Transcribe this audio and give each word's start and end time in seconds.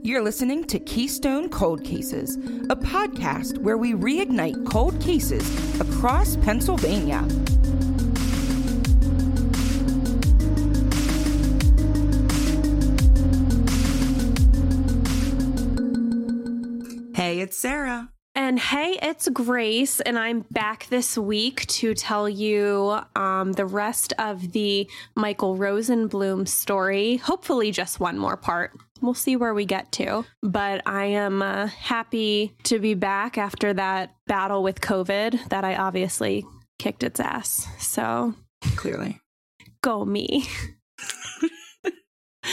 You're 0.00 0.22
listening 0.22 0.62
to 0.66 0.78
Keystone 0.78 1.48
Cold 1.48 1.82
Cases, 1.82 2.36
a 2.70 2.76
podcast 2.76 3.58
where 3.58 3.76
we 3.76 3.94
reignite 3.94 4.64
cold 4.70 5.00
cases 5.00 5.44
across 5.80 6.36
Pennsylvania. 6.36 7.26
Hey, 17.14 17.40
it's 17.40 17.56
Sarah. 17.56 18.10
And 18.36 18.60
hey, 18.60 18.96
it's 19.02 19.28
Grace, 19.28 19.98
and 20.00 20.16
I'm 20.16 20.44
back 20.52 20.86
this 20.90 21.18
week 21.18 21.66
to 21.66 21.92
tell 21.92 22.28
you 22.28 23.00
um, 23.38 23.52
the 23.52 23.66
rest 23.66 24.12
of 24.18 24.52
the 24.52 24.88
Michael 25.14 25.56
Rosenblum 25.56 26.46
story. 26.48 27.16
Hopefully, 27.18 27.70
just 27.70 28.00
one 28.00 28.18
more 28.18 28.36
part. 28.36 28.72
We'll 29.00 29.14
see 29.14 29.36
where 29.36 29.54
we 29.54 29.64
get 29.64 29.92
to. 29.92 30.24
But 30.42 30.82
I 30.86 31.04
am 31.04 31.40
uh, 31.42 31.68
happy 31.68 32.54
to 32.64 32.78
be 32.78 32.94
back 32.94 33.38
after 33.38 33.72
that 33.74 34.14
battle 34.26 34.62
with 34.62 34.80
COVID 34.80 35.48
that 35.50 35.64
I 35.64 35.76
obviously 35.76 36.44
kicked 36.78 37.02
its 37.02 37.20
ass. 37.20 37.66
So, 37.78 38.34
Clearly. 38.76 39.20
go 39.82 40.04
me. 40.04 40.48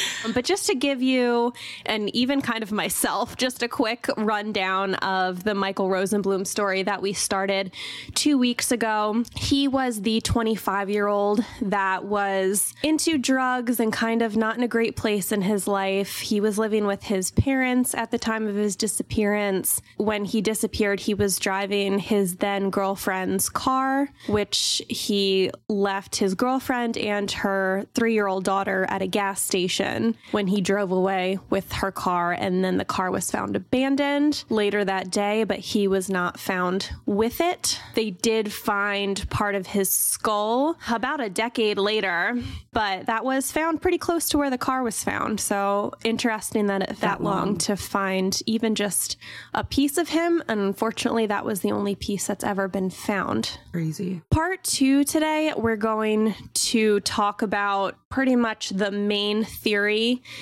But 0.34 0.45
just 0.45 0.66
to 0.67 0.76
give 0.76 1.02
you, 1.02 1.54
and 1.85 2.13
even 2.16 2.41
kind 2.41 2.63
of 2.63 2.72
myself, 2.72 3.38
just 3.38 3.63
a 3.63 3.67
quick 3.67 4.08
rundown 4.18 4.95
of 4.95 5.44
the 5.44 5.54
Michael 5.54 5.88
Rosenblum 5.88 6.48
story 6.48 6.84
that 6.84 7.02
we 7.02 7.13
started 7.13 7.71
two 8.16 8.38
weeks 8.38 8.71
ago. 8.71 9.23
He 9.35 9.68
was 9.68 10.02
the 10.02 10.21
25 10.21 10.90
year 10.90 11.08
old 11.08 11.45
that 11.62 12.05
was 12.05 12.73
into 12.84 13.18
drugs 13.18 13.80
and 13.80 13.94
kind 13.94 14.21
of 14.21 14.35
not 14.35 14.58
in 14.58 14.63
a 14.63 14.68
great 14.68 14.95
place 14.95 15.31
in 15.31 15.41
his 15.41 15.68
life. 15.68 16.20
He 16.20 16.41
was 16.41 16.57
living 16.57 16.85
with 16.85 17.04
his 17.04 17.32
parents 17.32 17.93
at 17.93 18.12
the 18.12 18.20
time 18.20 18.48
of 18.48 18.55
his 18.55 18.76
disappearance. 18.76 19.82
When 19.98 20.26
he 20.26 20.41
disappeared, 20.41 21.02
he 21.02 21.13
was 21.13 21.37
driving 21.37 21.99
his 21.99 22.37
then 22.37 22.70
girlfriend's 22.70 23.49
car, 23.49 24.09
which 24.27 24.82
he 24.90 25.52
left 25.70 26.18
his 26.18 26.35
girlfriend 26.35 26.98
and 26.98 27.30
her 27.32 27.85
three 27.93 28.13
year 28.13 28.27
old 28.27 28.43
daughter 28.43 28.85
at 28.90 29.02
a 29.02 29.07
gas 29.07 29.41
station 29.41 29.85
when 30.32 30.48
he 30.48 30.62
drove 30.62 30.91
away 30.91 31.40
with 31.50 31.72
her 31.74 31.91
car, 31.91 32.32
and 32.34 32.64
then 32.64 32.78
the 32.78 32.86
car 32.86 33.12
was 33.12 33.30
found 33.32 33.55
abandoned 33.55 34.44
later 34.50 34.84
that 34.86 35.10
day, 35.12 35.44
but 35.44 35.60
he 35.60 35.88
was 35.88 36.10
not 36.10 36.40
found 36.40 36.90
with 37.05 37.42
it. 37.42 37.80
They 37.94 38.12
did 38.12 38.52
find 38.52 39.27
part 39.30 39.55
of 39.55 39.68
his 39.68 39.90
skull 39.90 40.77
about 40.90 41.22
a 41.22 41.30
decade 41.30 41.77
later, 41.77 42.38
but 42.72 43.05
that 43.05 43.24
was 43.24 43.52
found 43.52 43.82
pretty 43.82 43.98
close 43.98 44.30
to 44.30 44.38
where 44.38 44.50
the 44.50 44.58
car 44.58 44.84
was 44.84 45.04
found. 45.04 45.40
So 45.40 45.92
interesting 46.04 46.68
that 46.68 46.82
it 46.84 46.90
that, 46.90 46.99
That 46.99 47.24
long. 47.24 47.36
long. 47.46 47.58
to 47.60 47.76
find 47.76 48.40
even 48.46 48.76
just 48.76 49.18
a 49.54 49.64
piece 49.64 49.98
of 49.98 50.10
him. 50.10 50.44
And 50.48 50.60
unfortunately, 50.60 51.26
that 51.27 51.46
was 51.46 51.62
the 51.62 51.72
only 51.72 51.96
piece 51.96 52.27
that's 52.27 52.44
ever 52.44 52.68
been 52.68 52.90
found 52.90 53.60
Crazy. 53.72 54.22
part 54.32 54.64
two 54.64 55.04
today, 55.04 55.54
we're 55.55 55.76
going 55.76 56.34
to 56.54 56.99
talk 57.02 57.42
about 57.42 57.96
pretty 58.10 58.36
much 58.36 58.70
the 58.70 58.92
main 58.92 59.44
theory 59.44 59.74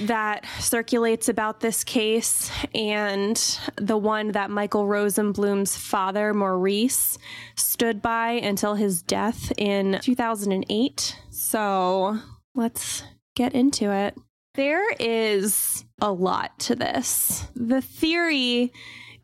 that 0.01 0.45
circulates 0.59 1.29
about 1.29 1.59
this 1.59 1.83
case 1.83 2.51
and 2.73 3.59
the 3.75 3.97
one 3.97 4.31
that 4.33 4.49
Michael 4.49 4.85
Rosenblum's 4.85 5.75
father, 5.75 6.33
Maurice, 6.33 7.17
stood 7.55 8.01
by 8.01 8.31
until 8.31 8.75
his 8.75 9.01
death 9.01 9.51
in 9.57 9.99
2008. 10.01 11.17
So 11.29 12.19
let's 12.55 13.03
get 13.35 13.53
into 13.53 13.91
it. 13.91 14.15
There 14.55 14.91
is 14.99 15.83
a 15.99 16.11
lot 16.11 16.59
to 16.59 16.75
this. 16.75 17.47
The 17.55 17.81
theory 17.81 18.71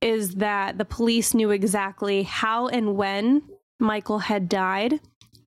is 0.02 0.36
that 0.36 0.78
the 0.78 0.86
police 0.86 1.34
knew 1.34 1.52
exactly 1.52 2.24
how 2.24 2.68
and 2.68 2.96
when 2.96 3.44
Michael 3.80 4.20
had 4.20 4.50
died, 4.50 5.00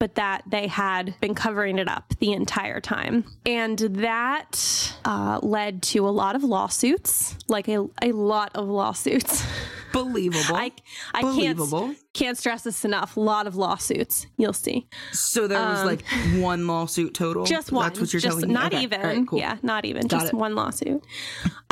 but 0.03 0.17
that 0.17 0.43
they 0.49 0.67
had 0.67 1.15
been 1.21 1.33
covering 1.33 1.79
it 1.79 1.87
up 1.87 2.13
the 2.19 2.33
entire 2.33 2.81
time. 2.81 3.23
And 3.47 3.79
that 3.79 4.93
uh, 5.05 5.39
led 5.41 5.81
to 5.83 6.09
a 6.09 6.11
lot 6.11 6.35
of 6.35 6.43
lawsuits, 6.43 7.37
like 7.47 7.69
a, 7.69 7.87
a 8.03 8.11
lot 8.11 8.51
of 8.57 8.67
lawsuits. 8.67 9.45
Believable. 9.93 10.57
I, 10.57 10.73
I 11.15 11.23
Believable. 11.23 11.87
can't, 11.87 11.99
can't 12.15 12.39
stress 12.39 12.63
this 12.63 12.85
enough. 12.85 13.17
A 13.17 13.21
lot 13.21 13.47
of 13.47 13.57
lawsuits. 13.57 14.27
You'll 14.37 14.53
see. 14.53 14.89
so 15.13 15.47
there 15.47 15.61
was 15.61 15.81
um, 15.81 15.87
like 15.87 16.03
one 16.37 16.67
lawsuit 16.67 17.15
total. 17.15 17.45
Just 17.45 17.73
one. 17.73 17.87
That's 17.89 18.01
what 18.01 18.13
you're 18.13 18.21
just 18.21 18.37
telling 18.39 18.49
me. 18.49 18.55
not 18.55 18.73
Okay. 18.75 18.83
even. 18.83 19.27
Cool. 19.27 19.39
Yeah, 19.39 19.57
not 19.63 19.85
even. 19.85 20.07
Got 20.07 20.21
just 20.21 20.33
it. 20.33 20.37
one 20.37 20.55
lawsuit. 20.55 21.03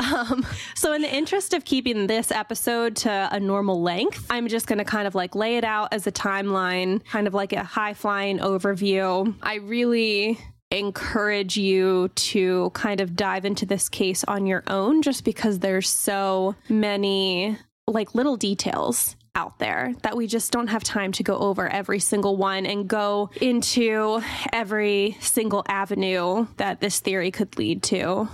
Um, 0.01 0.43
so, 0.75 0.93
in 0.93 1.03
the 1.03 1.15
interest 1.15 1.53
of 1.53 1.63
keeping 1.63 2.07
this 2.07 2.31
episode 2.31 2.95
to 2.97 3.29
a 3.31 3.39
normal 3.39 3.83
length, 3.83 4.25
I'm 4.31 4.47
just 4.47 4.65
going 4.65 4.79
to 4.79 4.83
kind 4.83 5.05
of 5.07 5.13
like 5.13 5.35
lay 5.35 5.57
it 5.57 5.63
out 5.63 5.89
as 5.93 6.07
a 6.07 6.11
timeline, 6.11 7.05
kind 7.05 7.27
of 7.27 7.35
like 7.35 7.53
a 7.53 7.63
high 7.63 7.93
flying 7.93 8.39
overview. 8.39 9.33
I 9.43 9.55
really 9.57 10.39
encourage 10.71 11.55
you 11.55 12.09
to 12.15 12.71
kind 12.73 12.99
of 12.99 13.15
dive 13.15 13.45
into 13.45 13.65
this 13.65 13.89
case 13.89 14.23
on 14.23 14.47
your 14.47 14.63
own 14.67 15.01
just 15.03 15.23
because 15.23 15.59
there's 15.59 15.87
so 15.89 16.55
many 16.67 17.57
like 17.91 18.15
little 18.15 18.37
details 18.37 19.15
out 19.35 19.59
there 19.59 19.93
that 20.01 20.17
we 20.17 20.27
just 20.27 20.51
don't 20.51 20.67
have 20.67 20.83
time 20.83 21.11
to 21.13 21.23
go 21.23 21.37
over 21.37 21.67
every 21.67 21.99
single 21.99 22.35
one 22.35 22.65
and 22.65 22.87
go 22.87 23.29
into 23.39 24.21
every 24.51 25.17
single 25.21 25.63
avenue 25.67 26.45
that 26.57 26.81
this 26.81 26.99
theory 26.99 27.31
could 27.31 27.57
lead 27.57 27.81
to 27.81 28.27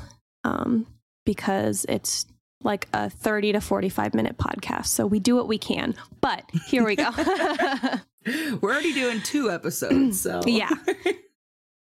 um, 0.44 0.88
because 1.26 1.86
it's 1.88 2.26
like 2.64 2.88
a 2.94 3.10
30 3.12 3.54
to 3.54 3.62
45 3.62 4.16
minute 4.16 4.38
podcast. 4.38 4.88
So 4.88 5.06
we 5.06 5.20
do 5.20 5.36
what 5.36 5.48
we 5.48 5.60
can 5.60 5.94
but 6.28 6.44
here 6.66 6.84
we 6.84 6.98
go. 6.98 7.10
We're 8.62 8.72
already 8.74 8.94
doing 8.94 9.22
two 9.22 9.50
episodes, 9.50 10.20
so. 10.20 10.42
Yeah. 10.46 10.70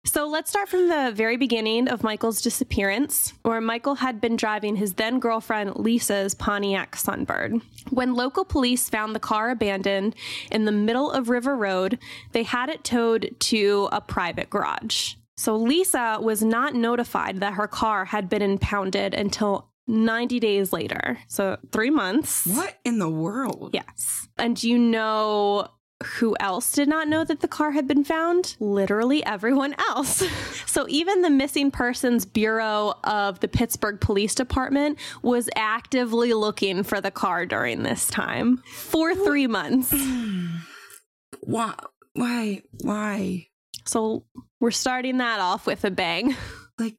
So 0.07 0.27
let's 0.27 0.51
start 0.51 0.69
from 0.69 0.89
the 0.89 1.13
very 1.15 1.37
beginning 1.37 1.87
of 1.87 2.03
Michael's 2.03 2.41
disappearance, 2.41 3.35
where 3.43 3.61
Michael 3.61 3.95
had 3.95 4.21
been 4.21 4.35
driving 4.35 4.77
his 4.77 4.95
then 4.95 5.21
girlfriend 5.21 5.77
Lisa's 5.77 6.35
Pontiac 6.35 6.97
Sunbird. 6.97 7.63
When 7.91 8.15
local 8.15 8.45
police 8.45 8.89
found 8.89 9.15
the 9.15 9.21
car 9.21 9.51
abandoned 9.51 10.17
in 10.51 10.65
the 10.65 10.73
middle 10.73 11.11
of 11.11 11.29
River 11.29 11.55
Road, 11.55 11.99
they 12.33 12.43
had 12.43 12.71
it 12.71 12.83
towed 12.83 13.37
to 13.39 13.89
a 13.93 14.01
private 14.01 14.51
garage. 14.51 15.15
So 15.37 15.57
Lisa 15.57 16.19
was 16.21 16.43
not 16.43 16.75
notified 16.75 17.41
that 17.41 17.55
her 17.55 17.69
car 17.69 18.07
had 18.07 18.29
been 18.29 18.43
impounded 18.43 19.15
until 19.15 19.71
90 19.87 20.41
days 20.41 20.73
later. 20.73 21.19
So 21.29 21.57
three 21.73 21.91
months. 21.91 22.47
What 22.47 22.79
in 22.85 22.99
the 22.99 23.09
world? 23.09 23.71
Yes. 23.75 24.29
And 24.39 24.63
you 24.63 24.79
know 24.79 25.69
who 26.03 26.35
else 26.41 26.73
did 26.73 26.89
not 26.89 27.09
know 27.09 27.25
that 27.25 27.41
the 27.41 27.49
car 27.49 27.73
had 27.73 27.87
been 27.87 28.05
found? 28.05 28.57
Literally 28.59 29.25
everyone 29.25 29.75
else. 29.91 30.23
so 30.67 30.87
even 30.89 31.23
the 31.23 31.31
Missing 31.31 31.73
Persons 31.73 32.25
Bureau 32.25 32.95
of 33.05 33.41
the 33.41 33.49
Pittsburgh 33.49 34.01
Police 34.01 34.35
Department 34.35 34.99
was 35.23 35.51
actively 35.57 36.33
looking 36.33 36.83
for 36.83 37.01
the 37.01 37.11
car 37.11 37.45
during 37.45 37.83
this 37.83 38.09
time 38.09 38.59
for 38.67 39.15
three 39.15 39.47
months. 39.47 39.93
Why? 41.41 41.75
Why? 42.15 42.63
Why? 42.83 43.47
So 43.85 44.25
we're 44.61 44.71
starting 44.71 45.19
that 45.19 45.41
off 45.41 45.67
with 45.67 45.85
a 45.85 45.91
bang. 45.91 46.35
Like, 46.79 46.97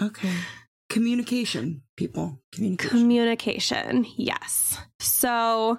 okay. 0.00 0.32
Communication, 0.88 1.82
people. 1.96 2.40
Communication. 2.52 2.98
Communication, 2.98 4.06
yes. 4.16 4.78
So, 5.00 5.78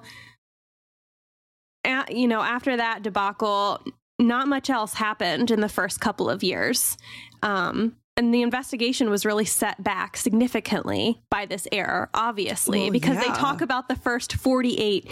a- 1.87 2.05
you 2.13 2.27
know, 2.27 2.41
after 2.41 2.77
that 2.77 3.01
debacle, 3.03 3.83
not 4.19 4.47
much 4.47 4.69
else 4.69 4.93
happened 4.93 5.49
in 5.51 5.61
the 5.61 5.69
first 5.69 5.99
couple 5.99 6.29
of 6.29 6.43
years. 6.43 6.97
Um, 7.43 7.95
and 8.15 8.33
the 8.33 8.41
investigation 8.41 9.11
was 9.11 9.25
really 9.25 9.45
set 9.45 9.83
back 9.83 10.17
significantly 10.17 11.21
by 11.29 11.45
this 11.45 11.67
error, 11.71 12.09
obviously, 12.15 12.81
Well, 12.81 12.89
because 12.91 13.17
they 13.17 13.27
talk 13.27 13.61
about 13.61 13.87
the 13.89 13.95
first 13.95 14.33
48 14.33 15.07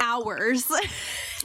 hours. 0.00 0.70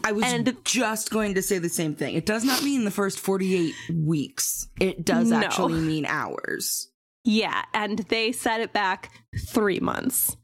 I 0.04 0.12
was 0.12 0.26
and- 0.26 0.58
just 0.66 1.10
going 1.10 1.36
to 1.36 1.42
say 1.42 1.60
the 1.60 1.70
same 1.70 1.96
thing. 1.96 2.16
It 2.16 2.26
does 2.26 2.44
not 2.44 2.62
mean 2.62 2.84
the 2.84 2.92
first 2.92 3.20
48 3.20 3.74
weeks. 3.94 4.68
It 4.82 5.06
does 5.06 5.30
No. 5.30 5.38
actually 5.38 5.80
mean 5.80 6.06
hours. 6.06 6.90
yeah. 7.24 7.64
And 7.74 8.00
they 8.10 8.32
set 8.34 8.60
it 8.62 8.74
back 8.74 9.12
three 9.48 9.80
months. 9.80 10.36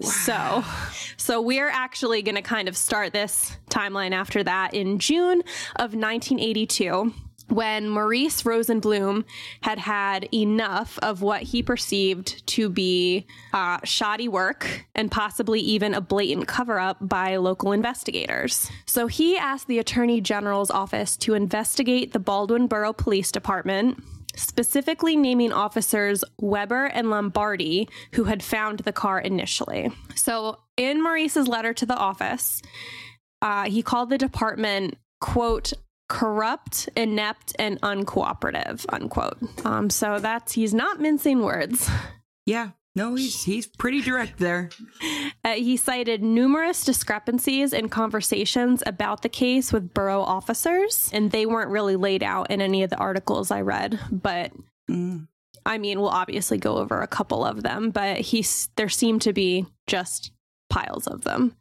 So, 0.00 0.64
so 1.16 1.40
we're 1.40 1.68
actually 1.68 2.22
going 2.22 2.36
to 2.36 2.42
kind 2.42 2.68
of 2.68 2.76
start 2.76 3.12
this 3.12 3.56
timeline 3.68 4.12
after 4.12 4.42
that 4.42 4.74
in 4.74 4.98
June 4.98 5.42
of 5.76 5.94
1982 5.94 7.12
when 7.48 7.88
Maurice 7.88 8.42
Rosenblum 8.42 9.24
had 9.60 9.78
had 9.78 10.26
enough 10.32 10.98
of 11.02 11.20
what 11.20 11.42
he 11.42 11.62
perceived 11.62 12.46
to 12.46 12.70
be 12.70 13.26
uh, 13.52 13.78
shoddy 13.84 14.28
work 14.28 14.86
and 14.94 15.10
possibly 15.10 15.60
even 15.60 15.92
a 15.92 16.00
blatant 16.00 16.48
cover 16.48 16.78
up 16.78 16.96
by 17.00 17.36
local 17.36 17.72
investigators. 17.72 18.70
So 18.86 19.06
he 19.06 19.36
asked 19.36 19.66
the 19.66 19.78
Attorney 19.78 20.22
General's 20.22 20.70
office 20.70 21.16
to 21.18 21.34
investigate 21.34 22.12
the 22.12 22.18
Baldwin 22.18 22.66
Borough 22.66 22.94
Police 22.94 23.30
Department 23.30 24.02
specifically 24.36 25.16
naming 25.16 25.52
officers 25.52 26.24
Weber 26.40 26.86
and 26.86 27.10
Lombardi, 27.10 27.88
who 28.14 28.24
had 28.24 28.42
found 28.42 28.80
the 28.80 28.92
car 28.92 29.20
initially. 29.20 29.90
So, 30.14 30.58
in 30.76 31.02
Maurice's 31.02 31.48
letter 31.48 31.74
to 31.74 31.86
the 31.86 31.96
office, 31.96 32.62
uh, 33.42 33.64
he 33.64 33.82
called 33.82 34.10
the 34.10 34.18
department, 34.18 34.96
quote, 35.20 35.72
corrupt, 36.08 36.88
inept, 36.96 37.54
and 37.58 37.80
uncooperative, 37.80 38.84
unquote. 38.90 39.38
Um, 39.64 39.90
so 39.90 40.18
that's, 40.18 40.52
he's 40.52 40.74
not 40.74 41.00
mincing 41.00 41.40
words. 41.42 41.90
Yeah. 42.44 42.70
No, 42.94 43.14
he's 43.14 43.42
he's 43.44 43.66
pretty 43.66 44.00
direct 44.00 44.38
there. 44.38 44.70
Uh, 45.44 45.54
he 45.54 45.76
cited 45.76 46.22
numerous 46.22 46.84
discrepancies 46.84 47.72
in 47.72 47.88
conversations 47.88 48.80
about 48.86 49.22
the 49.22 49.28
case 49.28 49.72
with 49.72 49.92
borough 49.92 50.22
officers, 50.22 51.10
and 51.12 51.32
they 51.32 51.46
weren't 51.46 51.70
really 51.70 51.96
laid 51.96 52.22
out 52.22 52.48
in 52.52 52.60
any 52.60 52.84
of 52.84 52.90
the 52.90 52.96
articles 52.96 53.50
I 53.50 53.62
read. 53.62 53.98
But 54.12 54.52
mm. 54.88 55.26
I 55.66 55.78
mean, 55.78 56.00
we'll 56.00 56.10
obviously 56.10 56.58
go 56.58 56.76
over 56.76 57.00
a 57.00 57.08
couple 57.08 57.44
of 57.44 57.64
them, 57.64 57.90
but 57.90 58.18
he's 58.18 58.68
there 58.76 58.88
seemed 58.88 59.22
to 59.22 59.32
be 59.32 59.66
just 59.88 60.30
piles 60.70 61.08
of 61.08 61.24
them. 61.24 61.56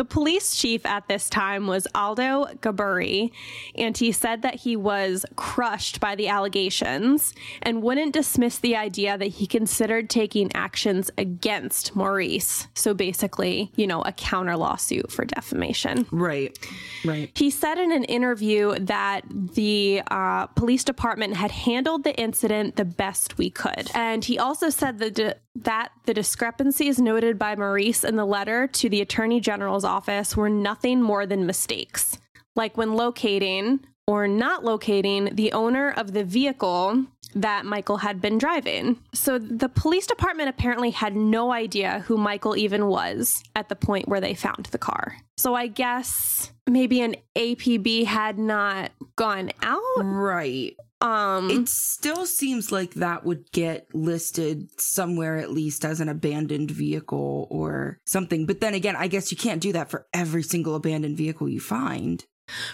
The 0.00 0.06
police 0.06 0.56
chief 0.56 0.86
at 0.86 1.08
this 1.08 1.28
time 1.28 1.66
was 1.66 1.86
Aldo 1.94 2.46
Gaburi, 2.62 3.32
and 3.74 3.94
he 3.94 4.12
said 4.12 4.40
that 4.40 4.54
he 4.54 4.74
was 4.74 5.26
crushed 5.36 6.00
by 6.00 6.14
the 6.14 6.28
allegations 6.28 7.34
and 7.60 7.82
wouldn't 7.82 8.14
dismiss 8.14 8.56
the 8.56 8.76
idea 8.76 9.18
that 9.18 9.26
he 9.26 9.46
considered 9.46 10.08
taking 10.08 10.50
actions 10.54 11.10
against 11.18 11.94
Maurice. 11.94 12.66
So 12.72 12.94
basically, 12.94 13.72
you 13.76 13.86
know, 13.86 14.00
a 14.00 14.12
counter 14.12 14.56
lawsuit 14.56 15.12
for 15.12 15.26
defamation. 15.26 16.06
Right, 16.10 16.58
right. 17.04 17.30
He 17.34 17.50
said 17.50 17.76
in 17.76 17.92
an 17.92 18.04
interview 18.04 18.78
that 18.78 19.26
the 19.28 20.00
uh, 20.10 20.46
police 20.46 20.82
department 20.82 21.36
had 21.36 21.50
handled 21.50 22.04
the 22.04 22.18
incident 22.18 22.76
the 22.76 22.86
best 22.86 23.36
we 23.36 23.50
could. 23.50 23.90
And 23.94 24.24
he 24.24 24.38
also 24.38 24.70
said 24.70 24.98
that 25.00 25.40
that 25.56 25.90
the 26.04 26.14
discrepancies 26.14 26.98
noted 27.00 27.38
by 27.38 27.56
Maurice 27.56 28.04
in 28.04 28.16
the 28.16 28.24
letter 28.24 28.68
to 28.68 28.88
the 28.88 29.00
Attorney 29.00 29.40
General's 29.40 29.84
office 29.90 30.36
were 30.36 30.48
nothing 30.48 31.02
more 31.02 31.26
than 31.26 31.46
mistakes, 31.46 32.18
like 32.56 32.76
when 32.76 32.94
locating 32.94 33.80
or 34.06 34.26
not 34.26 34.64
locating 34.64 35.34
the 35.34 35.52
owner 35.52 35.90
of 35.90 36.12
the 36.12 36.24
vehicle 36.24 37.04
that 37.34 37.64
Michael 37.64 37.98
had 37.98 38.20
been 38.20 38.38
driving. 38.38 38.98
So 39.14 39.38
the 39.38 39.68
police 39.68 40.06
department 40.06 40.48
apparently 40.48 40.90
had 40.90 41.14
no 41.14 41.52
idea 41.52 42.00
who 42.06 42.16
Michael 42.16 42.56
even 42.56 42.86
was 42.86 43.44
at 43.54 43.68
the 43.68 43.76
point 43.76 44.08
where 44.08 44.20
they 44.20 44.34
found 44.34 44.66
the 44.66 44.78
car. 44.78 45.16
So 45.36 45.54
I 45.54 45.68
guess 45.68 46.52
maybe 46.68 47.00
an 47.02 47.14
APB 47.36 48.04
had 48.04 48.38
not 48.38 48.90
gone 49.16 49.52
out. 49.62 49.80
Right. 50.02 50.76
Um, 51.00 51.50
it 51.50 51.68
still 51.68 52.26
seems 52.26 52.70
like 52.70 52.94
that 52.94 53.24
would 53.24 53.50
get 53.52 53.86
listed 53.94 54.68
somewhere 54.78 55.38
at 55.38 55.50
least 55.50 55.84
as 55.84 56.00
an 56.00 56.10
abandoned 56.10 56.70
vehicle 56.70 57.46
or 57.50 57.98
something. 58.04 58.44
But 58.44 58.60
then 58.60 58.74
again, 58.74 58.96
I 58.96 59.06
guess 59.06 59.30
you 59.30 59.38
can't 59.38 59.62
do 59.62 59.72
that 59.72 59.90
for 59.90 60.06
every 60.12 60.42
single 60.42 60.74
abandoned 60.74 61.16
vehicle 61.16 61.48
you 61.48 61.60
find. 61.60 62.24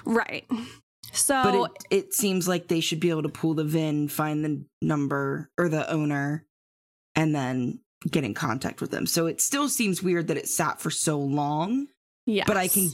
Right. 0.05 0.45
So 1.13 1.43
But 1.43 1.55
it, 1.55 2.05
it 2.05 2.15
seems 2.15 2.49
like 2.49 2.67
they 2.69 2.81
should 2.81 3.01
be 3.01 3.11
able 3.11 3.23
to 3.23 3.29
pull 3.29 3.55
the 3.55 3.65
VIN, 3.65 4.09
find 4.09 4.45
the 4.45 4.65
number 4.83 5.51
or 5.57 5.69
the 5.69 5.89
owner, 5.91 6.45
and 7.15 7.35
then 7.35 7.81
get 8.11 8.25
in 8.25 8.35
contact 8.35 8.81
with 8.81 8.91
them. 8.91 9.07
So 9.07 9.27
it 9.27 9.41
still 9.41 9.69
seems 9.69 10.03
weird 10.03 10.29
that 10.29 10.37
it 10.37 10.49
sat 10.49 10.81
for 10.81 10.91
so 10.91 11.19
long. 11.19 11.87
Yeah. 12.27 12.45
But 12.47 12.57
I 12.57 12.69
can 12.69 12.91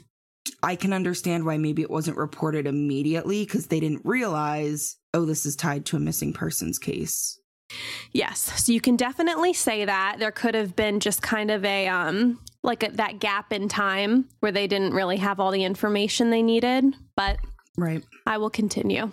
I 0.63 0.77
can 0.77 0.93
understand 0.93 1.45
why 1.45 1.57
maybe 1.57 1.83
it 1.83 1.91
wasn't 1.91 2.17
reported 2.17 2.67
immediately 2.67 3.45
because 3.45 3.69
they 3.69 3.81
didn't 3.81 4.03
realize, 4.05 4.97
oh, 5.15 5.25
this 5.25 5.47
is 5.47 5.57
tied 5.57 5.85
to 5.87 5.97
a 5.97 6.01
missing 6.01 6.33
persons 6.33 6.79
case. 6.79 7.39
Yes. 8.13 8.63
So 8.63 8.73
you 8.73 8.81
can 8.81 8.97
definitely 8.97 9.53
say 9.53 9.85
that. 9.85 10.17
There 10.19 10.33
could 10.33 10.55
have 10.55 10.77
been 10.77 11.01
just 11.01 11.23
kind 11.23 11.51
of 11.51 11.65
a, 11.65 11.89
um, 11.89 12.39
like 12.63 12.83
a, 12.83 12.91
that 12.93 13.19
gap 13.19 13.53
in 13.53 13.69
time 13.69 14.29
where 14.41 14.53
they 14.53 14.67
didn't 14.67 14.93
really 14.93 15.17
have 15.17 15.41
all 15.41 15.51
the 15.51 15.65
information 15.65 16.31
they 16.31 16.43
needed. 16.43 16.85
But 17.17 17.39
right. 17.77 18.03
I 18.27 18.39
will 18.39 18.51
continue. 18.51 19.11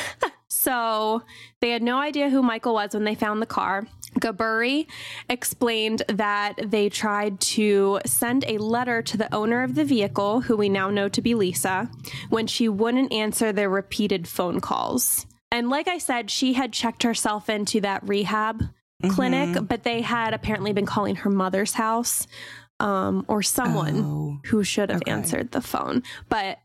so 0.48 1.22
they 1.60 1.70
had 1.70 1.82
no 1.82 1.98
idea 1.98 2.28
who 2.28 2.42
Michael 2.42 2.74
was 2.74 2.94
when 2.94 3.04
they 3.04 3.14
found 3.14 3.40
the 3.40 3.46
car. 3.46 3.86
Gaburi 4.20 4.86
explained 5.30 6.02
that 6.08 6.54
they 6.62 6.88
tried 6.88 7.40
to 7.40 8.00
send 8.04 8.44
a 8.46 8.58
letter 8.58 9.00
to 9.02 9.16
the 9.16 9.32
owner 9.34 9.62
of 9.62 9.74
the 9.74 9.84
vehicle, 9.84 10.42
who 10.42 10.56
we 10.56 10.68
now 10.68 10.90
know 10.90 11.08
to 11.08 11.22
be 11.22 11.34
Lisa, 11.34 11.90
when 12.28 12.46
she 12.46 12.68
wouldn't 12.68 13.12
answer 13.12 13.52
their 13.52 13.70
repeated 13.70 14.28
phone 14.28 14.60
calls. 14.60 15.26
And 15.52 15.68
like 15.68 15.86
I 15.86 15.98
said, 15.98 16.30
she 16.30 16.54
had 16.54 16.72
checked 16.72 17.02
herself 17.02 17.50
into 17.50 17.82
that 17.82 18.08
rehab 18.08 18.62
mm-hmm. 18.62 19.10
clinic, 19.10 19.58
but 19.68 19.84
they 19.84 20.00
had 20.00 20.32
apparently 20.32 20.72
been 20.72 20.86
calling 20.86 21.14
her 21.16 21.30
mother's 21.30 21.74
house 21.74 22.26
um, 22.80 23.26
or 23.28 23.42
someone 23.42 24.02
oh, 24.02 24.40
who 24.46 24.64
should 24.64 24.90
have 24.90 25.02
okay. 25.02 25.10
answered 25.10 25.52
the 25.52 25.60
phone. 25.60 26.02
But 26.30 26.58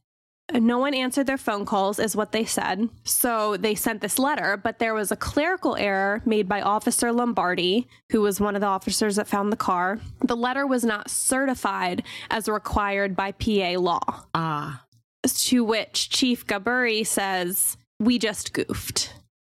no 0.53 0.77
one 0.77 0.93
answered 0.93 1.27
their 1.27 1.37
phone 1.37 1.65
calls, 1.65 1.99
is 1.99 2.15
what 2.15 2.31
they 2.31 2.45
said. 2.45 2.87
So 3.03 3.57
they 3.57 3.75
sent 3.75 3.99
this 3.99 4.17
letter, 4.17 4.55
but 4.55 4.79
there 4.79 4.93
was 4.93 5.11
a 5.11 5.17
clerical 5.17 5.75
error 5.75 6.21
made 6.25 6.47
by 6.47 6.61
Officer 6.61 7.11
Lombardi, 7.11 7.89
who 8.11 8.21
was 8.21 8.39
one 8.39 8.55
of 8.55 8.61
the 8.61 8.67
officers 8.67 9.17
that 9.17 9.27
found 9.27 9.51
the 9.51 9.57
car. 9.57 9.99
The 10.21 10.37
letter 10.37 10.65
was 10.65 10.85
not 10.85 11.09
certified 11.09 12.03
as 12.31 12.47
required 12.47 13.17
by 13.17 13.33
PA 13.33 13.75
law. 13.77 14.23
Ah. 14.33 14.85
To 15.27 15.65
which 15.65 16.09
Chief 16.09 16.47
Gaburi 16.47 17.05
says, 17.05 17.75
We 17.99 18.19
just 18.19 18.53
goofed. 18.53 19.13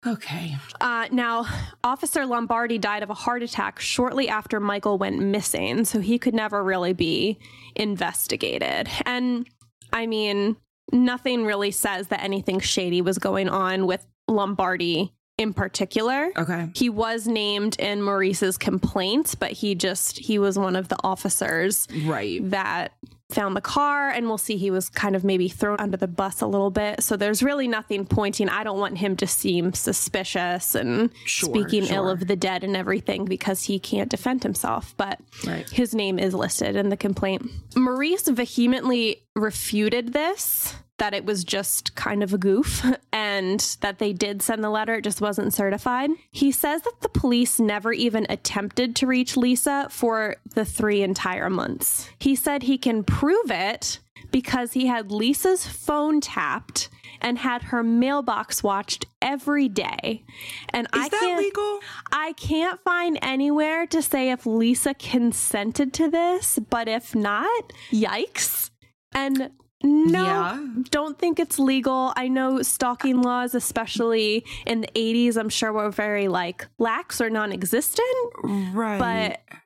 Okay. 0.07 0.57
Uh, 0.81 1.09
now, 1.11 1.47
Officer 1.83 2.25
Lombardi 2.25 2.79
died 2.79 3.03
of 3.03 3.11
a 3.11 3.15
heart 3.15 3.43
attack 3.43 3.81
shortly 3.81 4.29
after 4.29 4.61
Michael 4.61 4.97
went 4.97 5.19
missing, 5.19 5.85
so 5.85 6.01
he 6.01 6.19
could 6.19 6.35
never 6.35 6.63
really 6.63 6.93
be 6.93 7.39
investigated. 7.75 8.89
And 9.05 9.49
I 9.93 10.07
mean, 10.07 10.57
nothing 10.93 11.45
really 11.45 11.73
says 11.73 12.09
that 12.09 12.23
anything 12.23 12.61
shady 12.61 13.03
was 13.03 13.19
going 13.19 13.49
on 13.49 13.87
with 13.87 14.07
Lombardi 14.29 15.15
in 15.39 15.55
particular. 15.55 16.31
Okay. 16.37 16.69
He 16.75 16.91
was 16.91 17.27
named 17.27 17.77
in 17.79 18.03
Maurice's 18.03 18.59
complaints, 18.59 19.35
but 19.35 19.53
he 19.53 19.75
just 19.75 20.19
he 20.19 20.39
was 20.39 20.59
one 20.59 20.77
of 20.77 20.89
the 20.89 20.99
officers 21.03 21.87
right 22.05 22.41
that 22.51 22.93
found 23.31 23.55
the 23.55 23.61
car 23.61 24.09
and 24.09 24.27
we'll 24.27 24.39
see 24.39 24.57
he 24.57 24.71
was 24.71 24.89
kind 24.89 25.15
of 25.15 25.23
maybe 25.23 25.49
thrown 25.49 25.77
under 25.79 25.99
the 25.99 26.09
bus 26.09 26.41
a 26.41 26.47
little 26.47 26.71
bit. 26.71 27.03
So 27.03 27.15
there's 27.17 27.43
really 27.43 27.69
nothing 27.69 28.07
pointing. 28.07 28.49
I 28.49 28.65
don't 28.65 28.81
want 28.81 28.97
him 28.97 29.17
to 29.17 29.27
seem 29.27 29.75
suspicious 29.75 30.75
and 30.75 31.11
sure, 31.25 31.51
speaking 31.51 31.85
sure. 31.85 31.97
ill 31.97 32.09
of 32.09 32.27
the 32.27 32.37
dead 32.37 32.65
and 32.65 32.75
everything 32.75 33.27
because 33.27 33.65
he 33.65 33.79
can't 33.79 34.09
defend 34.09 34.43
himself, 34.45 34.95
but 34.97 35.21
right. 35.47 35.69
his 35.69 35.95
name 35.95 36.19
is 36.19 36.33
listed 36.33 36.75
in 36.75 36.89
the 36.89 36.97
complaint. 36.97 37.51
Maurice 37.77 38.29
vehemently 38.29 39.23
refuted 39.37 40.15
this 40.15 40.75
that 40.99 41.15
it 41.15 41.25
was 41.25 41.45
just 41.45 41.95
kind 41.95 42.23
of 42.23 42.35
a 42.35 42.39
goof 42.39 42.85
and 43.13 43.77
that 43.81 43.99
they 43.99 44.13
did 44.13 44.43
send 44.43 44.63
the 44.63 44.71
letter, 44.71 44.95
it 44.95 45.05
just 45.05 45.21
wasn't 45.21 45.55
certified. 45.55 46.11
He 46.31 46.53
says 46.53 46.83
that 46.83 47.01
the 47.01 47.09
police 47.09 47.59
never 47.59 47.93
even 47.93 48.27
attempted 48.29 48.95
to 48.97 49.07
reach 49.07 49.37
Lisa 49.37 49.89
for 49.91 50.37
the 50.55 50.65
three 50.65 51.03
entire 51.03 51.51
months. 51.51 52.11
He 52.19 52.35
said 52.35 52.63
he 52.63 52.79
can 52.79 53.05
prove 53.05 53.51
it 53.51 54.01
because 54.31 54.73
he 54.73 54.87
had 54.87 55.11
Lisa's 55.11 55.67
phone 55.67 56.21
tapped 56.21 56.89
and 57.21 57.39
had 57.39 57.63
her 57.63 57.83
mailbox 57.83 58.63
watched 58.63 59.07
every 59.21 59.69
day. 59.69 60.25
And 60.71 60.87
Is 60.95 61.01
I 61.01 61.09
can't 61.09 61.39
legal? 61.39 61.81
I 62.13 62.33
can't 62.35 62.81
find 62.85 63.19
anywhere 63.23 63.87
to 63.89 64.03
say 64.03 64.31
if 64.31 64.47
Lisa 64.47 64.95
consented 64.95 65.93
to 65.95 66.11
this, 66.11 66.59
but 66.71 66.89
if 66.89 67.15
not, 67.15 67.73
yikes. 67.91 68.71
And 69.13 69.51
no, 69.83 70.25
yeah. 70.25 70.67
don't 70.91 71.19
think 71.19 71.39
it's 71.39 71.59
legal. 71.59 72.13
I 72.17 72.29
know 72.29 72.63
stalking 72.63 73.23
laws, 73.23 73.55
especially 73.55 74.45
in 74.67 74.81
the 74.81 74.89
80s, 74.89 75.37
I'm 75.37 75.49
sure 75.49 75.73
were 75.73 75.91
very 75.91 76.27
like 76.29 76.67
lax 76.79 77.21
or 77.21 77.31
non 77.31 77.53
existent. 77.53 78.09
Right. 78.43 78.99
But 78.99 79.59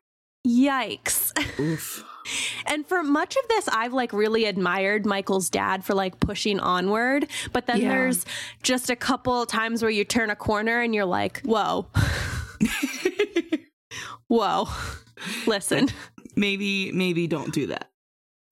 yikes. 0.47 1.33
Oof. 1.59 2.05
And 2.67 2.87
for 2.87 3.03
much 3.03 3.35
of 3.35 3.49
this, 3.49 3.67
I've 3.67 3.93
like 3.93 4.13
really 4.13 4.45
admired 4.45 5.05
Michael's 5.05 5.51
dad 5.51 5.85
for 5.85 5.93
like 5.93 6.21
pushing 6.21 6.61
onward. 6.61 7.27
But 7.53 7.67
then 7.67 7.81
yeah. 7.81 7.89
there's 7.89 8.25
just 8.63 8.91
a 8.91 8.95
couple 8.97 9.45
times 9.45 9.83
where 9.83 9.91
you 9.91 10.05
turn 10.05 10.31
a 10.31 10.37
corner 10.37 10.81
and 10.81 10.95
you're 10.95 11.05
like, 11.05 11.41
whoa. 11.41 11.89
whoa. 14.29 14.69
Listen. 15.49 15.89
Maybe, 16.37 16.93
maybe 16.93 17.27
don't 17.27 17.53
do 17.53 17.67
that. 17.67 17.91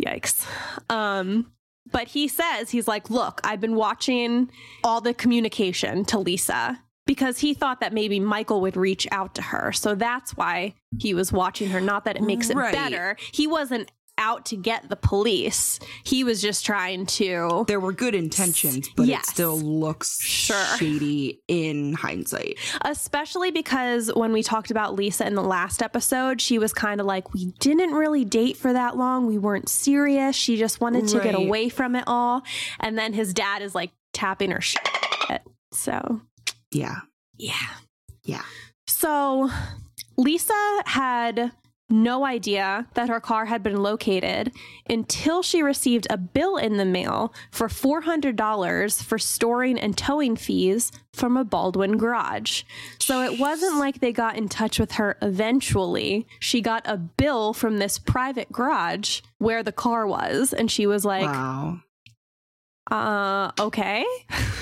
Yikes. 0.00 0.46
Um, 0.90 1.52
but 1.90 2.08
he 2.08 2.28
says, 2.28 2.70
he's 2.70 2.86
like, 2.86 3.10
look, 3.10 3.40
I've 3.44 3.60
been 3.60 3.74
watching 3.74 4.50
all 4.84 5.00
the 5.00 5.14
communication 5.14 6.04
to 6.06 6.18
Lisa 6.18 6.78
because 7.06 7.38
he 7.38 7.54
thought 7.54 7.80
that 7.80 7.92
maybe 7.92 8.20
Michael 8.20 8.60
would 8.60 8.76
reach 8.76 9.08
out 9.10 9.34
to 9.34 9.42
her. 9.42 9.72
So 9.72 9.94
that's 9.94 10.36
why 10.36 10.74
he 10.98 11.14
was 11.14 11.32
watching 11.32 11.70
her. 11.70 11.80
Not 11.80 12.04
that 12.04 12.16
it 12.16 12.22
makes 12.22 12.50
it 12.50 12.56
right. 12.56 12.72
better. 12.72 13.16
He 13.32 13.46
wasn't 13.46 13.90
out 14.20 14.44
to 14.46 14.56
get 14.56 14.88
the 14.88 14.94
police. 14.96 15.80
He 16.04 16.22
was 16.22 16.40
just 16.40 16.64
trying 16.64 17.06
to. 17.06 17.64
There 17.66 17.80
were 17.80 17.92
good 17.92 18.14
intentions, 18.14 18.88
but 18.94 19.06
Yes. 19.06 19.24
it 19.28 19.30
still 19.30 19.58
looks 19.58 20.20
Sure. 20.20 20.62
shady 20.76 21.40
in 21.48 21.94
hindsight. 21.94 22.58
Especially 22.82 23.50
because 23.50 24.12
when 24.14 24.32
we 24.32 24.42
talked 24.42 24.70
about 24.70 24.94
Lisa 24.94 25.26
in 25.26 25.34
the 25.34 25.42
last 25.42 25.82
episode, 25.82 26.40
she 26.40 26.58
was 26.58 26.72
kind 26.72 27.00
of 27.00 27.06
like, 27.06 27.32
we 27.34 27.46
didn't 27.58 27.92
really 27.94 28.24
date 28.24 28.56
for 28.56 28.72
that 28.72 28.96
long. 28.96 29.26
We 29.26 29.38
weren't 29.38 29.68
serious. 29.68 30.36
She 30.36 30.56
just 30.56 30.80
wanted 30.80 31.08
to 31.08 31.20
get 31.20 31.34
away 31.34 31.68
from 31.68 31.96
it 31.96 32.04
all. 32.06 32.42
And 32.78 32.96
then 32.98 33.12
his 33.14 33.32
dad 33.34 33.62
is 33.62 33.74
like 33.74 33.90
tapping 34.12 34.50
her 34.50 34.60
shit. 34.60 34.80
So, 35.72 36.20
Yeah. 36.70 36.96
yeah. 37.38 37.54
Yeah. 38.24 38.42
So 38.86 39.50
Lisa 40.16 40.52
had 40.84 41.52
no 41.90 42.24
idea 42.24 42.86
that 42.94 43.08
her 43.08 43.20
car 43.20 43.46
had 43.46 43.62
been 43.62 43.82
located 43.82 44.52
until 44.88 45.42
she 45.42 45.62
received 45.62 46.06
a 46.10 46.16
bill 46.16 46.56
in 46.56 46.76
the 46.76 46.84
mail 46.84 47.32
for 47.50 47.68
$400 47.68 49.02
for 49.02 49.18
storing 49.18 49.78
and 49.78 49.96
towing 49.96 50.36
fees 50.36 50.92
from 51.12 51.36
a 51.36 51.44
Baldwin 51.44 51.96
garage. 51.96 52.62
So 52.98 53.22
it 53.22 53.38
wasn't 53.38 53.76
like 53.76 54.00
they 54.00 54.12
got 54.12 54.36
in 54.36 54.48
touch 54.48 54.78
with 54.78 54.92
her 54.92 55.18
eventually. 55.20 56.26
She 56.38 56.60
got 56.60 56.82
a 56.86 56.96
bill 56.96 57.52
from 57.52 57.78
this 57.78 57.98
private 57.98 58.52
garage 58.52 59.20
where 59.38 59.62
the 59.62 59.72
car 59.72 60.06
was, 60.06 60.52
and 60.52 60.70
she 60.70 60.86
was 60.86 61.04
like, 61.04 61.26
wow. 61.26 61.80
uh, 62.90 63.50
okay. 63.58 64.04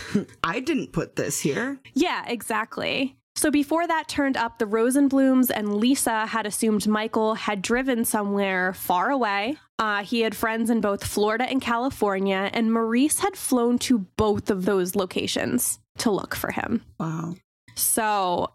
I 0.42 0.60
didn't 0.60 0.92
put 0.92 1.16
this 1.16 1.40
here. 1.40 1.80
Yeah, 1.94 2.24
exactly. 2.26 3.17
So 3.38 3.52
before 3.52 3.86
that 3.86 4.08
turned 4.08 4.36
up, 4.36 4.58
the 4.58 4.64
Rosenblums 4.64 5.48
and 5.54 5.76
Lisa 5.76 6.26
had 6.26 6.44
assumed 6.44 6.88
Michael 6.88 7.36
had 7.36 7.62
driven 7.62 8.04
somewhere 8.04 8.72
far 8.72 9.12
away. 9.12 9.58
Uh, 9.78 10.02
he 10.02 10.22
had 10.22 10.34
friends 10.34 10.70
in 10.70 10.80
both 10.80 11.04
Florida 11.04 11.44
and 11.44 11.62
California, 11.62 12.50
and 12.52 12.72
Maurice 12.72 13.20
had 13.20 13.36
flown 13.36 13.78
to 13.78 14.00
both 14.16 14.50
of 14.50 14.64
those 14.64 14.96
locations 14.96 15.78
to 15.98 16.10
look 16.10 16.34
for 16.34 16.50
him. 16.50 16.82
Wow. 16.98 17.36
So, 17.76 18.54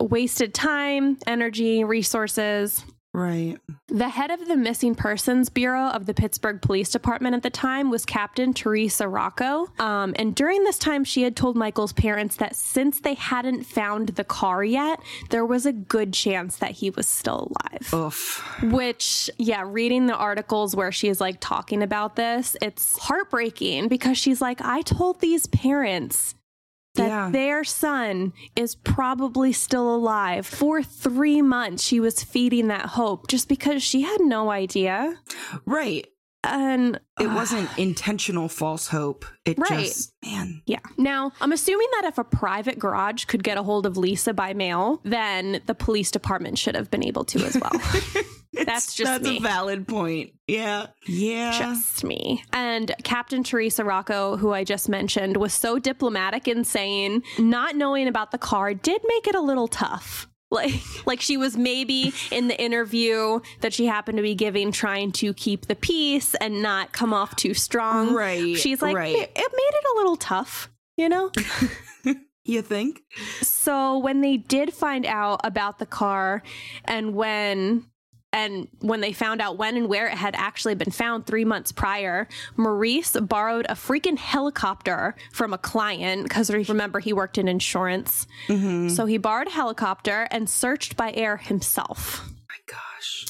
wasted 0.00 0.52
time, 0.52 1.16
energy, 1.28 1.84
resources. 1.84 2.84
Right. 3.14 3.58
The 3.86 4.08
head 4.08 4.32
of 4.32 4.48
the 4.48 4.56
Missing 4.56 4.96
Persons 4.96 5.48
Bureau 5.48 5.86
of 5.86 6.06
the 6.06 6.14
Pittsburgh 6.14 6.60
Police 6.60 6.90
Department 6.90 7.36
at 7.36 7.44
the 7.44 7.50
time 7.50 7.88
was 7.88 8.04
Captain 8.04 8.52
Teresa 8.52 9.06
Rocco. 9.08 9.68
Um, 9.78 10.14
and 10.18 10.34
during 10.34 10.64
this 10.64 10.78
time, 10.78 11.04
she 11.04 11.22
had 11.22 11.36
told 11.36 11.54
Michael's 11.56 11.92
parents 11.92 12.36
that 12.36 12.56
since 12.56 12.98
they 12.98 13.14
hadn't 13.14 13.62
found 13.62 14.08
the 14.10 14.24
car 14.24 14.64
yet, 14.64 14.98
there 15.30 15.46
was 15.46 15.64
a 15.64 15.72
good 15.72 16.12
chance 16.12 16.56
that 16.56 16.72
he 16.72 16.90
was 16.90 17.06
still 17.06 17.52
alive. 17.52 17.94
Oof. 17.94 18.42
Which, 18.64 19.30
yeah, 19.38 19.62
reading 19.64 20.06
the 20.06 20.16
articles 20.16 20.74
where 20.74 20.90
she's 20.90 21.20
like 21.20 21.36
talking 21.38 21.84
about 21.84 22.16
this, 22.16 22.56
it's 22.60 22.98
heartbreaking 22.98 23.86
because 23.86 24.18
she's 24.18 24.40
like, 24.40 24.60
I 24.60 24.82
told 24.82 25.20
these 25.20 25.46
parents 25.46 26.34
that 26.94 27.08
Yeah. 27.08 27.28
their 27.30 27.64
son 27.64 28.32
is 28.56 28.74
probably 28.74 29.52
still 29.52 29.94
alive. 29.94 30.46
For 30.46 30.82
three 30.82 31.42
months, 31.42 31.82
she 31.82 32.00
was 32.00 32.22
feeding 32.22 32.68
that 32.68 32.86
hope 32.86 33.28
just 33.28 33.48
because 33.48 33.82
she 33.82 34.02
had 34.02 34.20
no 34.20 34.50
idea. 34.50 35.18
Right. 35.66 36.06
And 36.46 37.00
It 37.18 37.28
wasn't 37.28 37.70
intentional 37.78 38.48
false 38.50 38.88
hope. 38.88 39.24
It 39.46 39.58
Right. 39.58 39.86
just, 39.86 40.12
man. 40.22 40.60
yeah. 40.66 40.80
Now, 40.98 41.32
I'm 41.40 41.52
assuming 41.52 41.88
that 41.94 42.04
if 42.04 42.18
a 42.18 42.24
private 42.24 42.78
garage 42.78 43.24
could 43.24 43.42
get 43.42 43.56
a 43.56 43.62
hold 43.62 43.86
of 43.86 43.96
Lisa 43.96 44.34
by 44.34 44.52
mail, 44.52 45.00
then 45.04 45.62
the 45.64 45.74
police 45.74 46.10
department 46.10 46.58
should 46.58 46.74
have 46.74 46.90
been 46.90 47.02
able 47.02 47.24
to 47.24 47.38
as 47.46 47.56
well. 47.58 47.72
That's 48.64 48.94
just 48.94 49.10
That's 49.10 49.24
me. 49.24 49.38
a 49.38 49.40
valid 49.40 49.86
point. 49.88 50.32
Yeah. 50.46 50.86
Yeah. 51.06 51.58
just 51.58 52.04
me. 52.04 52.42
And 52.52 52.94
Captain 53.02 53.42
Teresa 53.42 53.84
Rocco, 53.84 54.36
who 54.36 54.52
I 54.52 54.64
just 54.64 54.88
mentioned, 54.88 55.36
was 55.36 55.54
so 55.54 55.78
diplomatic 55.78 56.46
in 56.48 56.64
saying 56.64 57.22
not 57.38 57.76
knowing 57.76 58.08
about 58.08 58.30
the 58.30 58.38
car 58.38 58.74
did 58.74 59.00
make 59.06 59.26
it 59.26 59.34
a 59.34 59.40
little 59.40 59.68
tough. 59.68 60.28
Like, 60.50 60.74
like 61.04 61.20
she 61.20 61.36
was 61.36 61.56
maybe 61.56 62.12
in 62.30 62.46
the 62.46 62.60
interview 62.62 63.40
that 63.60 63.72
she 63.72 63.86
happened 63.86 64.18
to 64.18 64.22
be 64.22 64.36
giving, 64.36 64.70
trying 64.70 65.10
to 65.12 65.34
keep 65.34 65.66
the 65.66 65.74
peace 65.74 66.36
and 66.36 66.62
not 66.62 66.92
come 66.92 67.12
off 67.12 67.34
too 67.34 67.54
strong. 67.54 68.14
Right, 68.14 68.56
She's 68.56 68.80
like, 68.80 68.94
right. 68.94 69.16
it, 69.16 69.32
it 69.34 69.52
made 69.52 69.78
it 69.78 69.84
a 69.94 69.96
little 69.96 70.14
tough, 70.14 70.70
you 70.96 71.08
know? 71.08 71.32
you 72.44 72.62
think? 72.62 73.00
So 73.42 73.98
when 73.98 74.20
they 74.20 74.36
did 74.36 74.72
find 74.72 75.06
out 75.06 75.40
about 75.42 75.80
the 75.80 75.86
car 75.86 76.44
and 76.84 77.14
when 77.16 77.86
and 78.34 78.68
when 78.80 79.00
they 79.00 79.12
found 79.12 79.40
out 79.40 79.56
when 79.56 79.76
and 79.76 79.88
where 79.88 80.08
it 80.08 80.18
had 80.18 80.34
actually 80.36 80.74
been 80.74 80.90
found 80.90 81.24
3 81.26 81.44
months 81.44 81.72
prior, 81.72 82.28
Maurice 82.56 83.12
borrowed 83.12 83.64
a 83.68 83.74
freaking 83.74 84.18
helicopter 84.18 85.14
from 85.32 85.54
a 85.54 85.58
client 85.58 86.24
because 86.24 86.50
remember 86.50 86.98
he 86.98 87.12
worked 87.12 87.38
in 87.38 87.48
insurance. 87.48 88.26
So 88.48 89.06
he 89.06 89.18
borrowed 89.18 89.46
a 89.46 89.50
helicopter 89.52 90.26
and 90.30 90.50
searched 90.50 90.96
by 90.96 91.12
air 91.12 91.36
himself. 91.36 92.28
my 92.48 92.56
gosh. 92.66 93.26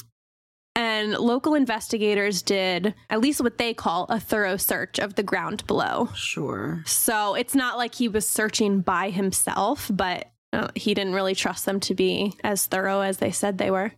And 0.75 1.13
local 1.13 1.53
investigators 1.53 2.41
did 2.41 2.95
at 3.09 3.21
least 3.21 3.41
what 3.41 3.57
they 3.59 3.73
call 3.73 4.07
a 4.09 4.19
thorough 4.19 4.57
search 4.57 4.99
of 4.99 5.13
the 5.15 5.23
ground 5.23 5.65
below. 5.67 6.09
Sure. 6.15 6.81
So 6.85 7.35
it's 7.35 7.55
not 7.55 7.77
like 7.77 7.95
he 7.95 8.09
was 8.09 8.27
searching 8.27 8.81
by 8.81 9.11
himself, 9.11 9.89
but 9.93 10.31
uh, 10.51 10.69
he 10.75 10.93
didn't 10.93 11.13
really 11.13 11.35
trust 11.35 11.65
them 11.65 11.79
to 11.81 11.93
be 11.93 12.33
as 12.43 12.65
thorough 12.65 13.01
as 13.01 13.17
they 13.17 13.31
said 13.31 13.57
they 13.57 13.71
were. 13.71 13.93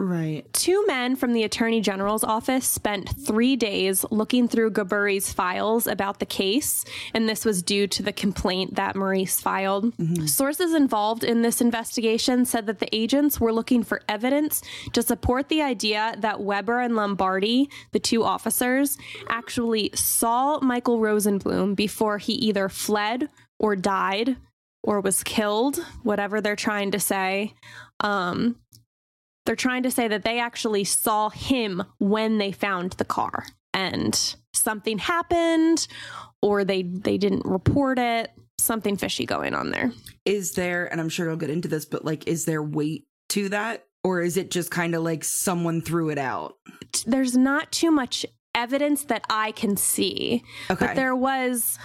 Right. 0.00 0.50
Two 0.52 0.86
men 0.86 1.16
from 1.16 1.32
the 1.32 1.42
Attorney 1.42 1.80
General's 1.80 2.22
office 2.22 2.64
spent 2.64 3.08
three 3.26 3.56
days 3.56 4.04
looking 4.12 4.46
through 4.46 4.70
Gaburi's 4.70 5.32
files 5.32 5.88
about 5.88 6.20
the 6.20 6.26
case, 6.26 6.84
and 7.14 7.28
this 7.28 7.44
was 7.44 7.64
due 7.64 7.88
to 7.88 8.04
the 8.04 8.12
complaint 8.12 8.76
that 8.76 8.94
Maurice 8.94 9.40
filed. 9.40 9.92
Sources 10.28 10.72
involved 10.72 11.24
in 11.24 11.42
this 11.42 11.60
investigation 11.60 12.44
said 12.44 12.66
that 12.66 12.78
the 12.78 12.94
agents 12.94 13.40
were 13.40 13.52
looking 13.52 13.82
for 13.82 14.00
evidence 14.08 14.62
to 14.92 15.02
support 15.02 15.48
the 15.48 15.62
idea 15.62 16.14
that 16.18 16.40
Weber 16.40 16.78
and 16.78 16.94
Lombardi, 16.94 17.68
the 17.90 17.98
two 17.98 18.22
officers, 18.22 18.98
actually 19.28 19.90
saw 19.94 20.60
Michael 20.60 21.00
Rosenblum 21.00 21.74
before 21.74 22.18
he 22.18 22.34
either 22.34 22.68
fled 22.68 23.28
or 23.58 23.74
died 23.74 24.36
or 24.84 25.00
was 25.00 25.24
killed, 25.24 25.84
whatever 26.04 26.40
they're 26.40 26.56
trying 26.56 26.92
to 26.92 27.00
say. 27.00 27.54
Um, 28.00 28.56
they're 29.48 29.56
trying 29.56 29.82
to 29.82 29.90
say 29.90 30.06
that 30.08 30.24
they 30.24 30.38
actually 30.38 30.84
saw 30.84 31.30
him 31.30 31.82
when 31.98 32.36
they 32.36 32.52
found 32.52 32.92
the 32.92 33.04
car 33.06 33.46
and 33.72 34.36
something 34.52 34.98
happened 34.98 35.88
or 36.42 36.64
they 36.64 36.82
they 36.82 37.16
didn't 37.16 37.46
report 37.46 37.98
it 37.98 38.30
something 38.58 38.94
fishy 38.98 39.24
going 39.24 39.54
on 39.54 39.70
there 39.70 39.90
Is 40.26 40.52
there, 40.52 40.84
and 40.92 41.00
I'm 41.00 41.08
sure 41.08 41.26
you'll 41.28 41.36
get 41.36 41.48
into 41.48 41.68
this, 41.68 41.86
but 41.86 42.04
like, 42.04 42.26
is 42.28 42.44
there 42.44 42.62
weight 42.62 43.06
to 43.30 43.48
that? 43.48 43.86
Or 44.04 44.20
is 44.20 44.36
it 44.36 44.50
just 44.50 44.70
kind 44.70 44.94
of 44.94 45.02
like 45.02 45.24
someone 45.24 45.80
threw 45.80 46.10
it 46.10 46.18
out? 46.18 46.56
There's 47.06 47.36
not 47.36 47.72
too 47.72 47.90
much 47.90 48.26
evidence 48.54 49.04
that 49.04 49.22
i 49.30 49.52
can 49.52 49.76
see 49.76 50.42
Okay. 50.70 50.86
but 50.86 50.96
there 50.96 51.14
was 51.14 51.78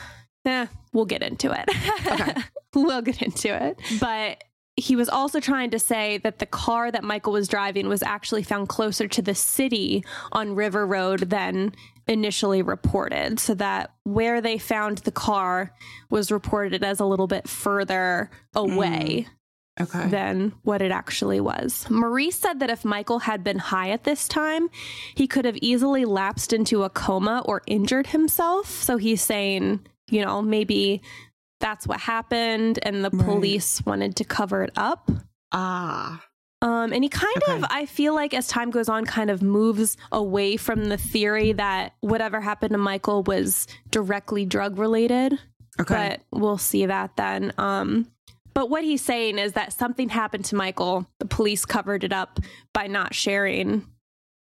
eh, 0.45 0.65
we'll 0.91 1.05
get 1.05 1.21
into 1.21 1.51
it 1.51 1.69
Okay. 2.07 2.33
we'll 2.73 3.01
get 3.01 3.21
into 3.21 3.49
it 3.53 3.77
but 3.99 4.43
he 4.75 4.95
was 4.95 5.07
also 5.07 5.39
trying 5.39 5.69
to 5.69 5.79
say 5.79 6.17
that 6.19 6.39
the 6.39 6.45
car 6.45 6.91
that 6.91 7.03
Michael 7.03 7.33
was 7.33 7.47
driving 7.47 7.87
was 7.87 8.01
actually 8.01 8.43
found 8.43 8.69
closer 8.69 9.07
to 9.07 9.21
the 9.21 9.35
city 9.35 10.03
on 10.31 10.55
River 10.55 10.85
Road 10.87 11.29
than 11.29 11.73
initially 12.07 12.61
reported. 12.61 13.39
So 13.39 13.53
that 13.55 13.93
where 14.03 14.41
they 14.41 14.57
found 14.57 14.99
the 14.99 15.11
car 15.11 15.73
was 16.09 16.31
reported 16.31 16.83
as 16.83 16.99
a 16.99 17.05
little 17.05 17.27
bit 17.27 17.47
further 17.47 18.31
away 18.55 19.27
mm. 19.79 19.83
okay. 19.83 20.09
than 20.09 20.53
what 20.63 20.81
it 20.81 20.91
actually 20.91 21.39
was. 21.39 21.87
Maurice 21.89 22.39
said 22.39 22.59
that 22.59 22.71
if 22.71 22.83
Michael 22.83 23.19
had 23.19 23.43
been 23.43 23.59
high 23.59 23.91
at 23.91 24.05
this 24.05 24.27
time, 24.27 24.69
he 25.13 25.27
could 25.27 25.45
have 25.45 25.57
easily 25.61 26.03
lapsed 26.03 26.51
into 26.51 26.83
a 26.83 26.89
coma 26.89 27.43
or 27.45 27.61
injured 27.67 28.07
himself. 28.07 28.67
So 28.67 28.97
he's 28.97 29.21
saying, 29.21 29.81
you 30.09 30.25
know, 30.25 30.41
maybe 30.41 31.01
that's 31.63 31.87
what 31.87 31.99
happened 32.01 32.77
and 32.83 33.03
the 33.05 33.09
Right. 33.09 33.25
police 33.25 33.81
wanted 33.85 34.17
to 34.17 34.25
cover 34.25 34.63
it 34.63 34.71
up. 34.75 35.09
ah. 35.53 36.21
Um, 36.61 36.93
and 36.93 37.03
he 37.03 37.09
kind 37.09 37.35
Okay. 37.37 37.57
of, 37.57 37.65
I 37.69 37.85
feel 37.85 38.13
like 38.15 38.33
as 38.33 38.47
time 38.47 38.69
goes 38.71 38.87
on, 38.87 39.03
kind 39.05 39.29
of 39.29 39.41
moves 39.41 39.97
away 40.13 40.55
from 40.55 40.85
the 40.85 40.97
theory 40.97 41.51
that 41.53 41.93
whatever 41.99 42.39
happened 42.39 42.71
to 42.71 42.77
Michael 42.77 43.21
was 43.23 43.67
directly 43.91 44.45
drug 44.45 44.77
related 44.79 45.37
Okay. 45.81 46.17
but 46.31 46.39
we'll 46.39 46.57
see 46.57 46.85
that 46.85 47.17
then. 47.17 47.51
Um, 47.57 48.07
but 48.53 48.69
what 48.69 48.83
he's 48.85 49.01
saying 49.01 49.39
is 49.39 49.53
that 49.53 49.73
something 49.73 50.07
happened 50.07 50.45
to 50.45 50.55
Michael. 50.55 51.05
The 51.19 51.25
police 51.25 51.65
covered 51.65 52.03
it 52.05 52.13
up 52.13 52.39
by 52.73 52.87
not 52.87 53.13
sharing 53.13 53.85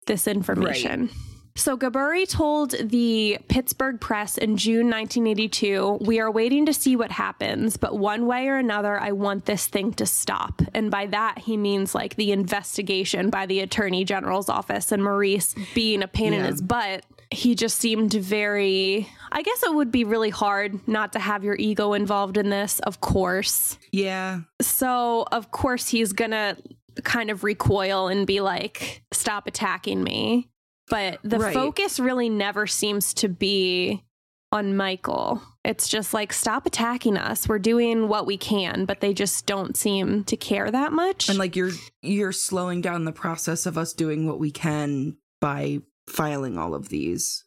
this 0.05 0.27
information. 0.27 1.09
So 1.57 1.77
Gaburi 1.77 2.27
told 2.29 2.71
the 2.71 3.39
Pittsburgh 3.47 3.99
Press 4.01 4.37
in 4.37 4.57
June 4.57 4.89
1982, 4.89 5.99
"We 6.01 6.19
are 6.19 6.29
waiting 6.29 6.65
to 6.65 6.73
see 6.73 6.97
what 6.97 7.11
happens, 7.11 7.77
but 7.77 7.97
one 7.97 8.27
way 8.27 8.49
or 8.49 8.57
another 8.57 8.99
I 8.99 9.13
want 9.13 9.45
this 9.45 9.67
thing 9.67 9.93
to 9.93 10.05
stop." 10.05 10.61
And 10.73 10.91
by 10.91 11.05
that 11.07 11.39
he 11.39 11.55
means 11.55 11.95
like 11.95 12.15
the 12.15 12.33
investigation 12.33 13.29
by 13.29 13.45
the 13.45 13.61
Attorney 13.61 14.03
General's 14.03 14.49
office 14.49 14.91
and 14.91 15.01
Maurice 15.01 15.55
being 15.73 16.03
a 16.03 16.07
pain 16.07 16.33
yeah. 16.33 16.39
in 16.39 16.45
his 16.45 16.61
butt. 16.61 17.05
He 17.31 17.55
just 17.55 17.79
seemed 17.79 18.13
very 18.13 19.09
I 19.31 19.41
guess 19.41 19.63
it 19.63 19.73
would 19.73 19.91
be 19.91 20.03
really 20.03 20.29
hard 20.29 20.85
not 20.87 21.13
to 21.13 21.19
have 21.19 21.43
your 21.43 21.55
ego 21.55 21.93
involved 21.93 22.37
in 22.37 22.49
this, 22.49 22.79
of 22.79 23.01
course. 23.01 23.77
Yeah. 23.91 24.41
So, 24.61 25.25
of 25.31 25.51
course 25.51 25.87
he's 25.87 26.13
going 26.13 26.31
to 26.31 26.57
kind 27.03 27.29
of 27.29 27.43
recoil 27.43 28.07
and 28.07 28.27
be 28.27 28.39
like, 28.41 29.03
"Stop 29.11 29.47
attacking 29.47 30.03
me." 30.03 30.49
But 30.87 31.19
the 31.23 31.39
right. 31.39 31.53
focus 31.53 31.99
really 31.99 32.29
never 32.29 32.67
seems 32.67 33.13
to 33.15 33.27
be 33.29 34.03
on 34.51 34.77
Michael. 34.77 35.41
It's 35.63 35.87
just 35.87 36.13
like, 36.13 36.31
stop 36.31 36.65
attacking 36.65 37.17
us. 37.17 37.49
We're 37.49 37.59
doing 37.59 38.07
what 38.07 38.25
we 38.25 38.37
can, 38.37 38.85
but 38.85 39.01
they 39.01 39.13
just 39.13 39.45
don't 39.45 39.75
seem 39.75 40.23
to 40.25 40.37
care 40.37 40.69
that 40.69 40.93
much. 40.93 41.27
And 41.27 41.39
like 41.39 41.55
you're 41.55 41.71
you're 42.01 42.31
slowing 42.31 42.81
down 42.81 43.05
the 43.05 43.11
process 43.11 43.65
of 43.65 43.77
us 43.77 43.93
doing 43.93 44.27
what 44.27 44.39
we 44.39 44.51
can 44.51 45.17
by 45.41 45.81
filing 46.07 46.57
all 46.57 46.73
of 46.73 46.89
these. 46.89 47.43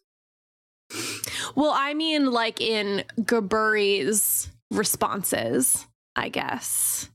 Well, 1.55 1.71
I 1.75 1.93
mean 1.93 2.31
like 2.31 2.61
in 2.61 3.03
Gaburi's 3.21 4.49
responses, 4.69 5.87
I 6.15 6.29
guess. 6.29 7.09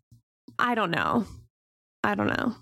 I 0.59 0.75
don't 0.75 0.91
know. 0.91 1.27
I 2.03 2.15
don't 2.15 2.29
know. 2.29 2.55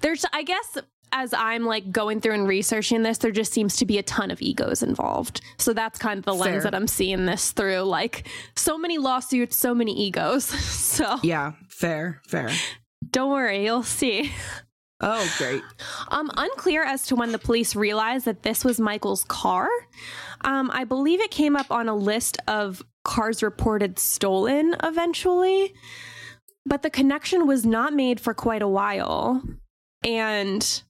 There's 0.00 0.24
I 0.32 0.42
guess 0.42 0.78
as 1.12 1.34
I'm 1.34 1.64
like 1.64 1.90
going 1.90 2.20
through 2.20 2.34
and 2.34 2.48
researching 2.48 3.02
this, 3.02 3.18
there 3.18 3.30
just 3.30 3.52
seems 3.52 3.76
to 3.76 3.86
be 3.86 3.98
a 3.98 4.02
ton 4.02 4.30
of 4.30 4.40
egos 4.40 4.82
involved. 4.82 5.40
So 5.58 5.72
that's 5.72 5.98
kind 5.98 6.18
of 6.18 6.24
the 6.24 6.34
lens 6.34 6.54
Fair. 6.54 6.60
that 6.62 6.74
I'm 6.74 6.88
seeing 6.88 7.26
this 7.26 7.52
through. 7.52 7.82
Like 7.82 8.28
so 8.56 8.78
many 8.78 8.98
lawsuits, 8.98 9.56
so 9.56 9.74
many 9.74 9.92
egos. 9.92 10.44
so 10.44 11.18
yeah, 11.22 11.52
fair, 11.68 12.20
fair. 12.26 12.50
Don't 13.10 13.30
worry, 13.30 13.64
you'll 13.64 13.82
see. 13.82 14.32
Oh, 15.00 15.34
great. 15.38 15.62
Um, 16.08 16.30
unclear 16.36 16.82
as 16.82 17.06
to 17.06 17.16
when 17.16 17.30
the 17.30 17.38
police 17.38 17.76
realized 17.76 18.24
that 18.24 18.42
this 18.42 18.64
was 18.64 18.80
Michael's 18.80 19.24
car. 19.24 19.68
Um, 20.40 20.70
I 20.72 20.84
believe 20.84 21.20
it 21.20 21.30
came 21.30 21.54
up 21.54 21.70
on 21.70 21.88
a 21.88 21.94
list 21.94 22.38
of 22.48 22.82
cars 23.04 23.42
reported 23.42 23.98
stolen 23.98 24.74
eventually, 24.82 25.72
but 26.66 26.82
the 26.82 26.90
connection 26.90 27.46
was 27.46 27.64
not 27.64 27.92
made 27.92 28.20
for 28.20 28.34
quite 28.34 28.60
a 28.60 28.68
while. 28.68 29.42
And 30.04 30.82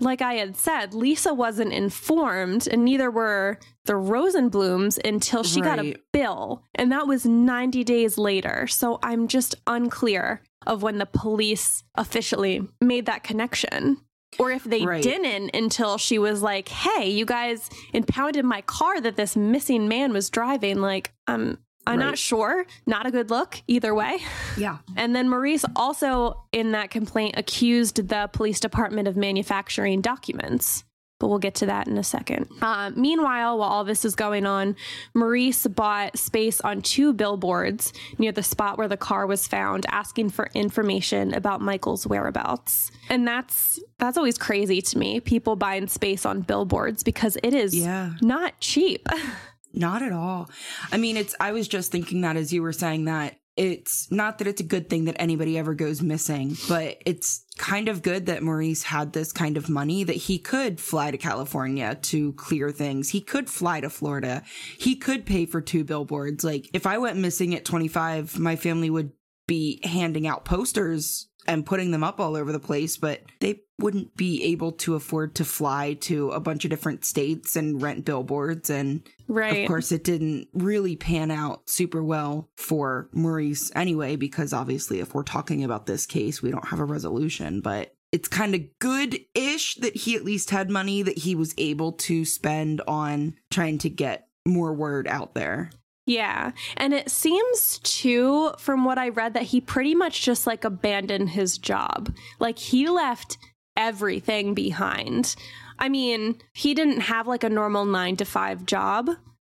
like 0.00 0.22
I 0.22 0.34
had 0.34 0.56
said, 0.56 0.94
Lisa 0.94 1.34
wasn't 1.34 1.72
informed, 1.72 2.66
and 2.66 2.84
neither 2.84 3.10
were 3.10 3.58
the 3.84 3.92
Rosenblums 3.92 4.98
until 5.04 5.42
she 5.42 5.60
right. 5.60 5.76
got 5.76 5.84
a 5.84 5.96
bill. 6.12 6.64
And 6.74 6.90
that 6.90 7.06
was 7.06 7.26
90 7.26 7.84
days 7.84 8.18
later. 8.18 8.66
So 8.66 8.98
I'm 9.02 9.28
just 9.28 9.54
unclear 9.66 10.42
of 10.66 10.82
when 10.82 10.98
the 10.98 11.06
police 11.06 11.82
officially 11.94 12.66
made 12.80 13.06
that 13.06 13.22
connection. 13.22 13.98
Or 14.38 14.50
if 14.50 14.64
they 14.64 14.84
right. 14.84 15.02
didn't 15.02 15.50
until 15.54 15.98
she 15.98 16.18
was 16.18 16.40
like, 16.40 16.68
hey, 16.68 17.10
you 17.10 17.24
guys 17.24 17.68
impounded 17.92 18.44
my 18.44 18.60
car 18.62 19.00
that 19.00 19.16
this 19.16 19.36
missing 19.36 19.88
man 19.88 20.12
was 20.12 20.30
driving. 20.30 20.80
Like, 20.80 21.12
um, 21.26 21.58
I'm 21.86 21.98
right. 21.98 22.06
not 22.06 22.18
sure. 22.18 22.66
Not 22.86 23.06
a 23.06 23.10
good 23.10 23.30
look 23.30 23.62
either 23.66 23.94
way. 23.94 24.18
Yeah. 24.56 24.78
And 24.96 25.14
then 25.14 25.28
Maurice 25.28 25.64
also, 25.76 26.44
in 26.52 26.72
that 26.72 26.90
complaint, 26.90 27.36
accused 27.38 28.08
the 28.08 28.28
police 28.32 28.60
department 28.60 29.08
of 29.08 29.16
manufacturing 29.16 30.00
documents. 30.02 30.84
But 31.18 31.28
we'll 31.28 31.38
get 31.38 31.54
to 31.56 31.66
that 31.66 31.86
in 31.86 31.96
a 31.96 32.02
second. 32.02 32.48
Uh, 32.60 32.90
meanwhile, 32.94 33.58
while 33.58 33.68
all 33.68 33.84
this 33.84 34.04
is 34.04 34.14
going 34.14 34.44
on, 34.44 34.74
Maurice 35.14 35.66
bought 35.66 36.18
space 36.18 36.60
on 36.62 36.82
two 36.82 37.12
billboards 37.12 37.92
near 38.18 38.32
the 38.32 38.42
spot 38.42 38.76
where 38.76 38.88
the 38.88 38.96
car 38.96 39.26
was 39.26 39.46
found, 39.46 39.86
asking 39.88 40.30
for 40.30 40.50
information 40.54 41.32
about 41.32 41.60
Michael's 41.60 42.06
whereabouts. 42.06 42.90
And 43.08 43.26
that's 43.26 43.78
that's 43.98 44.18
always 44.18 44.36
crazy 44.36 44.82
to 44.82 44.98
me. 44.98 45.20
People 45.20 45.56
buying 45.56 45.88
space 45.88 46.26
on 46.26 46.40
billboards 46.40 47.02
because 47.02 47.36
it 47.42 47.54
is 47.54 47.74
yeah. 47.74 48.14
not 48.20 48.58
cheap. 48.60 49.06
Not 49.72 50.02
at 50.02 50.12
all. 50.12 50.50
I 50.90 50.96
mean, 50.96 51.16
it's, 51.16 51.34
I 51.40 51.52
was 51.52 51.68
just 51.68 51.92
thinking 51.92 52.22
that 52.22 52.36
as 52.36 52.52
you 52.52 52.62
were 52.62 52.72
saying 52.72 53.04
that, 53.04 53.36
it's 53.56 54.10
not 54.10 54.38
that 54.38 54.46
it's 54.46 54.60
a 54.60 54.64
good 54.64 54.88
thing 54.88 55.04
that 55.04 55.20
anybody 55.20 55.58
ever 55.58 55.74
goes 55.74 56.00
missing, 56.00 56.56
but 56.68 56.96
it's 57.04 57.44
kind 57.58 57.88
of 57.88 58.00
good 58.00 58.26
that 58.26 58.42
Maurice 58.42 58.84
had 58.84 59.12
this 59.12 59.32
kind 59.32 59.56
of 59.56 59.68
money 59.68 60.02
that 60.02 60.16
he 60.16 60.38
could 60.38 60.80
fly 60.80 61.10
to 61.10 61.18
California 61.18 61.96
to 61.96 62.32
clear 62.34 62.70
things. 62.70 63.10
He 63.10 63.20
could 63.20 63.50
fly 63.50 63.80
to 63.80 63.90
Florida. 63.90 64.42
He 64.78 64.96
could 64.96 65.26
pay 65.26 65.44
for 65.46 65.60
two 65.60 65.84
billboards. 65.84 66.42
Like 66.42 66.70
if 66.72 66.86
I 66.86 66.98
went 66.98 67.18
missing 67.18 67.54
at 67.54 67.64
25, 67.66 68.38
my 68.38 68.56
family 68.56 68.88
would 68.88 69.12
be 69.46 69.80
handing 69.84 70.26
out 70.26 70.44
posters 70.44 71.28
and 71.46 71.66
putting 71.66 71.90
them 71.90 72.04
up 72.04 72.20
all 72.20 72.36
over 72.36 72.52
the 72.52 72.60
place, 72.60 72.96
but 72.96 73.20
they 73.40 73.60
wouldn't 73.80 74.16
be 74.16 74.42
able 74.44 74.72
to 74.72 74.94
afford 74.94 75.34
to 75.34 75.44
fly 75.44 75.94
to 76.00 76.30
a 76.30 76.40
bunch 76.40 76.64
of 76.64 76.70
different 76.70 77.04
states 77.04 77.56
and 77.56 77.82
rent 77.82 78.04
billboards. 78.04 78.70
And 78.70 79.02
right. 79.28 79.62
of 79.62 79.68
course, 79.68 79.92
it 79.92 80.04
didn't 80.04 80.48
really 80.54 80.96
pan 80.96 81.30
out 81.30 81.68
super 81.68 82.02
well 82.02 82.48
for 82.56 83.08
Maurice 83.12 83.72
anyway, 83.74 84.16
because 84.16 84.52
obviously, 84.52 85.00
if 85.00 85.14
we're 85.14 85.22
talking 85.22 85.64
about 85.64 85.86
this 85.86 86.06
case, 86.06 86.40
we 86.40 86.50
don't 86.50 86.68
have 86.68 86.80
a 86.80 86.84
resolution, 86.84 87.60
but 87.60 87.94
it's 88.12 88.28
kind 88.28 88.54
of 88.54 88.62
good 88.78 89.18
ish 89.34 89.76
that 89.76 89.96
he 89.96 90.16
at 90.16 90.24
least 90.24 90.50
had 90.50 90.68
money 90.70 91.02
that 91.02 91.18
he 91.18 91.34
was 91.34 91.54
able 91.58 91.92
to 91.92 92.24
spend 92.24 92.80
on 92.88 93.34
trying 93.50 93.78
to 93.78 93.90
get 93.90 94.26
more 94.46 94.72
word 94.72 95.06
out 95.06 95.34
there. 95.34 95.70
Yeah. 96.06 96.50
And 96.76 96.92
it 96.92 97.08
seems 97.08 97.78
too, 97.84 98.50
from 98.58 98.84
what 98.84 98.98
I 98.98 99.10
read, 99.10 99.34
that 99.34 99.44
he 99.44 99.60
pretty 99.60 99.94
much 99.94 100.22
just 100.22 100.44
like 100.44 100.64
abandoned 100.64 101.30
his 101.30 101.56
job. 101.56 102.12
Like 102.40 102.58
he 102.58 102.88
left 102.88 103.38
everything 103.80 104.52
behind. 104.52 105.34
I 105.78 105.88
mean, 105.88 106.36
he 106.52 106.74
didn't 106.74 107.00
have 107.00 107.26
like 107.26 107.42
a 107.42 107.48
normal 107.48 107.86
nine 107.86 108.16
to 108.16 108.24
five 108.26 108.66
job. 108.66 109.10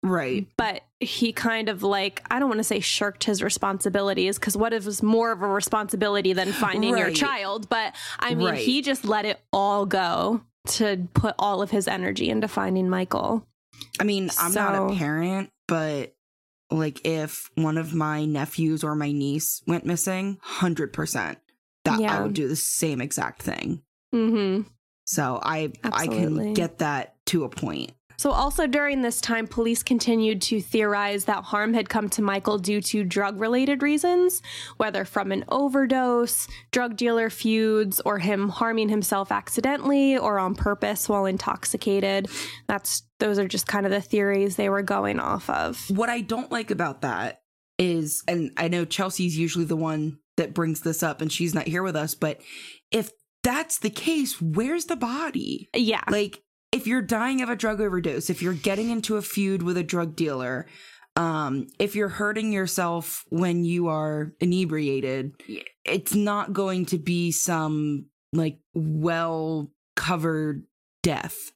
Right. 0.02 0.46
But 0.56 0.82
he 1.00 1.32
kind 1.32 1.68
of 1.68 1.82
like, 1.82 2.22
I 2.30 2.38
don't 2.38 2.48
want 2.48 2.58
to 2.58 2.64
say 2.64 2.80
shirked 2.80 3.24
his 3.24 3.42
responsibilities 3.42 4.38
because 4.38 4.56
what 4.56 4.72
is 4.72 5.02
more 5.02 5.32
of 5.32 5.42
a 5.42 5.48
responsibility 5.48 6.32
than 6.32 6.52
finding 6.52 6.92
right. 6.92 7.00
your 7.00 7.10
child? 7.10 7.68
But 7.68 7.94
I 8.18 8.34
mean, 8.34 8.48
right. 8.48 8.58
he 8.58 8.82
just 8.82 9.04
let 9.04 9.24
it 9.24 9.40
all 9.52 9.86
go 9.86 10.42
to 10.68 11.08
put 11.14 11.34
all 11.38 11.62
of 11.62 11.70
his 11.70 11.88
energy 11.88 12.28
into 12.30 12.48
finding 12.48 12.88
Michael. 12.88 13.46
I 13.98 14.04
mean, 14.04 14.30
I'm 14.38 14.52
so, 14.52 14.60
not 14.60 14.92
a 14.92 14.94
parent, 14.96 15.50
but 15.66 16.14
like 16.70 17.06
if 17.06 17.50
one 17.54 17.78
of 17.78 17.94
my 17.94 18.24
nephews 18.26 18.84
or 18.84 18.94
my 18.94 19.12
niece 19.12 19.62
went 19.66 19.84
missing, 19.84 20.38
100% 20.46 21.36
that 21.84 22.00
yeah. 22.00 22.18
I 22.18 22.22
would 22.22 22.34
do 22.34 22.48
the 22.48 22.56
same 22.56 23.00
exact 23.00 23.42
thing. 23.42 23.82
Mm-hmm. 24.14 24.68
So 25.04 25.40
I 25.42 25.72
Absolutely. 25.82 26.42
I 26.42 26.46
can 26.46 26.54
get 26.54 26.78
that 26.78 27.16
to 27.26 27.44
a 27.44 27.48
point. 27.48 27.92
So, 28.20 28.32
also 28.32 28.66
during 28.66 29.00
this 29.00 29.18
time, 29.18 29.46
police 29.46 29.82
continued 29.82 30.42
to 30.42 30.60
theorize 30.60 31.24
that 31.24 31.42
harm 31.42 31.72
had 31.72 31.88
come 31.88 32.10
to 32.10 32.20
Michael 32.20 32.58
due 32.58 32.82
to 32.82 33.02
drug 33.02 33.40
related 33.40 33.82
reasons, 33.82 34.42
whether 34.76 35.06
from 35.06 35.32
an 35.32 35.42
overdose, 35.48 36.46
drug 36.70 36.96
dealer 36.98 37.30
feuds, 37.30 37.98
or 38.04 38.18
him 38.18 38.50
harming 38.50 38.90
himself 38.90 39.32
accidentally 39.32 40.18
or 40.18 40.38
on 40.38 40.54
purpose 40.54 41.08
while 41.08 41.24
intoxicated. 41.24 42.28
That's 42.68 43.04
those 43.20 43.38
are 43.38 43.48
just 43.48 43.66
kind 43.66 43.86
of 43.86 43.90
the 43.90 44.02
theories 44.02 44.56
they 44.56 44.68
were 44.68 44.82
going 44.82 45.18
off 45.18 45.48
of. 45.48 45.82
What 45.88 46.10
I 46.10 46.20
don't 46.20 46.52
like 46.52 46.70
about 46.70 47.00
that 47.00 47.40
is, 47.78 48.22
and 48.28 48.50
I 48.58 48.68
know 48.68 48.84
Chelsea's 48.84 49.38
usually 49.38 49.64
the 49.64 49.76
one 49.76 50.18
that 50.36 50.52
brings 50.52 50.80
this 50.80 51.02
up 51.02 51.22
and 51.22 51.32
she's 51.32 51.54
not 51.54 51.66
here 51.66 51.82
with 51.82 51.96
us, 51.96 52.14
but 52.14 52.42
if 52.90 53.12
that's 53.42 53.78
the 53.78 53.90
case, 53.90 54.40
where's 54.40 54.86
the 54.86 54.96
body? 54.96 55.68
Yeah. 55.74 56.02
Like, 56.08 56.42
if 56.72 56.86
you're 56.86 57.02
dying 57.02 57.42
of 57.42 57.48
a 57.48 57.56
drug 57.56 57.80
overdose, 57.80 58.30
if 58.30 58.42
you're 58.42 58.54
getting 58.54 58.90
into 58.90 59.16
a 59.16 59.22
feud 59.22 59.62
with 59.62 59.76
a 59.76 59.82
drug 59.82 60.14
dealer, 60.14 60.66
um, 61.16 61.66
if 61.78 61.96
you're 61.96 62.08
hurting 62.08 62.52
yourself 62.52 63.24
when 63.30 63.64
you 63.64 63.88
are 63.88 64.32
inebriated, 64.40 65.32
it's 65.84 66.14
not 66.14 66.52
going 66.52 66.86
to 66.86 66.98
be 66.98 67.32
some 67.32 68.06
like 68.32 68.58
well 68.74 69.72
covered 69.96 70.64
death. 71.02 71.52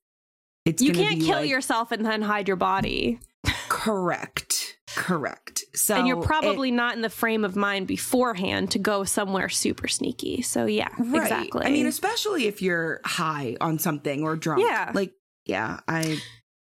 It's 0.64 0.82
you 0.82 0.92
can't 0.92 1.20
kill 1.20 1.40
like, 1.40 1.48
yourself 1.48 1.92
and 1.92 2.04
then 2.04 2.22
hide 2.22 2.48
your 2.48 2.56
body. 2.56 3.20
Correct. 3.68 4.63
Correct. 4.94 5.64
So 5.74 5.94
And 5.96 6.06
you're 6.06 6.22
probably 6.22 6.68
it, 6.68 6.72
not 6.72 6.94
in 6.94 7.02
the 7.02 7.10
frame 7.10 7.44
of 7.44 7.56
mind 7.56 7.86
beforehand 7.86 8.70
to 8.72 8.78
go 8.78 9.04
somewhere 9.04 9.48
super 9.48 9.88
sneaky. 9.88 10.42
So 10.42 10.66
yeah, 10.66 10.88
right. 10.98 11.22
exactly. 11.22 11.66
I 11.66 11.70
mean, 11.70 11.86
especially 11.86 12.46
if 12.46 12.62
you're 12.62 13.00
high 13.04 13.56
on 13.60 13.78
something 13.78 14.22
or 14.22 14.36
drunk. 14.36 14.62
Yeah. 14.62 14.92
Like, 14.94 15.12
yeah, 15.46 15.80
I 15.86 16.20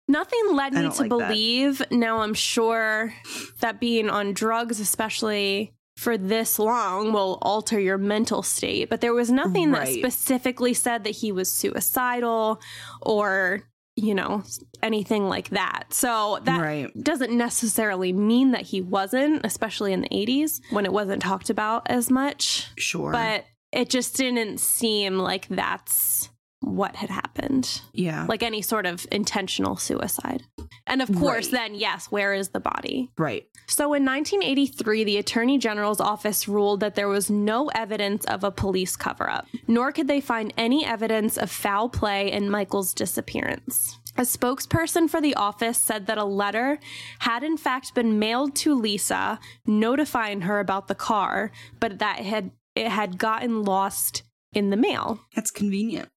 Nothing 0.08 0.56
led 0.56 0.74
me 0.74 0.90
to 0.90 1.02
like 1.02 1.10
believe. 1.10 1.80
That. 1.80 1.92
Now 1.92 2.20
I'm 2.20 2.34
sure 2.34 3.14
that 3.60 3.80
being 3.80 4.10
on 4.10 4.34
drugs, 4.34 4.80
especially 4.80 5.74
for 5.98 6.18
this 6.18 6.60
long, 6.60 7.12
will 7.12 7.40
alter 7.42 7.80
your 7.80 7.98
mental 7.98 8.42
state. 8.42 8.90
But 8.90 9.02
there 9.02 9.14
was 9.14 9.30
nothing 9.30 9.72
right. 9.72 9.86
that 9.86 9.94
specifically 9.94 10.74
said 10.74 11.04
that 11.04 11.10
he 11.12 11.34
was 11.34 11.52
suicidal 11.52 12.62
or 13.02 13.68
you 13.98 14.14
know, 14.14 14.44
anything 14.84 15.28
like 15.28 15.50
that. 15.50 15.86
So 15.92 16.40
that 16.44 16.62
Right. 16.62 17.04
doesn't 17.04 17.36
necessarily 17.36 18.14
mean 18.14 18.52
that 18.52 18.62
he 18.62 18.80
wasn't, 18.80 19.44
especially 19.44 19.92
in 19.92 20.02
the 20.02 20.10
80s 20.10 20.62
when 20.70 20.86
it 20.86 20.94
wasn't 20.94 21.22
talked 21.22 21.50
about 21.50 21.90
as 21.90 22.12
much. 22.12 22.68
Sure. 22.78 23.12
But 23.12 23.46
it 23.72 23.90
just 23.90 24.16
didn't 24.16 24.60
seem 24.60 25.18
like 25.18 25.48
that's 25.50 26.30
what 26.62 26.96
had 26.96 27.10
happened. 27.10 27.82
yeah. 27.94 28.26
Like 28.28 28.42
any 28.44 28.62
sort 28.62 28.86
of 28.86 29.06
intentional 29.12 29.78
suicide. 29.78 30.44
And 30.88 31.02
of 31.02 31.10
course, 31.16 31.46
Right. 31.48 31.52
then, 31.52 31.76
yes, 31.76 32.08
where 32.12 32.34
is 32.34 32.50
the 32.50 32.60
body? 32.60 33.12
right. 33.18 33.46
So 33.70 33.94
in 33.94 34.06
1983, 34.06 35.04
the 35.04 35.18
Attorney 35.18 35.58
General's 35.58 36.00
office 36.00 36.48
ruled 36.48 36.80
that 36.80 36.96
there 36.96 37.10
was 37.10 37.30
no 37.30 37.68
evidence 37.76 38.24
of 38.26 38.44
a 38.46 38.50
police 38.52 38.96
cover 38.96 39.30
up, 39.30 39.46
nor 39.68 39.92
could 39.92 40.08
they 40.08 40.22
find 40.22 40.54
any 40.58 40.86
evidence 40.86 41.38
of 41.38 41.52
foul 41.52 41.90
play 41.90 42.32
in 42.32 42.50
Michael's 42.50 42.94
disappearance. 42.94 44.00
A 44.18 44.22
spokesperson 44.22 45.10
for 45.10 45.20
the 45.22 45.36
office 45.36 45.78
said 45.78 46.08
that 46.08 46.18
a 46.18 46.24
letter 46.24 46.80
had 47.20 47.44
in 47.44 47.58
fact 47.58 47.94
been 47.94 48.18
mailed 48.18 48.56
to 48.56 48.74
Lisa 48.74 49.38
notifying 49.66 50.42
her 50.42 50.60
about 50.60 50.88
the 50.88 50.96
car, 50.96 51.52
but 51.80 52.00
that 52.00 52.20
it 52.22 52.26
had 52.26 52.52
it 52.74 52.88
had 52.88 53.18
gotten 53.18 53.64
lost 53.64 54.24
in 54.54 54.70
the 54.70 54.78
mail. 54.78 55.20
That's 55.36 55.52
convenient. 55.52 56.10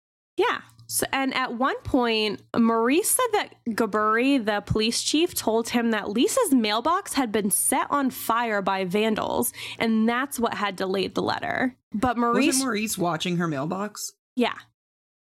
Yeah. 0.49 0.61
So, 0.87 1.07
and 1.13 1.33
at 1.35 1.55
one 1.55 1.77
point, 1.85 2.43
Maurice 2.57 3.11
said 3.11 3.27
that 3.33 3.55
Gaburi, 3.69 4.45
the 4.45 4.61
police 4.61 5.03
chief, 5.03 5.35
told 5.35 5.69
him 5.69 5.93
that 5.93 6.09
Lisa's 6.11 6.53
mailbox 6.53 7.13
had 7.13 7.31
been 7.31 7.51
set 7.53 7.87
on 7.91 8.11
fire 8.11 8.61
by 8.61 8.85
vandals, 8.85 9.53
and 9.79 10.09
that's 10.09 10.41
what 10.41 10.55
had 10.55 10.75
delayed 10.75 11.15
the 11.15 11.23
letter. 11.23 11.77
But 11.93 12.19
Maurice, 12.19 12.47
Wasn't 12.47 12.65
Maurice 12.65 12.99
watching 12.99 13.37
her 13.37 13.47
mailbox? 13.47 14.13
yeah, 14.35 14.55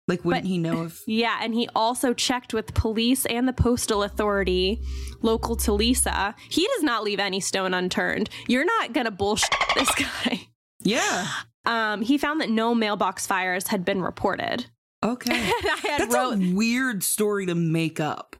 Like, 0.09 0.24
wouldn't 0.24 0.42
But- 0.44 0.48
he 0.48 0.59
know 0.59 0.83
if? 0.87 1.02
yeah, 1.06 1.38
and 1.40 1.54
he 1.54 1.68
also 1.76 2.14
checked 2.14 2.52
with 2.52 2.74
police 2.74 3.24
and 3.26 3.46
the 3.46 3.52
postal 3.52 4.02
authority 4.02 4.80
local 5.22 5.54
to 5.54 5.72
Lisa. 5.72 6.35
He 6.48 6.66
does 6.74 6.83
not 6.83 7.04
leave 7.04 7.20
any 7.20 7.38
stone 7.38 7.74
unturned. 7.74 8.28
You're 8.48 8.64
not 8.64 8.92
gonna 8.92 9.12
bullshit 9.12 9.54
this 9.76 9.90
guy. 9.94 10.48
Yeah. 10.83 11.28
Um, 11.64 12.02
he 12.02 12.18
found 12.18 12.40
that 12.40 12.50
no 12.50 12.74
mailbox 12.74 13.24
fires 13.26 13.68
had 13.68 13.85
been 13.85 14.02
reported. 14.02 14.66
Okay. 15.02 15.32
I 15.34 15.78
had 15.82 16.00
That's 16.02 16.14
wrote 16.14 16.34
a 16.34 16.54
weird 16.54 17.02
story 17.02 17.46
to 17.46 17.54
make 17.54 18.00
up. 18.00 18.36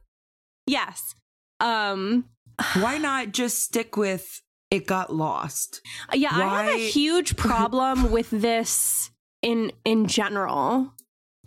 yes. 0.67 1.15
Um, 1.59 2.25
Why 2.79 2.97
not 2.97 3.31
just 3.31 3.63
stick 3.63 3.97
with 3.97 4.41
it 4.69 4.87
got 4.87 5.13
lost? 5.13 5.81
Yeah, 6.13 6.29
I 6.31 6.63
have 6.63 6.75
a 6.75 6.89
huge 6.89 7.35
problem 7.37 8.11
with 8.11 8.29
this 8.31 9.11
in 9.41 9.71
in 9.85 10.07
general. 10.07 10.93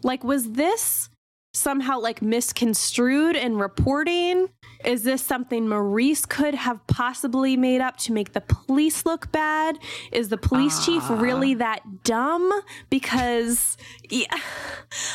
Like 0.02 0.22
was 0.24 0.52
this 0.52 1.08
somehow 1.54 1.98
like 2.00 2.20
misconstrued 2.20 3.36
in 3.36 3.56
reporting? 3.56 4.48
Is 4.84 5.02
this 5.02 5.22
something 5.22 5.66
Maurice 5.66 6.26
could 6.26 6.54
have 6.54 6.86
possibly 6.86 7.56
made 7.56 7.80
up 7.80 7.96
to 7.98 8.12
make 8.12 8.34
the 8.34 8.42
police 8.42 9.06
look 9.06 9.32
bad? 9.32 9.78
Is 10.12 10.28
the 10.28 10.36
police 10.36 10.84
chief 10.84 11.02
Ah. 11.08 11.18
really 11.18 11.54
that 11.54 12.02
dumb? 12.04 12.52
Because 12.90 13.78
yeah, 14.10 14.26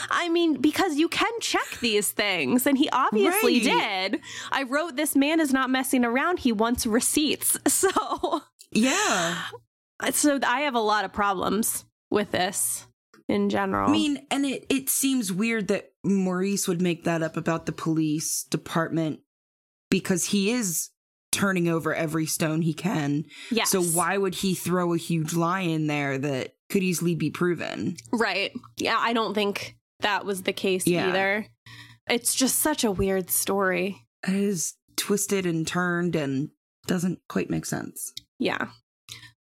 I 0.10 0.30
mean, 0.30 0.60
because 0.60 0.96
you 0.98 1.08
can 1.08 1.32
check 1.40 1.68
these 1.82 2.10
things, 2.10 2.66
and 2.66 2.78
he 2.80 2.90
obviously 2.90 3.60
Right. 3.70 4.10
did. 4.12 4.22
I 4.52 4.64
wrote 4.64 4.96
this 4.96 5.16
man 5.16 5.40
is 5.40 5.54
not 5.54 5.70
messing 5.70 6.04
around. 6.04 6.40
He 6.40 6.52
wants 6.52 6.88
receipts. 6.88 7.58
So 7.68 8.42
Yeah. 8.72 9.36
so 10.12 10.40
I 10.46 10.62
have 10.62 10.74
a 10.76 10.80
lot 10.80 11.06
of 11.06 11.14
problems 11.14 11.86
with 12.10 12.32
this 12.32 12.88
in 13.30 13.50
general. 13.50 13.88
I 13.88 13.92
mean, 13.92 14.26
and 14.30 14.46
it 14.46 14.66
it 14.70 14.90
seems 14.90 15.32
weird 15.32 15.68
that 15.70 15.92
Maurice 16.04 16.68
would 16.68 16.82
make 16.82 17.06
that 17.06 17.22
up 17.24 17.38
about 17.38 17.66
the 17.66 17.72
police 17.72 18.44
department 18.44 19.22
because 19.90 20.26
he 20.26 20.52
is 20.52 20.90
turning 21.32 21.68
over 21.70 21.94
every 21.94 22.26
stone 22.26 22.62
he 22.64 22.74
can. 22.74 23.24
yes. 23.52 23.70
So 23.70 23.82
why 23.84 24.18
would 24.18 24.36
he 24.36 24.56
throw 24.56 24.94
a 24.94 24.98
huge 24.98 25.34
lie 25.34 25.62
in 25.62 25.88
there 25.88 26.18
that 26.18 26.56
could 26.70 26.84
easily 26.84 27.14
be 27.16 27.30
proven? 27.30 27.98
Right. 28.12 28.52
Yeah, 28.78 28.98
I 29.00 29.14
don't 29.14 29.34
think 29.36 29.76
that 30.02 30.26
was 30.26 30.42
the 30.44 30.54
case 30.54 30.88
Yeah. 30.88 31.10
either. 31.10 31.46
It's 32.10 32.34
just 32.34 32.58
such 32.60 32.84
a 32.84 32.92
weird 32.92 33.30
story. 33.30 34.08
It 34.28 34.34
is 34.34 34.74
twisted 34.96 35.46
and 35.46 35.68
turned 35.68 36.16
and 36.16 36.50
doesn't 36.88 37.20
quite 37.30 37.50
make 37.52 37.66
sense. 37.66 38.12
Yeah. 38.40 38.70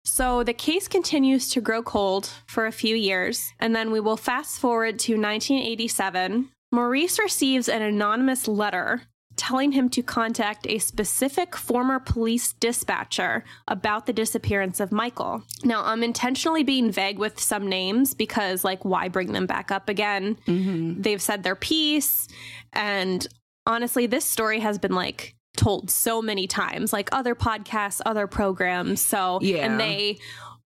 So 0.07 0.45
the 0.45 0.55
case 0.55 0.87
continues 0.87 1.51
to 1.51 1.61
grow 1.61 1.83
cold 1.83 2.31
for 2.47 2.67
a 2.67 2.73
few 2.73 2.95
years, 2.95 3.53
and 3.59 3.75
then 3.75 3.91
we 3.91 4.01
will 4.01 4.17
fast 4.17 4.61
forward 4.61 4.99
to 5.01 5.13
1987. 5.15 6.49
Maurice 6.73 7.19
receives 7.19 7.69
an 7.69 7.83
anonymous 7.83 8.47
letter 8.47 9.03
telling 9.35 9.73
him 9.73 9.91
to 9.91 10.03
contact 10.03 10.67
a 10.67 10.79
specific 10.79 11.55
former 11.55 11.99
police 11.99 12.55
dispatcher 12.55 13.45
about 13.69 14.07
the 14.07 14.13
disappearance 14.13 14.81
of 14.81 14.91
Michael. 14.93 15.43
Now, 15.63 15.85
I'm 15.85 16.03
intentionally 16.03 16.63
being 16.63 16.91
vague 16.91 17.19
with 17.19 17.39
some 17.39 17.69
names 17.69 18.15
because, 18.15 18.65
like, 18.65 18.85
why 18.85 19.09
bring 19.09 19.33
them 19.33 19.47
back 19.47 19.71
up 19.71 19.89
again? 19.89 20.39
Mm-hmm. 20.47 21.03
they've 21.03 21.21
said 21.21 21.43
their 21.43 21.57
piece 21.57 22.29
and 22.73 23.27
honestly 23.67 24.07
this 24.07 24.25
story 24.25 24.61
has 24.61 24.79
been 24.79 24.95
like 24.95 25.36
told 25.57 25.91
so 25.91 26.21
many 26.23 26.47
times 26.47 26.93
like 26.93 27.09
other 27.13 27.35
podcasts 27.35 28.01
other 28.07 28.27
programs 28.27 29.01
so 29.01 29.39
Yeah. 29.43 29.65
and 29.67 29.81
they 29.81 30.19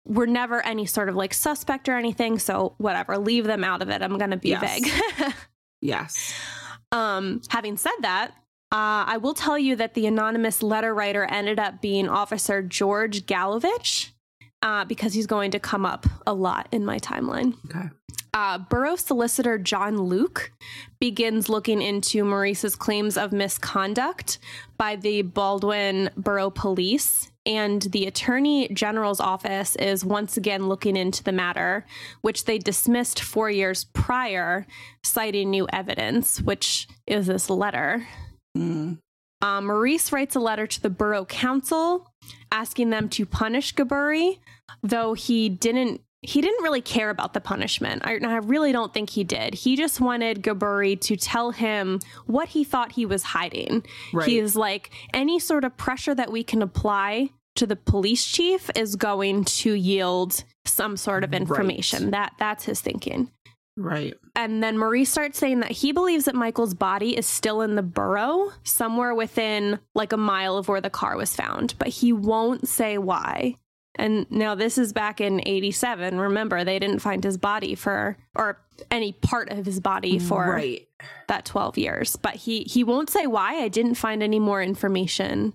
were 0.05 0.27
never 0.27 0.64
any 0.64 0.87
sort 0.87 1.09
of 1.09 1.14
like 1.14 1.35
suspect 1.35 1.88
or 1.88 1.96
anything 1.96 2.38
so 2.38 2.74
whatever 2.79 3.18
leave 3.18 3.44
them 3.44 3.62
out 3.62 3.83
of 3.83 3.90
it 3.90 4.03
i'm 4.03 4.16
gonna 4.18 4.37
be 4.38 4.48
Yes. 4.51 4.61
vague 5.20 5.33
Yes. 5.81 6.35
um 6.92 7.40
having 7.48 7.77
said 7.77 7.92
that 8.01 8.33
uh, 8.70 9.09
I 9.09 9.16
will 9.16 9.33
tell 9.33 9.59
you 9.59 9.77
that 9.77 9.94
the 9.94 10.05
anonymous 10.07 10.62
letter 10.62 10.94
writer 10.94 11.24
ended 11.24 11.59
up 11.59 11.81
being 11.81 12.07
Officer 12.07 12.61
George 12.62 13.24
Galovich 13.24 14.11
uh, 14.62 14.85
because 14.85 15.14
he's 15.14 15.27
going 15.27 15.51
to 15.53 15.59
come 15.59 15.85
up 15.87 16.07
a 16.27 16.33
lot 16.35 16.68
in 16.73 16.85
my 16.85 16.99
timeline 16.99 17.55
Okay. 17.66 17.88
uh, 18.35 18.59
borough 18.59 18.97
solicitor 18.97 19.59
John 19.59 19.97
Luke 19.99 20.51
begins 21.01 21.49
looking 21.49 21.81
into 21.83 22.25
Maurice's 22.25 22.75
claims 22.77 23.16
of 23.16 23.33
misconduct 23.33 24.38
by 24.77 24.97
the 24.97 25.23
Baldwin 25.23 26.11
Borough 26.16 26.51
Police. 26.51 27.31
And 27.47 27.81
the 27.81 28.05
Attorney 28.07 28.68
General's 28.68 29.21
office 29.21 29.75
is 29.77 30.05
once 30.05 30.37
again 30.37 30.68
looking 30.68 30.97
into 30.97 31.23
the 31.25 31.33
matter, 31.33 31.87
which 32.21 32.44
they 32.44 32.59
dismissed 32.59 33.21
four 33.23 33.51
years 33.51 33.85
prior, 33.85 34.66
citing 35.03 35.49
new 35.49 35.66
evidence, 35.73 36.42
which 36.42 36.87
is 37.07 37.27
this 37.29 37.49
letter. 37.49 38.07
Mm. 38.57 38.99
Uh, 39.40 39.61
Maurice 39.62 40.12
writes 40.12 40.35
a 40.37 40.40
letter 40.40 40.66
to 40.66 40.83
the 40.83 40.90
borough 40.90 41.25
council 41.25 42.08
asking 42.53 42.91
them 42.91 43.09
to 43.11 43.27
punish 43.27 43.75
Gaburi, 43.75 44.38
though 44.83 45.14
he 45.14 45.49
didn't. 45.49 46.01
He 46.21 46.41
didn't 46.41 46.64
really 46.64 46.81
care 46.81 47.11
about 47.11 47.33
the 47.33 47.41
punishment. 47.41 48.03
I, 48.05 48.19
I 48.21 48.38
really 48.38 48.73
don't 48.73 48.93
think 48.93 49.11
he 49.11 49.23
did. 49.23 49.55
He 49.55 49.77
just 49.77 50.01
wanted 50.01 50.43
Gaburi 50.43 51.01
to 51.03 51.17
tell 51.17 51.53
him 51.53 52.01
what 52.27 52.49
he 52.49 52.64
thought 52.64 52.91
he 52.91 53.07
was 53.07 53.23
hiding. 53.23 53.87
Right. 54.12 54.29
He 54.29 54.38
is 54.41 54.57
like, 54.57 54.91
any 55.14 55.38
sort 55.38 55.62
of 55.62 55.77
pressure 55.77 56.17
that 56.17 56.33
we 56.33 56.43
can 56.43 56.61
apply 56.61 57.31
to 57.55 57.69
the 57.69 57.77
police 57.77 58.25
chief 58.25 58.69
is 58.75 58.97
going 58.97 59.45
to 59.45 59.75
yield 59.75 60.43
some 60.64 60.97
sort 60.97 61.23
of 61.23 61.31
Right. 61.31 61.41
information. 61.41 62.11
That 62.11 62.33
that's 62.38 62.64
his 62.64 62.81
thinking. 62.81 63.31
Right. 63.79 64.14
And 64.35 64.61
then 64.62 64.77
Maurice 64.77 65.09
starts 65.09 65.38
saying 65.38 65.61
that 65.61 65.71
he 65.71 65.93
believes 65.93 66.25
that 66.25 66.35
Michael's 66.35 66.75
body 66.75 67.17
is 67.17 67.27
still 67.27 67.62
in 67.62 67.77
the 67.77 67.83
borough, 67.83 68.51
somewhere 68.64 69.14
within 69.14 69.79
like 69.95 70.12
a 70.12 70.17
mile 70.17 70.57
of 70.57 70.67
where 70.67 70.81
the 70.81 70.91
car 70.91 71.17
was 71.17 71.37
found, 71.37 71.75
but 71.79 71.88
he 71.88 72.12
won't 72.12 72.67
say 72.67 72.99
why. 72.99 73.55
And 73.95 74.27
now 74.31 74.55
this 74.55 74.79
is 74.79 74.93
back 74.93 75.21
in 75.21 75.41
87. 75.47 76.19
Remember, 76.19 76.64
they 76.64 76.79
didn't 76.79 77.01
find 77.01 77.23
his 77.23 77.38
body 77.38 77.75
for, 77.77 78.17
or 78.35 78.61
any 78.91 79.12
part 79.12 79.51
of 79.51 79.64
his 79.64 79.81
body 79.81 80.19
for 80.19 80.51
right. 80.51 80.88
that 81.29 81.45
12 81.45 81.79
years. 81.79 82.17
But 82.17 82.35
he, 82.35 82.62
he 82.62 82.83
won't 82.85 83.11
say 83.11 83.27
why. 83.27 83.61
I 83.61 83.69
didn't 83.69 83.95
find 83.95 84.23
any 84.23 84.38
more 84.38 84.62
information 84.62 85.53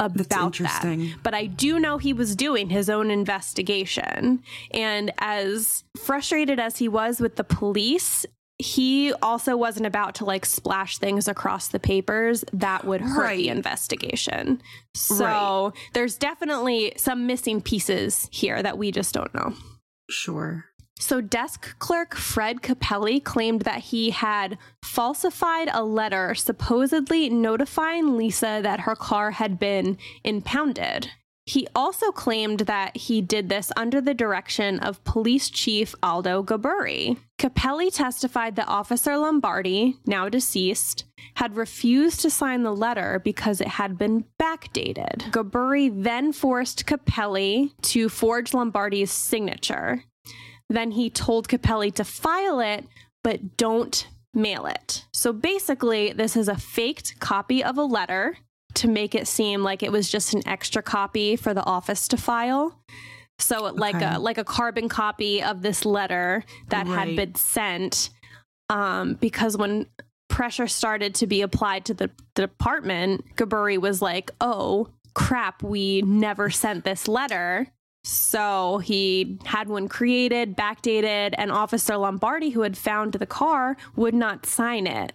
about 0.00 0.28
that 0.28 0.44
interesting. 0.44 1.14
but 1.22 1.34
I 1.34 1.46
do 1.46 1.78
know 1.80 1.98
he 1.98 2.12
was 2.12 2.36
doing 2.36 2.70
his 2.70 2.88
own 2.88 3.10
investigation. 3.10 4.42
And 4.72 5.12
as 5.18 5.84
frustrated 5.96 6.60
as 6.60 6.78
he 6.78 6.88
was 6.88 7.20
with 7.20 7.36
the 7.36 7.44
police, 7.44 8.24
he 8.58 9.12
also 9.22 9.56
wasn't 9.56 9.86
about 9.86 10.16
to 10.16 10.24
like 10.24 10.44
splash 10.44 10.98
things 10.98 11.28
across 11.28 11.68
the 11.68 11.78
papers 11.78 12.44
that 12.52 12.84
would 12.84 13.00
hurt 13.00 13.36
the 13.36 13.48
investigation. 13.48 14.60
So 14.94 15.24
Right. 15.24 15.72
there's 15.94 16.16
definitely 16.16 16.92
some 16.96 17.26
missing 17.26 17.60
pieces 17.60 18.28
here 18.32 18.62
that 18.62 18.76
we 18.78 18.90
just 18.90 19.14
don't 19.14 19.32
know. 19.34 19.54
Sure. 20.10 20.64
So, 20.98 21.20
desk 21.20 21.78
clerk 21.78 22.14
Fred 22.14 22.60
Capelli 22.60 23.22
claimed 23.22 23.62
that 23.62 23.80
he 23.80 24.10
had 24.10 24.58
falsified 24.82 25.70
a 25.72 25.84
letter 25.84 26.34
supposedly 26.34 27.30
notifying 27.30 28.16
Lisa 28.16 28.60
that 28.62 28.80
her 28.80 28.96
car 28.96 29.30
had 29.30 29.58
been 29.58 29.96
impounded. 30.24 31.10
He 31.48 31.66
also 31.74 32.12
claimed 32.12 32.60
that 32.60 32.94
he 32.94 33.22
did 33.22 33.48
this 33.48 33.72
under 33.74 34.02
the 34.02 34.12
direction 34.12 34.80
of 34.80 35.02
Police 35.04 35.48
Chief 35.48 35.94
Aldo 36.02 36.42
Gaburi. 36.42 37.16
Capelli 37.38 37.90
testified 37.90 38.56
that 38.56 38.68
Officer 38.68 39.16
Lombardi, 39.16 39.96
now 40.04 40.28
deceased, 40.28 41.04
had 41.36 41.56
refused 41.56 42.20
to 42.20 42.28
sign 42.28 42.64
the 42.64 42.74
letter 42.76 43.22
because 43.24 43.62
it 43.62 43.68
had 43.68 43.96
been 43.96 44.26
backdated. 44.38 45.30
Gaburi 45.30 45.90
then 46.04 46.34
forced 46.34 46.84
Capelli 46.84 47.72
to 47.80 48.10
forge 48.10 48.52
Lombardi's 48.52 49.10
signature. 49.10 50.04
Then 50.68 50.90
he 50.92 51.10
told 51.10 51.48
Capelli 51.48 51.92
to 51.94 52.04
file 52.04 52.60
it, 52.60 52.86
but 53.24 53.56
don't 53.56 54.06
mail 54.34 54.66
it. 54.66 55.04
So 55.12 55.32
basically, 55.32 56.12
this 56.12 56.36
is 56.36 56.48
a 56.48 56.56
faked 56.56 57.18
copy 57.20 57.64
of 57.64 57.78
a 57.78 57.84
letter 57.84 58.36
to 58.74 58.88
make 58.88 59.14
it 59.14 59.26
seem 59.26 59.62
like 59.62 59.82
it 59.82 59.90
was 59.90 60.10
just 60.10 60.34
an 60.34 60.46
extra 60.46 60.82
copy 60.82 61.36
for 61.36 61.54
the 61.54 61.64
office 61.64 62.06
to 62.08 62.16
file. 62.16 62.78
So 63.38 63.72
like 63.74 63.96
okay. 63.96 64.14
a 64.14 64.18
like 64.18 64.38
a 64.38 64.44
carbon 64.44 64.88
copy 64.88 65.42
of 65.42 65.62
this 65.62 65.84
letter 65.84 66.44
that 66.68 66.86
right. 66.86 67.08
had 67.08 67.16
been 67.16 67.34
sent 67.34 68.10
um, 68.68 69.14
because 69.14 69.56
when 69.56 69.86
pressure 70.28 70.66
started 70.66 71.14
to 71.16 71.26
be 71.26 71.42
applied 71.42 71.84
to 71.86 71.94
the, 71.94 72.10
the 72.34 72.42
department, 72.42 73.24
Gaburi 73.36 73.78
was 73.78 74.02
like, 74.02 74.30
"Oh 74.40 74.88
crap, 75.14 75.62
we 75.62 76.02
never 76.02 76.50
sent 76.50 76.84
this 76.84 77.08
letter." 77.08 77.68
So 78.08 78.78
he 78.78 79.38
had 79.44 79.68
one 79.68 79.86
created, 79.86 80.56
backdated, 80.56 81.34
and 81.36 81.52
Officer 81.52 81.98
Lombardi, 81.98 82.48
who 82.48 82.62
had 82.62 82.78
found 82.78 83.12
the 83.12 83.26
car, 83.26 83.76
would 83.96 84.14
not 84.14 84.46
sign 84.46 84.86
it. 84.86 85.12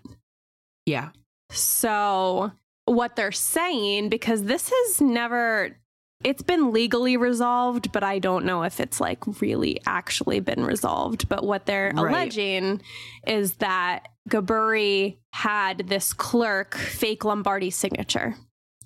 Yeah. 0.85 1.09
So 1.49 2.51
what 2.85 3.15
they're 3.15 3.31
saying, 3.31 4.09
because 4.09 4.43
this 4.43 4.71
has 4.71 5.01
never 5.01 5.75
it's 6.23 6.43
been 6.43 6.71
legally 6.71 7.17
resolved, 7.17 7.91
but 7.91 8.03
I 8.03 8.19
don't 8.19 8.45
know 8.45 8.61
if 8.63 8.79
it's 8.79 9.01
like 9.01 9.41
really 9.41 9.81
actually 9.87 10.39
been 10.39 10.63
resolved. 10.63 11.27
But 11.27 11.43
what 11.43 11.65
they're 11.65 11.91
right. 11.95 12.11
alleging 12.11 12.83
is 13.25 13.55
that 13.55 14.07
Gaburi 14.29 15.17
had 15.31 15.87
this 15.89 16.13
clerk 16.13 16.75
fake 16.75 17.25
Lombardi 17.25 17.71
signature 17.71 18.35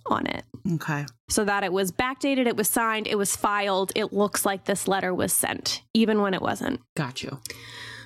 on 0.09 0.27
it. 0.27 0.43
Okay. 0.73 1.05
So 1.29 1.45
that 1.45 1.63
it 1.63 1.71
was 1.71 1.91
backdated, 1.91 2.47
it 2.47 2.57
was 2.57 2.67
signed, 2.67 3.07
it 3.07 3.17
was 3.17 3.35
filed. 3.35 3.91
It 3.95 4.13
looks 4.13 4.45
like 4.45 4.65
this 4.65 4.87
letter 4.87 5.13
was 5.13 5.33
sent, 5.33 5.83
even 5.93 6.21
when 6.21 6.33
it 6.33 6.41
wasn't. 6.41 6.81
Got 6.95 7.23
you. 7.23 7.39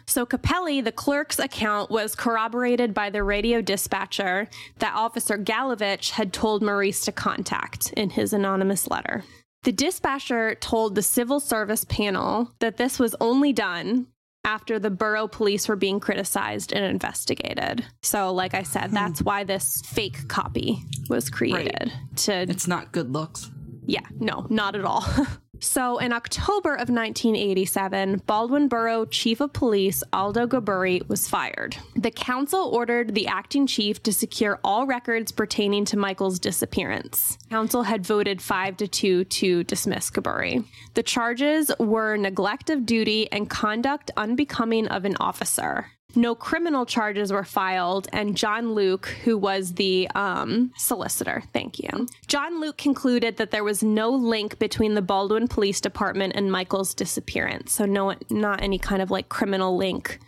So 0.08 0.26
Capelli, 0.26 0.84
the 0.84 0.92
clerk's 0.92 1.40
account 1.40 1.90
was 1.90 2.16
corroborated 2.16 2.94
by 2.94 3.10
the 3.10 3.24
radio 3.24 3.62
dispatcher 3.62 4.50
that 4.80 4.96
Officer 4.96 5.38
Galovich 5.38 6.12
had 6.12 6.34
told 6.34 6.62
Maurice 6.62 7.06
to 7.06 7.12
contact 7.12 7.94
in 7.94 8.10
his 8.10 8.34
anonymous 8.34 8.90
letter. 8.90 9.24
The 9.64 9.72
dispatcher 9.72 10.56
told 10.56 10.96
the 10.96 11.04
civil 11.04 11.40
service 11.40 11.86
panel 11.86 12.52
that 12.60 12.78
this 12.78 12.98
was 13.00 13.16
only 13.22 13.54
done 13.54 14.08
after 14.44 14.80
the 14.80 14.90
borough 14.90 15.28
police 15.28 15.68
were 15.68 15.76
being 15.76 16.00
criticized 16.00 16.74
and 16.74 16.84
investigated. 16.84 17.86
So, 18.02 18.34
like 18.34 18.54
I 18.54 18.64
said, 18.64 18.92
that's 18.92 19.20
hmm. 19.20 19.26
why 19.26 19.44
this 19.44 19.82
fake 19.86 20.28
copy 20.28 20.80
was 21.10 21.30
created. 21.30 21.92
Right. 21.92 22.18
To 22.18 22.34
It's 22.42 22.68
not 22.68 22.92
good 22.92 23.12
looks. 23.12 23.50
Yeah, 23.86 24.06
no, 24.20 24.48
not 24.50 24.76
at 24.76 24.86
all. 24.86 25.06
So, 25.64 26.00
in 26.00 26.12
October 26.12 26.74
of 26.74 26.90
1987, 26.90 28.24
Baldwin 28.26 28.68
Borough 28.68 29.06
Chief 29.06 29.40
of 29.42 29.54
Police 29.54 30.04
Aldo 30.12 30.48
Gaburi 30.48 31.08
was 31.08 31.30
fired. 31.30 31.78
The 31.96 32.10
council 32.10 32.72
ordered 32.74 33.14
the 33.14 33.28
acting 33.28 33.68
chief 33.68 34.02
to 34.04 34.12
secure 34.12 34.60
all 34.64 34.88
records 34.88 35.32
pertaining 35.32 35.86
to 35.86 35.98
Michael's 35.98 36.40
disappearance. 36.40 37.38
Council 37.52 37.84
had 37.84 38.04
voted 38.04 38.42
5 38.42 38.78
to 38.78 38.88
2 38.88 39.24
to 39.26 39.64
dismiss 39.64 40.10
Gaburi. 40.10 40.66
The 40.96 41.04
charges 41.04 41.72
were 41.80 42.18
neglect 42.18 42.72
of 42.72 42.88
duty 42.88 43.32
and 43.32 43.48
conduct 43.48 44.10
unbecoming 44.18 44.88
of 44.88 45.06
an 45.06 45.16
officer 45.20 45.92
no 46.16 46.36
criminal 46.36 46.86
charges 46.86 47.32
were 47.32 47.44
filed, 47.44 48.08
and 48.14 48.36
John 48.36 48.74
Luke, 48.74 49.08
who 49.24 49.38
was 49.38 49.74
the 49.74 50.10
um, 50.16 50.72
solicitor, 50.78 51.44
thank 51.54 51.80
you. 51.80 52.08
John 52.28 52.60
Luke 52.62 52.78
concluded 52.78 53.38
that 53.38 53.52
there 53.52 53.64
was 53.64 53.84
no 53.84 54.10
link 54.10 54.60
between 54.60 54.96
the 54.96 55.02
Baldwin 55.02 55.48
Police 55.48 55.82
Department 55.82 56.34
and 56.36 56.52
Michael's 56.52 56.94
disappearance. 56.94 57.74
So, 57.74 57.86
no, 57.86 58.16
not 58.30 58.62
any 58.62 58.80
kind 58.80 59.02
of 59.02 59.12
like 59.12 59.30
criminal 59.30 59.78
link 59.78 60.20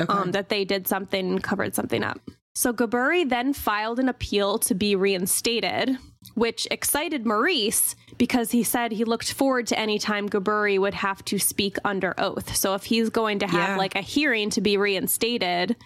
okay. 0.00 0.12
um, 0.12 0.32
that 0.32 0.48
they 0.48 0.64
did 0.64 0.86
something 0.86 1.30
and 1.30 1.42
covered 1.42 1.74
something 1.74 2.02
up. 2.02 2.20
So, 2.54 2.72
Gaburi 2.72 3.28
then 3.28 3.52
filed 3.52 3.98
an 3.98 4.08
appeal 4.08 4.58
to 4.60 4.74
be 4.74 4.96
reinstated, 4.96 5.96
which 6.34 6.66
excited 6.70 7.26
Maurice 7.26 7.96
because 8.18 8.50
he 8.50 8.62
said 8.62 8.92
he 8.92 9.04
looked 9.04 9.32
forward 9.32 9.66
to 9.68 9.78
any 9.78 9.98
time 9.98 10.28
Gaburi 10.28 10.78
would 10.78 10.94
have 10.94 11.24
to 11.26 11.38
speak 11.38 11.76
under 11.84 12.14
oath. 12.18 12.54
So 12.56 12.74
if 12.74 12.84
he's 12.84 13.10
going 13.10 13.40
to 13.40 13.46
have 13.46 13.70
yeah. 13.70 13.76
like 13.76 13.94
a 13.94 14.00
hearing 14.00 14.50
to 14.50 14.60
be 14.60 14.76
reinstated, 14.76 15.76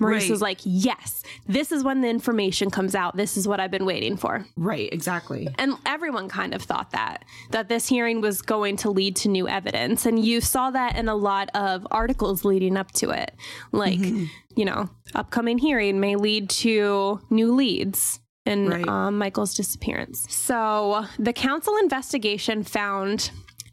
Maurice 0.00 0.24
right. 0.24 0.30
was 0.30 0.42
like, 0.42 0.60
yes, 0.64 1.22
this 1.46 1.70
is 1.70 1.84
when 1.84 2.00
the 2.00 2.08
information 2.08 2.70
comes 2.70 2.94
out. 2.94 3.16
This 3.16 3.36
is 3.36 3.46
what 3.46 3.60
I've 3.60 3.70
been 3.70 3.84
waiting 3.84 4.16
for. 4.16 4.46
Right, 4.56 4.88
exactly. 4.92 5.48
And 5.58 5.74
everyone 5.84 6.28
kind 6.28 6.54
of 6.54 6.62
thought 6.62 6.90
that, 6.92 7.24
that 7.50 7.68
this 7.68 7.86
hearing 7.86 8.22
was 8.22 8.40
going 8.40 8.76
to 8.78 8.90
lead 8.90 9.14
to 9.16 9.28
new 9.28 9.46
evidence. 9.46 10.06
And 10.06 10.24
you 10.24 10.40
saw 10.40 10.70
that 10.70 10.96
in 10.96 11.08
a 11.08 11.14
lot 11.14 11.50
of 11.54 11.86
articles 11.90 12.44
leading 12.44 12.78
up 12.78 12.90
to 12.92 13.10
it. 13.10 13.34
Like, 13.72 13.98
mm-hmm. 13.98 14.24
you 14.56 14.64
know, 14.64 14.88
upcoming 15.14 15.58
hearing 15.58 16.00
may 16.00 16.16
lead 16.16 16.48
to 16.50 17.20
new 17.28 17.54
leads 17.54 18.20
in 18.46 18.68
right. 18.68 18.88
um, 18.88 19.18
Michael's 19.18 19.54
disappearance. 19.54 20.26
So 20.32 21.04
the 21.18 21.32
council 21.32 21.76
investigation 21.76 22.64
found 22.64 23.30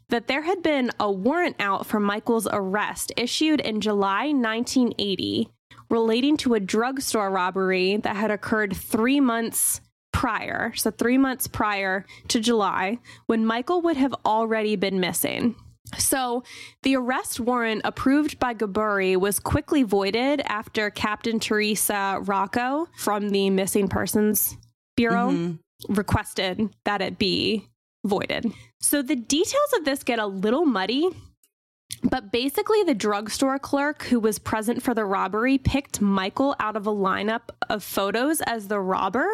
that 0.08 0.26
there 0.26 0.42
had 0.42 0.62
been 0.62 0.90
a 0.98 1.10
warrant 1.10 1.56
out 1.58 1.86
for 1.86 2.00
Michael's 2.00 2.48
arrest 2.50 3.12
issued 3.16 3.60
in 3.60 3.80
July 3.80 4.28
1980 4.28 5.50
relating 5.90 6.36
to 6.38 6.54
a 6.54 6.60
drugstore 6.60 7.30
robbery 7.30 7.96
that 7.98 8.16
had 8.16 8.30
occurred 8.30 8.76
three 8.76 9.20
months 9.20 9.80
prior, 10.12 10.72
so 10.74 10.90
three 10.90 11.18
months 11.18 11.46
prior 11.46 12.04
to 12.28 12.40
July, 12.40 12.98
when 13.26 13.46
Michael 13.46 13.80
would 13.82 13.96
have 13.96 14.14
already 14.24 14.76
been 14.76 15.00
missing. 15.00 15.54
So, 15.96 16.42
the 16.82 16.96
arrest 16.96 17.40
warrant 17.40 17.82
approved 17.84 18.38
by 18.38 18.54
Gaburi 18.54 19.16
was 19.16 19.38
quickly 19.38 19.82
voided 19.82 20.40
after 20.44 20.90
Captain 20.90 21.40
Teresa 21.40 22.18
Rocco 22.22 22.88
from 22.96 23.30
the 23.30 23.50
Missing 23.50 23.88
Persons 23.88 24.56
Bureau 24.96 25.30
mm-hmm. 25.30 25.94
requested 25.94 26.68
that 26.84 27.00
it 27.00 27.18
be 27.18 27.68
voided. 28.04 28.52
So, 28.80 29.02
the 29.02 29.16
details 29.16 29.72
of 29.76 29.84
this 29.84 30.02
get 30.02 30.18
a 30.18 30.26
little 30.26 30.66
muddy, 30.66 31.08
but 32.02 32.30
basically, 32.32 32.82
the 32.82 32.94
drugstore 32.94 33.58
clerk 33.58 34.02
who 34.04 34.20
was 34.20 34.38
present 34.38 34.82
for 34.82 34.94
the 34.94 35.04
robbery 35.04 35.58
picked 35.58 36.00
Michael 36.00 36.54
out 36.60 36.76
of 36.76 36.86
a 36.86 36.92
lineup 36.92 37.48
of 37.70 37.82
photos 37.82 38.40
as 38.42 38.68
the 38.68 38.80
robber. 38.80 39.28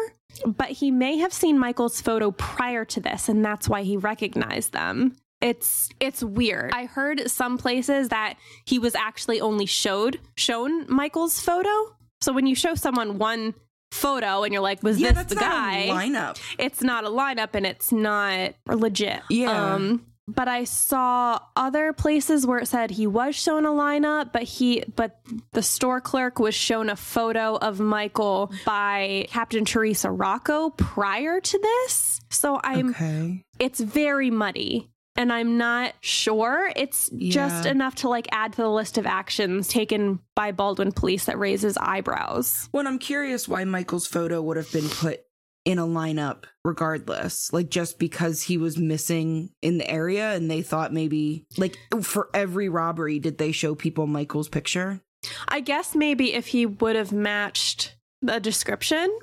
But 0.45 0.69
he 0.69 0.91
may 0.91 1.17
have 1.17 1.31
seen 1.31 1.57
Michael's 1.57 2.01
photo 2.01 2.31
prior 2.31 2.83
to 2.85 2.99
this, 2.99 3.29
and 3.29 3.43
that's 3.43 3.69
why 3.69 3.83
he 3.83 3.95
recognized 3.95 4.73
them 4.73 5.15
it's 5.41 5.89
it's 5.99 6.23
weird. 6.23 6.71
I 6.73 6.85
heard 6.85 7.29
some 7.29 7.57
places 7.57 8.09
that 8.09 8.35
he 8.65 8.79
was 8.79 8.95
actually 8.95 9.41
only 9.41 9.65
showed 9.65 10.19
shown 10.35 10.91
Michael's 10.91 11.39
photo. 11.39 11.95
So 12.21 12.33
when 12.33 12.47
you 12.47 12.55
show 12.55 12.75
someone 12.75 13.17
one 13.17 13.53
photo 13.91 14.43
and 14.43 14.53
you're 14.53 14.61
like, 14.61 14.81
was 14.83 14.99
yeah, 14.99 15.11
this 15.11 15.25
the 15.25 15.35
guy? 15.35 15.87
lineup. 15.89 16.39
It's 16.57 16.81
not 16.81 17.05
a 17.05 17.09
lineup 17.09 17.49
and 17.53 17.65
it's 17.65 17.91
not 17.91 18.55
legit. 18.67 19.21
Yeah. 19.29 19.75
Um, 19.75 20.05
but 20.27 20.47
I 20.47 20.63
saw 20.63 21.39
other 21.55 21.93
places 21.93 22.47
where 22.47 22.57
it 22.57 22.67
said 22.67 22.89
he 22.89 23.05
was 23.05 23.35
shown 23.35 23.65
a 23.65 23.69
lineup, 23.69 24.31
but 24.33 24.43
he 24.43 24.83
but 24.95 25.19
the 25.53 25.61
store 25.61 26.01
clerk 26.01 26.39
was 26.39 26.55
shown 26.55 26.89
a 26.89 26.95
photo 26.95 27.55
of 27.57 27.79
Michael 27.79 28.51
by 28.65 29.27
Captain 29.29 29.65
Teresa 29.65 30.09
Rocco 30.09 30.71
prior 30.71 31.39
to 31.39 31.59
this. 31.59 32.21
So 32.31 32.59
I'm 32.63 32.89
okay. 32.89 33.43
it's 33.59 33.79
very 33.79 34.31
muddy 34.31 34.89
and 35.15 35.31
I'm 35.31 35.57
not 35.57 35.93
sure. 36.01 36.71
It's 36.75 37.09
yeah. 37.13 37.31
just 37.31 37.65
enough 37.65 37.95
to 37.95 38.09
like 38.09 38.27
add 38.31 38.53
to 38.53 38.61
the 38.61 38.69
list 38.69 38.97
of 38.97 39.05
actions 39.05 39.67
taken 39.67 40.19
by 40.35 40.51
Baldwin 40.51 40.91
police 40.91 41.25
that 41.25 41.39
raises 41.39 41.77
eyebrows. 41.77 42.69
Well, 42.73 42.87
I'm 42.87 42.99
curious 42.99 43.47
why 43.47 43.63
Michael's 43.63 44.07
photo 44.07 44.41
would 44.41 44.57
have 44.57 44.71
been 44.71 44.89
put 44.89 45.21
in 45.63 45.79
a 45.79 45.87
lineup 45.87 46.43
regardless. 46.63 47.51
Like 47.53 47.69
just 47.69 47.97
because 47.97 48.43
he 48.43 48.57
was 48.57 48.77
missing 48.77 49.51
in 49.61 49.77
the 49.77 49.89
area 49.89 50.33
and 50.33 50.51
they 50.51 50.61
thought 50.61 50.93
maybe 50.93 51.45
like 51.57 51.77
for 52.01 52.29
every 52.33 52.69
robbery 52.69 53.19
did 53.19 53.37
they 53.37 53.51
show 53.51 53.73
people 53.73 54.07
Michael's 54.07 54.49
picture? 54.49 55.01
I 55.47 55.61
guess 55.61 55.95
maybe 55.95 56.33
if 56.33 56.47
he 56.47 56.65
would 56.65 56.95
have 56.95 57.11
matched 57.11 57.95
the 58.21 58.39
description. 58.39 59.17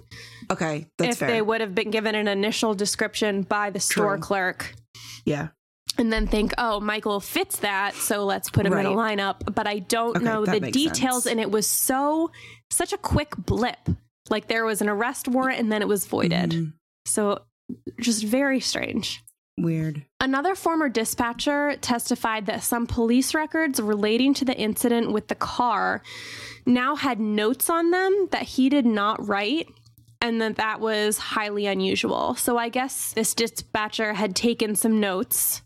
Okay, 0.50 0.86
that's 0.98 1.12
if 1.12 1.18
fair. 1.18 1.28
they 1.28 1.42
would 1.42 1.60
have 1.60 1.74
been 1.74 1.90
given 1.90 2.14
an 2.14 2.26
initial 2.26 2.74
description 2.74 3.42
by 3.42 3.70
the 3.70 3.78
store 3.78 4.16
True. 4.16 4.22
clerk. 4.22 4.74
Yeah 5.24 5.48
and 5.98 6.12
then 6.12 6.26
think, 6.26 6.52
oh, 6.58 6.80
Michael 6.80 7.20
fits 7.20 7.58
that, 7.58 7.94
so 7.94 8.24
let's 8.24 8.50
put 8.50 8.66
him 8.66 8.72
right. 8.72 8.86
in 8.86 8.92
a 8.92 8.94
lineup. 8.94 9.54
But 9.54 9.66
I 9.66 9.80
don't 9.80 10.16
okay, 10.16 10.24
know 10.24 10.44
the 10.44 10.60
details, 10.60 11.24
sense. 11.24 11.26
and 11.26 11.40
it 11.40 11.50
was 11.50 11.66
so 11.66 12.30
such 12.70 12.92
a 12.92 12.98
quick 12.98 13.36
blip. 13.36 13.88
Like 14.30 14.48
there 14.48 14.64
was 14.64 14.80
an 14.80 14.88
arrest 14.88 15.28
warrant, 15.28 15.58
and 15.58 15.70
then 15.70 15.82
it 15.82 15.88
was 15.88 16.06
voided. 16.06 16.50
Mm-hmm. 16.50 16.70
So 17.06 17.42
just 18.00 18.24
very 18.24 18.60
strange. 18.60 19.22
Weird. 19.58 20.06
Another 20.18 20.54
former 20.54 20.88
dispatcher 20.88 21.76
testified 21.80 22.46
that 22.46 22.62
some 22.62 22.86
police 22.86 23.34
records 23.34 23.80
relating 23.80 24.32
to 24.34 24.44
the 24.44 24.56
incident 24.56 25.12
with 25.12 25.28
the 25.28 25.34
car 25.34 26.02
now 26.64 26.96
had 26.96 27.20
notes 27.20 27.68
on 27.68 27.90
them 27.90 28.28
that 28.30 28.42
he 28.42 28.68
did 28.68 28.86
not 28.86 29.26
write 29.26 29.68
and 30.22 30.40
that 30.40 30.56
that 30.56 30.80
was 30.80 31.18
highly 31.18 31.66
unusual. 31.66 32.34
So 32.36 32.56
I 32.56 32.70
guess 32.70 33.12
this 33.12 33.34
dispatcher 33.34 34.14
had 34.14 34.34
taken 34.34 34.74
some 34.74 35.00
notes 35.00 35.62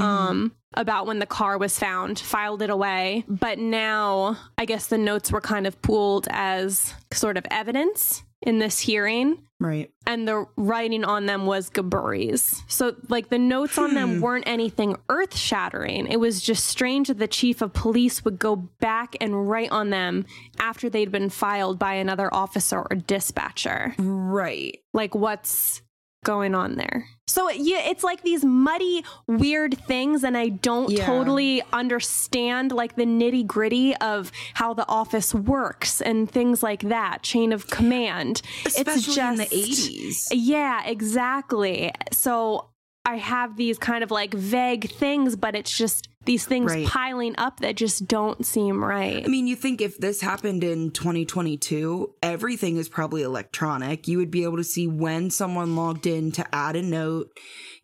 um, 0.00 0.52
about 0.74 1.06
when 1.06 1.18
the 1.18 1.26
car 1.26 1.58
was 1.58 1.78
found, 1.78 2.18
filed 2.18 2.62
it 2.62 2.70
away. 2.70 3.24
But 3.28 3.58
now 3.58 4.36
I 4.58 4.64
guess 4.64 4.86
the 4.86 4.98
notes 4.98 5.30
were 5.32 5.40
kind 5.40 5.66
of 5.66 5.80
pooled 5.82 6.28
as 6.30 6.94
sort 7.12 7.36
of 7.36 7.46
evidence 7.50 8.22
in 8.42 8.58
this 8.58 8.80
hearing. 8.80 9.42
Right. 9.58 9.90
And 10.06 10.26
the 10.26 10.46
writing 10.56 11.04
on 11.04 11.26
them 11.26 11.44
was 11.44 11.68
Gaburi's. 11.68 12.62
So, 12.66 12.96
like, 13.08 13.28
the 13.28 13.38
notes 13.38 13.76
on 13.76 13.92
them 13.92 14.22
weren't 14.22 14.48
anything 14.48 14.96
earth 15.10 15.36
shattering. 15.36 16.06
It 16.06 16.18
was 16.18 16.40
just 16.40 16.64
strange 16.64 17.08
that 17.08 17.18
the 17.18 17.28
chief 17.28 17.60
of 17.60 17.74
police 17.74 18.24
would 18.24 18.38
go 18.38 18.56
back 18.56 19.16
and 19.20 19.50
write 19.50 19.70
on 19.70 19.90
them 19.90 20.24
after 20.58 20.88
they'd 20.88 21.12
been 21.12 21.28
filed 21.28 21.78
by 21.78 21.94
another 21.94 22.32
officer 22.32 22.78
or 22.78 22.96
dispatcher. 22.96 23.94
Right. 23.98 24.78
Like, 24.94 25.14
what's 25.14 25.82
going 26.24 26.54
on 26.54 26.76
there. 26.76 27.06
So 27.26 27.48
yeah, 27.48 27.88
it's 27.88 28.02
like 28.02 28.22
these 28.22 28.44
muddy, 28.44 29.04
weird 29.26 29.78
things, 29.86 30.24
and 30.24 30.36
I 30.36 30.48
don't 30.48 30.90
Yeah. 30.90 31.06
totally 31.06 31.62
understand 31.72 32.72
like 32.72 32.96
the 32.96 33.04
nitty 33.04 33.46
gritty 33.46 33.94
of 33.96 34.32
how 34.54 34.74
the 34.74 34.86
office 34.88 35.32
works 35.32 36.00
and 36.00 36.28
things 36.30 36.62
like 36.62 36.82
that. 36.82 37.22
Chain 37.22 37.52
of 37.52 37.68
command. 37.68 38.42
Especially 38.66 38.92
it's 38.94 39.14
just 39.14 39.18
in 39.18 39.36
the 39.36 39.46
80s. 39.46 40.28
Yeah, 40.32 40.84
exactly. 40.84 41.92
So 42.10 42.69
I 43.06 43.16
have 43.16 43.56
these 43.56 43.78
kind 43.78 44.04
of 44.04 44.10
like 44.10 44.34
vague 44.34 44.90
things, 44.90 45.34
but 45.34 45.56
it's 45.56 45.76
just 45.76 46.08
these 46.26 46.44
things 46.44 46.70
Right. 46.70 46.86
piling 46.86 47.34
up 47.38 47.60
that 47.60 47.74
just 47.76 48.06
don't 48.06 48.44
seem 48.44 48.84
right. 48.84 49.24
I 49.24 49.28
mean, 49.28 49.46
you 49.46 49.56
think 49.56 49.80
if 49.80 49.96
this 49.98 50.20
happened 50.20 50.62
in 50.62 50.90
2022, 50.90 52.14
everything 52.22 52.76
is 52.76 52.88
probably 52.90 53.22
electronic. 53.22 54.06
You 54.06 54.18
would 54.18 54.30
be 54.30 54.44
able 54.44 54.58
to 54.58 54.64
see 54.64 54.86
when 54.86 55.30
someone 55.30 55.76
logged 55.76 56.06
in 56.06 56.30
to 56.32 56.54
add 56.54 56.76
a 56.76 56.82
note. 56.82 57.30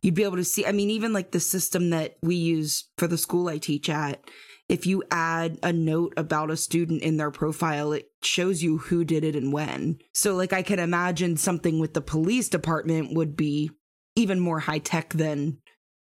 You'd 0.02 0.14
be 0.14 0.24
able 0.24 0.37
to 0.37 0.44
see, 0.44 0.66
I 0.66 0.72
mean, 0.72 0.90
even 0.90 1.12
like 1.14 1.31
the 1.31 1.40
system 1.40 1.90
that 1.90 2.16
we 2.22 2.37
use 2.37 2.85
for 2.98 3.07
the 3.07 3.18
school 3.18 3.48
I 3.48 3.57
teach 3.59 3.88
at, 3.88 4.22
if 4.68 4.85
you 4.85 5.02
add 5.11 5.59
a 5.62 5.72
note 5.72 6.12
about 6.16 6.50
a 6.50 6.57
student 6.57 7.02
in 7.02 7.16
their 7.16 7.31
profile, 7.31 7.92
it 7.92 8.11
shows 8.22 8.62
you 8.62 8.79
who 8.79 9.05
did 9.05 9.24
it 9.24 9.35
and 9.37 9.52
when. 9.52 9.98
So, 10.12 10.35
like, 10.35 10.52
I 10.52 10.62
can 10.62 10.79
imagine 10.79 11.37
something 11.37 11.79
with 11.79 11.94
the 11.94 12.00
police 12.00 12.48
department 12.48 13.14
would 13.14 13.37
be 13.37 13.70
even 14.16 14.40
more 14.40 14.59
high 14.59 14.79
tech 14.79 15.11
than 15.11 15.59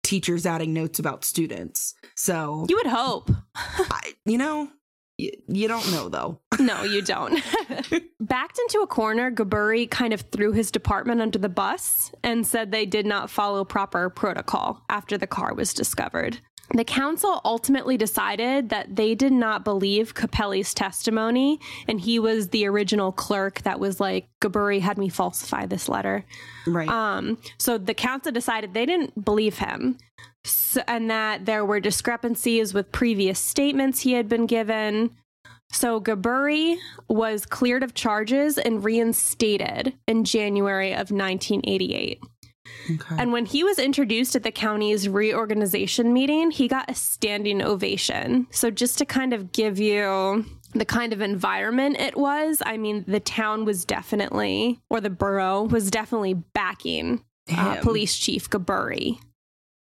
teachers 0.04 0.46
adding 0.46 0.74
notes 0.74 1.00
about 1.00 1.26
students. 1.26 1.94
So, 2.16 2.66
you 2.70 2.78
would 2.78 2.88
hope. 2.88 3.30
I, 3.56 4.14
you 4.26 4.38
know, 4.38 4.70
you, 5.18 5.32
you 5.48 5.68
don't 5.68 5.92
know 5.92 6.10
though. 6.10 6.40
No, 6.60 6.84
you 6.84 7.04
don't. 7.04 7.42
Backed 8.20 8.60
into 8.60 8.80
a 8.80 8.88
corner, 8.88 9.32
Gaburi 9.32 9.90
kind 9.90 10.12
of 10.12 10.22
threw 10.22 10.54
his 10.54 10.72
department 10.72 11.22
under 11.22 11.38
the 11.38 11.50
bus 11.50 12.12
and 12.24 12.48
said 12.48 12.72
they 12.72 12.86
did 12.86 13.06
not 13.06 13.30
follow 13.30 13.64
proper 13.64 14.10
protocol 14.10 14.84
after 14.90 15.20
the 15.20 15.28
car 15.28 15.54
was 15.54 15.72
discovered. 15.74 16.40
The 16.74 16.84
council 16.84 17.40
ultimately 17.46 17.98
decided 17.98 18.70
that 18.70 18.96
they 18.96 19.16
did 19.16 19.32
not 19.32 19.64
believe 19.64 20.14
Capelli's 20.14 20.74
testimony, 20.74 21.60
and 21.88 22.02
he 22.02 22.20
was 22.20 22.50
the 22.50 22.68
original 22.68 23.12
clerk 23.12 23.62
that 23.62 23.80
was 23.80 24.00
like, 24.00 24.28
Gaburi 24.42 24.82
had 24.82 24.98
me 24.98 25.10
falsify 25.10 25.66
this 25.66 25.88
letter. 25.88 26.26
Right. 26.66 26.90
Um, 26.90 27.38
so 27.58 27.78
the 27.78 27.94
council 27.94 28.32
decided 28.32 28.74
they 28.74 28.86
didn't 28.86 29.24
believe 29.24 29.60
him, 29.60 29.98
so, 30.44 30.82
and 30.88 31.10
that 31.10 31.46
there 31.46 31.64
were 31.66 31.80
discrepancies 31.80 32.74
with 32.74 32.92
previous 32.92 33.40
statements 33.40 34.02
he 34.02 34.14
had 34.14 34.28
been 34.28 34.46
given. 34.46 35.12
So 35.72 36.00
Gaburi 36.00 36.78
was 37.10 37.46
cleared 37.46 37.84
of 37.84 37.94
charges 37.94 38.58
and 38.58 38.84
reinstated 38.84 39.94
in 40.08 40.24
January 40.24 40.92
of 40.92 41.12
1988. 41.12 42.22
Okay. 42.92 43.16
And 43.18 43.32
when 43.32 43.46
he 43.46 43.64
was 43.64 43.80
introduced 43.80 44.36
at 44.36 44.44
the 44.44 44.52
county's 44.52 45.10
reorganization 45.10 46.14
meeting, 46.14 46.52
he 46.52 46.68
got 46.68 46.90
a 46.90 46.96
standing 46.96 47.62
ovation. 47.62 48.48
So, 48.52 48.72
just 48.72 48.98
to 49.00 49.06
kind 49.06 49.34
of 49.34 49.52
give 49.52 49.80
you 49.80 50.46
the 50.74 50.86
kind 50.86 51.14
of 51.14 51.22
environment 51.22 52.00
it 52.00 52.18
was, 52.18 52.62
I 52.66 52.78
mean, 52.78 53.06
the 53.08 53.20
town 53.20 53.66
was 53.66 53.86
definitely, 53.86 54.80
or 54.90 55.02
the 55.02 55.10
borough 55.10 55.64
was 55.64 55.90
definitely 55.90 56.36
backing 56.36 57.24
uh, 57.56 57.78
Police 57.82 58.18
Chief 58.18 58.50
Gaburi. 58.50 59.20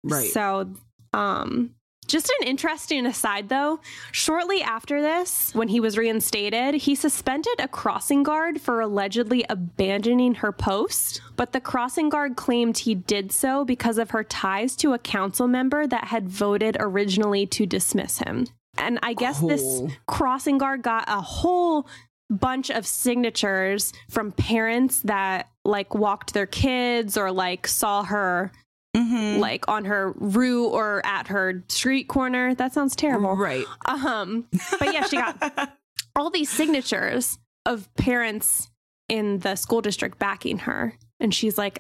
right. 0.04 0.32
So, 0.32 0.74
um, 1.14 1.75
just 2.08 2.32
an 2.42 2.48
interesting 2.48 3.06
aside 3.06 3.50
though, 3.50 3.80
shortly 4.12 4.62
after 4.62 5.02
this, 5.02 5.54
when 5.54 5.68
he 5.68 5.80
was 5.80 5.98
reinstated, 5.98 6.76
he 6.76 6.96
suspended 6.96 7.56
a 7.60 7.68
crossing 7.68 8.24
guard 8.24 8.62
for 8.62 8.80
allegedly 8.82 9.46
abandoning 9.50 10.36
her 10.36 10.52
post. 10.52 11.22
But 11.36 11.52
the 11.52 11.62
crossing 11.62 12.10
guard 12.10 12.36
claimed 12.36 12.78
he 12.78 12.96
did 12.96 13.32
so 13.32 13.66
because 13.66 13.98
of 13.98 14.12
her 14.12 14.24
ties 14.24 14.76
to 14.78 14.94
a 14.94 15.00
council 15.00 15.48
member 15.48 15.88
that 15.88 16.06
had 16.06 16.30
voted 16.30 16.78
originally 16.80 17.46
to 17.48 17.66
dismiss 17.66 18.20
him. 18.20 18.48
And 18.78 19.00
I 19.02 19.14
guess 19.14 19.40
this 19.40 19.64
oh. 19.64 19.90
crossing 20.08 20.58
guard 20.58 20.82
got 20.82 21.06
a 21.08 21.22
whole 21.22 21.88
bunch 22.30 22.70
of 22.72 22.86
signatures 22.86 23.94
from 24.10 24.32
parents 24.32 25.00
that 25.02 25.50
like 25.64 25.94
walked 25.94 26.34
their 26.34 26.48
kids 26.48 27.18
or 27.18 27.32
like 27.32 27.68
saw 27.68 28.04
her 28.04 28.52
Mhm. 28.96 29.40
like 29.40 29.68
on 29.68 29.86
her 29.86 30.14
rue 30.18 30.66
or 30.68 31.06
at 31.06 31.28
her 31.28 31.64
street 31.68 32.08
corner. 32.08 32.56
That 32.56 32.74
sounds 32.74 32.96
terrible. 32.96 33.36
Right. 33.36 33.66
Um, 33.86 34.48
but 34.80 34.94
yeah, 34.94 35.06
she 35.06 35.18
got 35.18 35.70
all 36.16 36.30
these 36.30 36.50
signatures 36.50 37.38
of 37.66 37.94
parents 37.96 38.70
in 39.10 39.40
the 39.40 39.56
school 39.56 39.82
district 39.82 40.18
backing 40.20 40.60
her, 40.60 40.94
and 41.20 41.34
she's 41.34 41.58
like, 41.58 41.80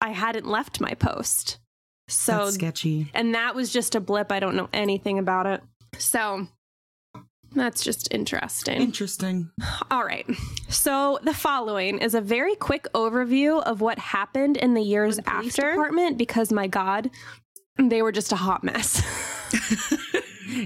"I 0.00 0.10
hadn't 0.10 0.46
left 0.46 0.80
my 0.80 0.94
post." 0.94 1.58
So, 2.08 2.44
That's 2.44 2.54
sketchy. 2.54 3.10
and 3.14 3.34
that 3.34 3.54
was 3.54 3.72
just 3.72 3.94
a 3.94 4.00
blip. 4.00 4.30
I 4.32 4.40
don't 4.40 4.54
know 4.56 4.68
anything 4.72 5.18
about 5.18 5.46
it. 5.46 5.62
So. 5.98 6.46
That's 7.54 7.82
just 7.84 8.08
interesting. 8.12 8.80
Interesting. 8.80 9.50
All 9.90 10.04
right. 10.04 10.26
So 10.68 11.18
the 11.22 11.34
following 11.34 11.98
is 11.98 12.14
a 12.14 12.20
very 12.20 12.54
quick 12.56 12.86
overview 12.94 13.62
of 13.62 13.80
what 13.80 13.98
happened 13.98 14.56
in 14.56 14.74
the 14.74 14.82
years 14.82 15.20
police 15.20 15.58
after 15.58 15.70
department 15.72 16.16
because 16.18 16.50
my 16.52 16.66
god, 16.66 17.10
they 17.78 18.02
were 18.02 18.12
just 18.12 18.32
a 18.32 18.36
hot 18.36 18.64
mess. 18.64 19.02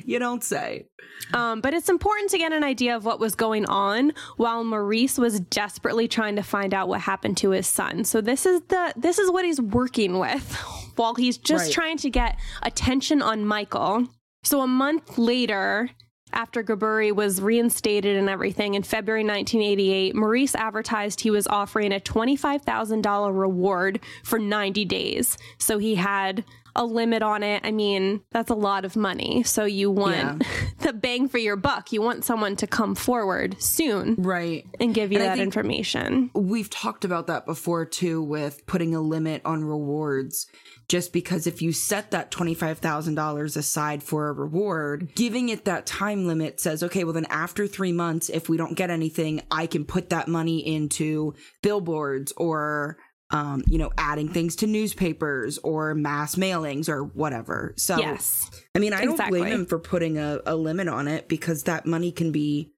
You 0.05 0.19
don't 0.19 0.43
say. 0.43 0.87
Um, 1.33 1.61
but 1.61 1.73
it's 1.73 1.89
important 1.89 2.31
to 2.31 2.39
get 2.39 2.53
an 2.53 2.65
idea 2.65 2.97
of 2.97 3.05
what 3.05 3.21
was 3.21 3.37
going 3.37 3.65
on 3.67 4.13
while 4.37 4.65
Maurice 4.65 5.17
was 5.17 5.39
desperately 5.39 6.09
trying 6.09 6.35
to 6.37 6.43
find 6.43 6.75
out 6.75 6.89
what 6.89 7.01
happened 7.03 7.37
to 7.39 7.51
his 7.51 7.69
son. 7.69 8.03
So 8.05 8.21
this 8.21 8.47
is 8.47 8.63
the 8.69 8.93
this 8.97 9.19
is 9.21 9.31
what 9.31 9.45
he's 9.45 9.61
working 9.61 10.19
with 10.19 10.53
while 10.97 11.15
he's 11.15 11.39
just 11.39 11.67
Right. 11.67 11.73
trying 11.73 11.97
to 11.99 12.11
get 12.11 12.37
attention 12.63 13.23
on 13.23 13.45
Michael. 13.45 14.09
So 14.43 14.61
a 14.63 14.67
month 14.67 15.19
later, 15.19 15.91
after 16.37 16.63
Gaburi 16.63 17.13
was 17.13 17.41
reinstated 17.41 18.15
and 18.15 18.29
everything 18.29 18.75
in 18.75 18.83
February 18.83 19.25
1988, 19.25 20.15
Maurice 20.15 20.55
advertised 20.55 21.21
he 21.21 21.31
was 21.31 21.47
offering 21.47 21.95
a 21.95 21.99
$25,000 21.99 23.37
reward 23.37 24.01
for 24.23 24.39
90 24.39 24.85
days. 24.85 25.39
So 25.57 25.79
he 25.79 25.95
had 25.95 26.45
a 26.77 26.85
limit 26.85 27.23
on 27.23 27.43
it. 27.43 27.63
I 27.65 27.73
mean, 27.73 28.21
that's 28.31 28.51
a 28.51 28.55
lot 28.55 28.85
of 28.85 28.95
money. 28.97 29.43
So 29.43 29.65
you 29.65 29.91
want 29.91 30.45
the 30.81 30.93
bang 30.93 31.29
for 31.29 31.39
your 31.39 31.57
buck. 31.57 31.93
You 31.93 32.03
want 32.03 32.25
someone 32.25 32.55
to 32.57 32.67
come 32.67 32.95
forward 32.95 33.61
soon 33.61 34.15
Right. 34.19 34.65
and 34.79 34.95
give 34.95 35.11
you 35.13 35.19
And 35.19 35.27
that 35.27 35.39
information. 35.39 36.31
We've 36.35 36.71
talked 36.71 37.05
about 37.05 37.27
that 37.27 37.47
before 37.47 37.85
too 37.85 38.23
with 38.23 38.67
putting 38.67 38.95
a 38.95 39.01
limit 39.01 39.43
on 39.45 39.65
rewards. 39.65 40.47
Just 40.89 41.13
because 41.13 41.49
if 41.49 41.63
you 41.63 41.73
set 41.73 42.13
that 42.13 42.31
$25,000 42.31 43.57
aside 43.57 44.03
for 44.05 44.29
a 44.29 44.33
reward, 44.33 45.09
giving 45.17 45.49
it 45.49 45.65
that 45.65 45.85
time 45.85 46.29
limit 46.29 46.61
says, 46.61 46.83
okay, 46.85 47.03
well, 47.03 47.13
then 47.13 47.27
after 47.29 47.67
three 47.67 47.91
months, 47.91 48.29
if 48.29 48.49
we 48.49 48.57
don't 48.57 48.75
get 48.77 48.89
anything, 48.91 49.43
I 49.51 49.67
can 49.67 49.85
put 49.85 50.11
that 50.11 50.29
money 50.29 50.59
into 50.65 51.35
billboards 51.61 52.33
or, 52.37 52.99
um, 53.31 53.63
you 53.67 53.77
know, 53.79 53.91
adding 53.99 54.29
things 54.29 54.55
to 54.57 54.67
newspapers 54.67 55.59
or 55.59 55.95
mass 55.95 56.37
mailings 56.37 56.89
or 56.89 57.03
whatever. 57.05 57.75
So, 57.77 57.99
Yes. 57.99 58.49
I 58.75 58.79
mean, 58.79 58.93
I 58.93 59.01
don't 59.05 59.13
Exactly. 59.15 59.41
blame 59.41 59.53
him 59.53 59.67
for 59.67 59.79
putting 59.79 60.17
a, 60.19 60.41
a 60.47 60.55
limit 60.55 60.87
on 60.89 61.09
it 61.09 61.29
because 61.29 61.65
that 61.65 61.87
money 61.87 62.13
can 62.13 62.31
be 62.31 62.73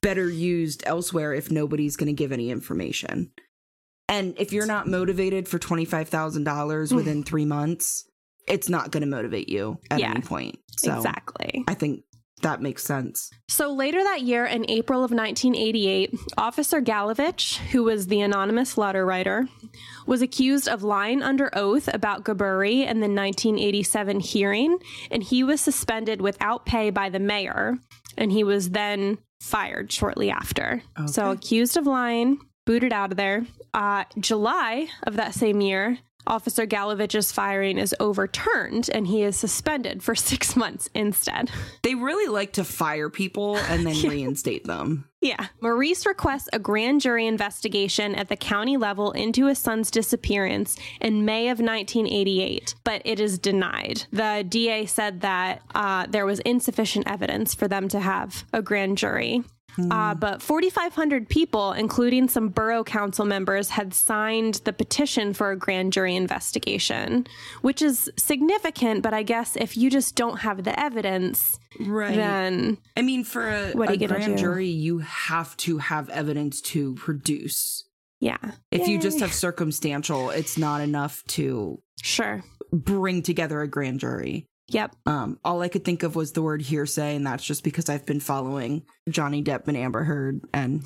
better 0.00 0.28
used 0.30 0.82
elsewhere 0.86 1.34
if 1.34 1.50
nobody's 1.50 1.96
going 1.96 2.06
to 2.06 2.12
give 2.12 2.30
any 2.32 2.50
information. 2.50 3.32
And 4.08 4.34
if 4.38 4.52
you're 4.52 4.66
not 4.66 4.86
motivated 4.86 5.48
for 5.48 5.58
$25,000 5.58 6.92
within 6.96 7.22
three 7.24 7.44
months, 7.44 8.08
it's 8.46 8.68
not 8.68 8.90
going 8.92 9.02
to 9.02 9.06
motivate 9.08 9.48
you 9.48 9.78
at 9.90 10.00
Yeah. 10.00 10.10
any 10.12 10.20
point. 10.22 10.58
So 10.78 10.96
Exactly. 10.96 11.64
I 11.68 11.74
think 11.74 12.04
that 12.42 12.62
makes 12.62 12.84
sense. 12.84 13.30
So 13.48 13.72
later 13.72 14.02
that 14.02 14.22
year, 14.22 14.44
in 14.46 14.68
April 14.68 15.04
of 15.04 15.10
1988, 15.10 16.14
Officer 16.36 16.80
Galovich, 16.80 17.56
who 17.70 17.84
was 17.84 18.06
the 18.06 18.20
anonymous 18.20 18.78
letter 18.78 19.04
writer, 19.04 19.48
was 20.06 20.22
accused 20.22 20.68
of 20.68 20.82
lying 20.82 21.22
under 21.22 21.50
oath 21.56 21.88
about 21.92 22.24
Gaburi 22.24 22.80
in 22.80 23.00
the 23.00 23.08
1987 23.08 24.20
hearing, 24.20 24.78
and 25.10 25.22
he 25.22 25.42
was 25.42 25.60
suspended 25.60 26.20
without 26.20 26.66
pay 26.66 26.90
by 26.90 27.08
the 27.08 27.18
mayor, 27.18 27.78
and 28.16 28.32
he 28.32 28.44
was 28.44 28.70
then 28.70 29.18
fired 29.40 29.90
shortly 29.92 30.30
after. 30.30 30.82
So 31.06 31.30
accused 31.30 31.76
of 31.76 31.86
lying, 31.86 32.38
booted 32.66 32.92
out 32.92 33.12
of 33.12 33.16
there. 33.16 33.46
Uh, 33.74 34.04
July 34.18 34.88
of 35.04 35.16
that 35.16 35.34
same 35.34 35.60
year, 35.60 35.98
Officer 36.28 36.66
Galovich's 36.66 37.32
firing 37.32 37.78
is 37.78 37.94
overturned 37.98 38.88
and 38.92 39.06
he 39.06 39.22
is 39.22 39.36
suspended 39.36 40.02
for 40.02 40.14
six 40.30 40.54
months 40.54 40.88
instead. 40.94 41.50
They 41.82 41.94
really 41.94 42.30
like 42.30 42.52
to 42.54 42.64
fire 42.64 43.10
people 43.10 43.56
and 43.56 43.86
then 43.86 44.00
reinstate 44.08 44.64
them. 44.64 45.08
Yeah. 45.20 45.48
Maurice 45.60 46.06
requests 46.06 46.48
a 46.52 46.60
grand 46.60 47.00
jury 47.00 47.26
investigation 47.26 48.14
at 48.14 48.28
the 48.28 48.36
county 48.36 48.76
level 48.76 49.10
into 49.12 49.46
his 49.46 49.58
son's 49.58 49.90
disappearance 49.90 50.76
in 51.00 51.24
May 51.24 51.48
of 51.48 51.58
1988, 51.58 52.76
but 52.84 53.02
it 53.04 53.18
is 53.18 53.38
denied. 53.38 54.04
The 54.12 54.44
DA 54.48 54.86
said 54.86 55.22
that 55.22 55.62
uh, 55.74 56.06
there 56.08 56.26
was 56.26 56.38
insufficient 56.40 57.08
evidence 57.08 57.54
for 57.54 57.66
them 57.66 57.88
to 57.88 57.98
have 57.98 58.44
a 58.52 58.62
grand 58.62 58.98
jury. 58.98 59.42
Uh, 59.90 60.14
but 60.14 60.42
4,500 60.42 61.28
people, 61.28 61.72
including 61.72 62.28
some 62.28 62.48
borough 62.48 62.82
council 62.84 63.24
members, 63.24 63.70
had 63.70 63.94
signed 63.94 64.54
the 64.64 64.72
petition 64.72 65.32
for 65.32 65.50
a 65.52 65.56
grand 65.56 65.92
jury 65.92 66.16
investigation, 66.16 67.26
which 67.62 67.80
is 67.82 68.10
significant. 68.16 69.02
But 69.02 69.14
I 69.14 69.22
guess 69.22 69.56
if 69.56 69.76
you 69.76 69.90
just 69.90 70.14
don't 70.16 70.38
have 70.40 70.64
the 70.64 70.78
evidence, 70.78 71.58
Right. 71.80 72.16
then 72.16 72.78
I 72.96 73.02
mean, 73.02 73.22
for 73.24 73.46
a, 73.48 73.70
a 73.70 73.96
grand 73.96 74.38
jury, 74.38 74.68
you 74.68 74.98
have 74.98 75.56
to 75.58 75.78
have 75.78 76.08
evidence 76.08 76.60
to 76.62 76.94
produce. 76.94 77.84
yeah. 78.20 78.38
If 78.72 78.88
you 78.88 78.98
just 78.98 79.20
have 79.20 79.32
circumstantial, 79.32 80.30
it's 80.30 80.58
not 80.58 80.80
enough 80.80 81.22
to 81.28 81.80
Sure. 82.02 82.42
bring 82.72 83.22
together 83.22 83.60
a 83.60 83.68
grand 83.68 84.00
jury. 84.00 84.47
Yep. 84.70 84.96
Um, 85.06 85.38
all 85.44 85.62
I 85.62 85.68
could 85.68 85.84
think 85.84 86.02
of 86.02 86.14
was 86.14 86.32
the 86.32 86.42
word 86.42 86.60
hearsay, 86.62 87.16
and 87.16 87.26
that's 87.26 87.44
just 87.44 87.64
because 87.64 87.88
I've 87.88 88.04
been 88.04 88.20
following 88.20 88.82
Johnny 89.08 89.42
Depp 89.42 89.66
and 89.66 89.76
Amber 89.76 90.04
Heard, 90.04 90.42
and 90.52 90.84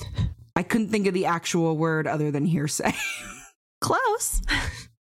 I 0.54 0.62
couldn't 0.62 0.90
think 0.90 1.06
of 1.06 1.14
the 1.14 1.26
actual 1.26 1.76
word 1.76 2.06
other 2.06 2.30
than 2.30 2.46
hearsay. 2.46 2.92
Close. 3.80 4.42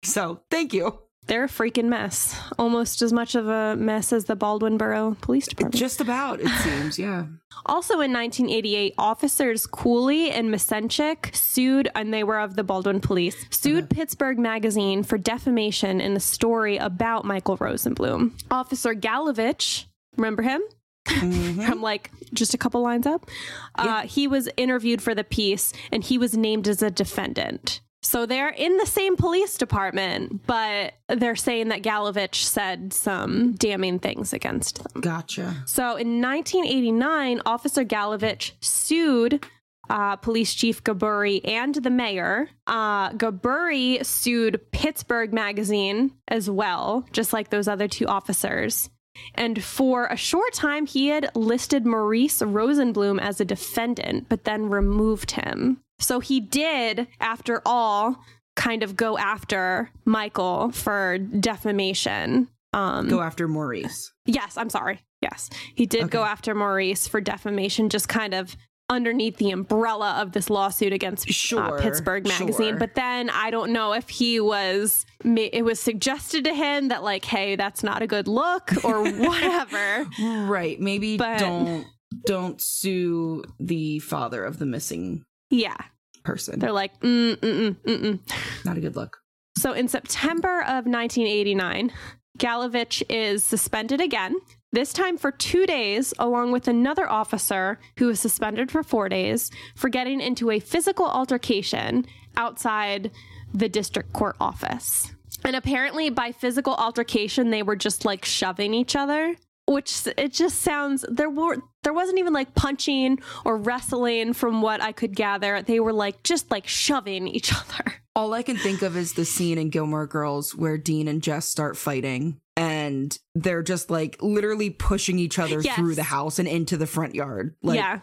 so 0.02 0.42
thank 0.50 0.74
you. 0.74 0.98
They're 1.26 1.44
a 1.44 1.48
freaking 1.48 1.84
mess. 1.84 2.38
Almost 2.58 3.00
as 3.00 3.12
much 3.12 3.34
of 3.36 3.46
a 3.46 3.76
mess 3.76 4.12
as 4.12 4.24
the 4.24 4.34
Baldwin 4.34 4.76
Borough 4.76 5.16
Police 5.20 5.46
Department. 5.46 5.76
Just 5.76 6.00
about, 6.00 6.40
it 6.40 6.48
seems, 6.48 6.98
yeah. 6.98 7.26
Also 7.66 7.94
in 8.00 8.12
1988, 8.12 8.94
officers 8.98 9.66
Cooley 9.66 10.30
and 10.32 10.48
Masenchik 10.48 11.34
sued, 11.36 11.88
and 11.94 12.12
they 12.12 12.24
were 12.24 12.40
of 12.40 12.56
the 12.56 12.64
Baldwin 12.64 13.00
Police, 13.00 13.36
sued 13.50 13.88
Pittsburgh 13.88 14.38
Magazine 14.38 15.04
for 15.04 15.16
defamation 15.16 16.00
in 16.00 16.16
a 16.16 16.20
story 16.20 16.76
about 16.76 17.24
Michael 17.24 17.56
Rosenblum. 17.58 18.32
Officer 18.50 18.94
Galovich, 18.94 19.84
remember 20.16 20.42
him? 20.42 20.60
From 21.06 21.82
like 21.82 22.10
just 22.32 22.54
a 22.54 22.58
couple 22.58 22.80
lines 22.80 23.06
up. 23.06 23.28
Uh, 23.74 24.02
he 24.02 24.26
was 24.26 24.48
interviewed 24.56 25.02
for 25.02 25.14
the 25.14 25.24
piece 25.24 25.72
and 25.92 26.02
he 26.02 26.16
was 26.16 26.36
named 26.36 26.66
as 26.66 26.80
a 26.82 26.90
defendant. 26.90 27.80
So 28.02 28.26
they're 28.26 28.48
in 28.50 28.76
the 28.78 28.86
same 28.86 29.16
police 29.16 29.56
department, 29.56 30.44
but 30.46 30.94
they're 31.08 31.36
saying 31.36 31.68
that 31.68 31.82
Galovich 31.82 32.34
said 32.34 32.92
some 32.92 33.52
damning 33.52 34.00
things 34.00 34.32
against 34.32 34.82
them. 34.82 35.00
Gotcha. 35.00 35.62
So 35.66 35.96
in 35.96 36.20
1989, 36.20 37.42
Officer 37.46 37.84
Galovich 37.84 38.52
sued 38.60 39.46
uh, 39.88 40.16
Police 40.16 40.54
Chief 40.54 40.82
Gaburi 40.82 41.40
and 41.46 41.74
the 41.74 41.90
mayor. 41.90 42.48
Uh, 42.66 43.10
Gaburi 43.10 44.04
sued 44.04 44.60
Pittsburgh 44.72 45.32
Magazine 45.32 46.12
as 46.28 46.48
well, 46.50 47.06
just 47.12 47.32
like 47.32 47.50
those 47.50 47.68
other 47.68 47.88
two 47.88 48.06
officers. 48.06 48.90
And 49.34 49.62
for 49.62 50.06
a 50.06 50.16
short 50.16 50.54
time, 50.54 50.86
he 50.86 51.08
had 51.08 51.30
listed 51.36 51.84
Maurice 51.84 52.40
Rosenblum 52.40 53.20
as 53.20 53.40
a 53.40 53.44
defendant, 53.44 54.28
but 54.28 54.44
then 54.44 54.70
removed 54.70 55.32
him. 55.32 55.82
So 56.02 56.20
he 56.20 56.40
did, 56.40 57.06
after 57.20 57.62
all, 57.64 58.16
kind 58.56 58.82
of 58.82 58.96
go 58.96 59.16
after 59.16 59.90
Michael 60.04 60.70
for 60.72 61.18
defamation. 61.18 62.48
Um, 62.74 63.08
Go 63.08 63.20
after 63.20 63.48
Maurice. 63.48 64.12
Yes, 64.26 64.56
I'm 64.56 64.70
sorry. 64.70 65.00
Yes. 65.20 65.50
He 65.74 65.84
did 65.86 66.10
go 66.10 66.22
after 66.24 66.54
Maurice 66.54 67.06
for 67.06 67.20
defamation, 67.20 67.88
just 67.90 68.08
kind 68.08 68.32
of 68.34 68.56
underneath 68.88 69.36
the 69.36 69.50
umbrella 69.50 70.18
of 70.20 70.32
this 70.32 70.50
lawsuit 70.50 70.92
against 70.92 71.26
uh, 71.54 71.78
Pittsburgh 71.80 72.26
Magazine. 72.26 72.70
sure. 72.72 72.78
But 72.78 72.94
then 72.94 73.30
I 73.30 73.50
don't 73.50 73.72
know 73.72 73.92
if 73.94 74.08
he 74.08 74.40
was, 74.40 75.06
it 75.24 75.64
was 75.64 75.80
suggested 75.80 76.44
to 76.44 76.54
him 76.54 76.88
that, 76.88 77.02
like, 77.02 77.24
hey, 77.24 77.56
that's 77.56 77.82
not 77.82 78.02
a 78.02 78.06
good 78.06 78.26
look 78.26 78.70
or 78.84 79.02
whatever. 79.10 80.06
Right. 80.20 80.80
Maybe 80.80 81.16
But- 81.16 81.38
don't 81.38 81.86
don't 82.26 82.60
sue 82.60 83.42
the 83.58 83.98
father 84.00 84.44
of 84.44 84.58
the 84.58 84.66
missing 84.66 85.24
yeah. 85.52 85.76
person. 86.24 86.58
They're 86.58 86.72
like, 86.72 86.98
mm, 87.00 87.36
mm, 87.36 87.74
mm, 87.74 87.76
mm, 87.84 88.00
mm. 88.00 88.64
Not 88.64 88.76
a 88.76 88.80
good 88.80 88.96
look. 88.96 89.18
So 89.56 89.72
in 89.72 89.86
September 89.88 90.62
of 90.62 90.86
1989, 90.86 91.92
Galovich 92.38 93.02
is 93.08 93.44
suspended 93.44 94.00
again, 94.00 94.34
this 94.72 94.92
time 94.94 95.18
for 95.18 95.30
two 95.30 95.66
days, 95.66 96.14
along 96.18 96.52
with 96.52 96.66
another 96.66 97.08
officer 97.08 97.78
who 97.98 98.06
was 98.06 98.20
suspended 98.20 98.70
for 98.70 98.82
four 98.82 99.08
days 99.08 99.50
for 99.76 99.90
getting 99.90 100.20
into 100.20 100.50
a 100.50 100.58
physical 100.58 101.06
altercation 101.06 102.06
outside 102.36 103.10
the 103.52 103.68
district 103.68 104.14
court 104.14 104.36
office. 104.40 105.12
And 105.44 105.56
apparently, 105.56 106.08
by 106.08 106.32
physical 106.32 106.74
altercation, 106.74 107.50
they 107.50 107.62
were 107.62 107.76
just 107.76 108.06
like 108.06 108.24
shoving 108.24 108.72
each 108.72 108.96
other. 108.96 109.36
Which 109.66 110.06
it 110.18 110.32
just 110.32 110.60
sounds 110.60 111.04
there 111.08 111.30
were 111.30 111.56
there 111.84 111.92
wasn't 111.92 112.18
even 112.18 112.32
like 112.32 112.54
punching 112.54 113.20
or 113.44 113.56
wrestling 113.56 114.32
from 114.32 114.60
what 114.60 114.82
I 114.82 114.92
could 114.92 115.14
gather. 115.14 115.62
They 115.62 115.78
were 115.80 115.92
like 115.92 116.22
just 116.24 116.50
like 116.50 116.66
shoving 116.66 117.28
each 117.28 117.52
other. 117.54 117.94
All 118.14 118.34
I 118.34 118.42
can 118.42 118.56
think 118.56 118.82
of 118.82 118.96
is 118.96 119.14
the 119.14 119.24
scene 119.24 119.58
in 119.58 119.70
Gilmore 119.70 120.06
Girls 120.06 120.54
where 120.54 120.76
Dean 120.76 121.08
and 121.08 121.22
Jess 121.22 121.46
start 121.46 121.76
fighting 121.76 122.40
and 122.56 123.16
they're 123.34 123.62
just 123.62 123.90
like 123.90 124.16
literally 124.20 124.68
pushing 124.68 125.18
each 125.18 125.38
other 125.38 125.60
Yes. 125.60 125.76
through 125.76 125.94
the 125.94 126.02
house 126.02 126.38
and 126.38 126.46
into 126.46 126.76
the 126.76 126.86
front 126.86 127.14
yard. 127.14 127.54
Like, 127.62 127.76
yeah. 127.78 128.00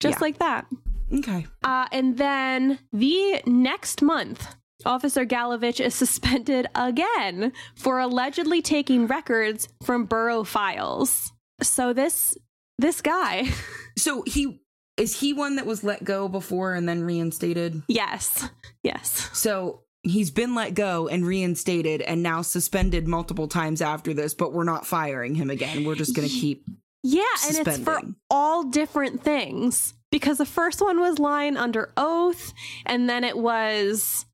Just 0.00 0.16
yeah. 0.16 0.24
like 0.24 0.38
that. 0.38 0.66
Okay. 1.12 1.46
Uh, 1.62 1.86
and 1.92 2.18
then 2.18 2.78
the 2.92 3.40
next 3.46 4.02
month, 4.02 4.54
Officer 4.86 5.24
Galovich 5.26 5.84
is 5.84 5.94
suspended 6.04 6.66
again 6.74 7.52
for 7.76 7.98
allegedly 7.98 8.62
taking 8.62 9.06
records 9.06 9.68
from 9.82 10.04
borough 10.04 10.44
files. 10.44 11.32
So 11.62 11.92
this 11.92 12.36
this 12.78 13.00
guy, 13.00 13.44
So 13.96 14.22
he 14.26 14.60
is 14.96 15.18
he 15.20 15.32
one 15.32 15.56
that 15.56 15.66
was 15.66 15.82
let 15.84 16.04
go 16.04 16.28
before 16.28 16.74
and 16.74 16.88
then 16.88 17.02
reinstated? 17.02 17.82
yes, 17.88 18.48
yes, 18.82 19.28
So 19.32 19.82
he's 20.02 20.30
been 20.30 20.54
let 20.54 20.74
go 20.74 21.08
and 21.08 21.26
reinstated 21.26 22.02
and 22.02 22.22
now 22.22 22.42
suspended 22.42 23.08
multiple 23.08 23.48
times 23.48 23.80
after 23.80 24.12
this, 24.14 24.34
but 24.34 24.52
we're 24.52 24.62
not 24.64 24.86
firing 24.86 25.34
him 25.34 25.50
again. 25.50 25.84
We're 25.84 25.94
just 25.94 26.14
going 26.14 26.28
to 26.28 26.34
keep 26.34 26.64
yeah, 27.06 27.22
and 27.46 27.66
it's 27.66 27.78
for 27.78 28.00
all 28.30 28.64
different 28.64 29.22
things 29.22 29.92
because 30.10 30.38
the 30.38 30.46
first 30.46 30.80
one 30.80 31.00
was 31.00 31.18
lying 31.18 31.56
under 31.58 31.92
oath, 31.98 32.54
and 32.86 33.10
then 33.10 33.24
it 33.24 33.36
was 33.36 34.24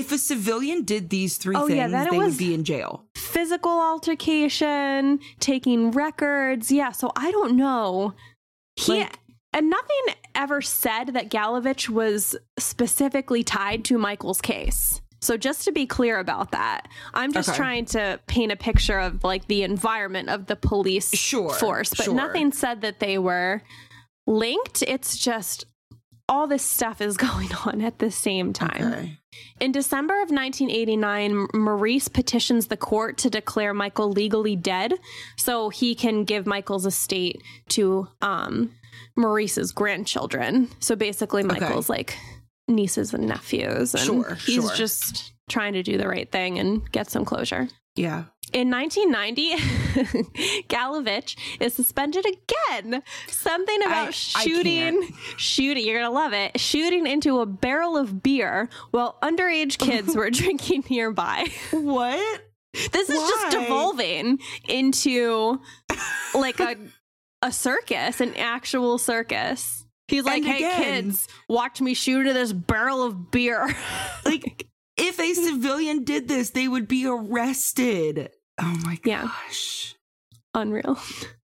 If 0.00 0.12
a 0.12 0.18
civilian 0.18 0.84
did 0.84 1.10
these 1.10 1.36
three 1.36 1.54
Oh, 1.54 1.66
things, 1.66 1.92
yeah, 1.92 2.08
they 2.10 2.16
would 2.18 2.38
be 2.38 2.54
in 2.54 2.64
jail. 2.64 3.04
physical 3.16 3.70
altercation, 3.70 5.20
taking 5.40 5.90
records. 5.90 6.72
Yeah, 6.72 6.92
so 6.92 7.12
I 7.16 7.30
don't 7.30 7.54
know. 7.56 8.14
He 8.76 9.00
Like- 9.00 9.18
and 9.52 9.68
nothing 9.68 10.14
ever 10.34 10.62
said 10.62 11.08
that 11.14 11.28
Galovich 11.30 11.88
was 11.88 12.36
specifically 12.58 13.42
tied 13.42 13.84
to 13.86 13.98
Michael's 13.98 14.40
case. 14.40 15.00
So 15.20 15.36
just 15.36 15.64
to 15.64 15.72
be 15.72 15.86
clear 15.86 16.18
about 16.18 16.52
that, 16.52 16.88
I'm 17.12 17.32
just 17.32 17.50
Okay. 17.50 17.56
trying 17.58 17.84
to 17.86 18.20
paint 18.26 18.52
a 18.52 18.56
picture 18.56 18.98
of 18.98 19.22
like 19.22 19.48
the 19.48 19.62
environment 19.64 20.30
of 20.30 20.46
the 20.46 20.56
police 20.56 21.10
Sure, 21.14 21.50
force, 21.52 21.90
but 21.90 22.04
sure. 22.04 22.14
nothing 22.14 22.52
said 22.52 22.80
that 22.80 23.00
they 23.00 23.18
were 23.18 23.60
linked. 24.26 24.82
It's 24.86 25.18
just 25.18 25.66
all 26.30 26.46
this 26.46 26.62
stuff 26.62 27.02
is 27.02 27.16
going 27.28 27.52
on 27.66 27.82
at 27.82 27.98
the 27.98 28.10
same 28.10 28.54
time. 28.54 28.92
Okay. 28.92 29.16
In 29.60 29.72
December 29.72 30.14
of 30.14 30.30
1989, 30.30 31.48
Maurice 31.54 32.08
petitions 32.08 32.68
the 32.68 32.76
court 32.76 33.18
to 33.18 33.30
declare 33.30 33.74
Michael 33.74 34.10
legally 34.10 34.56
dead 34.56 34.94
so 35.36 35.68
he 35.68 35.94
can 35.94 36.24
give 36.24 36.46
Michael's 36.46 36.86
estate 36.86 37.42
to 37.68 38.08
um, 38.22 38.72
Maurice's 39.16 39.72
grandchildren. 39.72 40.68
So 40.80 40.96
basically, 40.96 41.42
Michael's 41.42 41.88
like 41.90 42.16
nieces 42.68 43.12
and 43.12 43.26
nephews. 43.26 43.94
And 43.94 44.02
Sure, 44.02 44.34
he's 44.34 44.64
sure. 44.64 44.74
just 44.74 45.32
trying 45.48 45.74
to 45.74 45.82
do 45.82 45.98
the 45.98 46.08
right 46.08 46.30
thing 46.30 46.58
and 46.58 46.90
get 46.90 47.10
some 47.10 47.24
closure. 47.24 47.68
Yeah. 47.96 48.24
In 48.52 48.70
1990, 48.70 49.56
Galovich 50.68 51.36
is 51.60 51.74
suspended 51.74 52.26
again. 52.26 53.02
Something 53.28 53.82
about 53.82 54.06
I- 54.06 54.08
I 54.08 54.10
shooting, 54.10 55.08
shooting, 55.36 55.86
you're 55.86 55.98
going 56.00 56.10
to 56.10 56.14
love 56.14 56.32
it, 56.32 56.58
shooting 56.60 57.06
into 57.06 57.40
a 57.40 57.46
barrel 57.46 57.96
of 57.96 58.22
beer 58.22 58.68
while 58.90 59.18
underage 59.22 59.78
kids 59.78 60.16
were 60.16 60.30
drinking 60.30 60.84
nearby. 60.90 61.46
What? 61.70 62.42
This 62.92 63.08
is 63.10 63.18
just 63.18 63.50
devolving 63.56 64.38
into 64.68 65.60
like 66.34 66.60
a, 66.60 66.76
a 67.42 67.52
circus, 67.52 68.20
an 68.20 68.34
actual 68.36 68.98
circus. 68.98 69.84
He's 70.08 70.24
like, 70.24 70.38
And 70.38 70.46
hey, 70.46 70.56
again- 70.58 71.04
kids, 71.04 71.28
watch 71.48 71.80
me 71.80 71.94
shoot 71.94 72.20
into 72.20 72.32
this 72.32 72.52
barrel 72.52 73.02
of 73.02 73.30
beer. 73.30 73.74
Like, 74.24 74.66
if 74.96 75.18
a 75.18 75.32
civilian 75.34 76.04
did 76.04 76.28
this, 76.28 76.50
they 76.50 76.68
would 76.68 76.86
be 76.86 77.06
arrested. 77.06 78.30
Oh 78.62 78.80
my 78.84 78.98
Yeah. 79.04 79.22
gosh. 79.22 79.94
Unreal. 80.54 80.98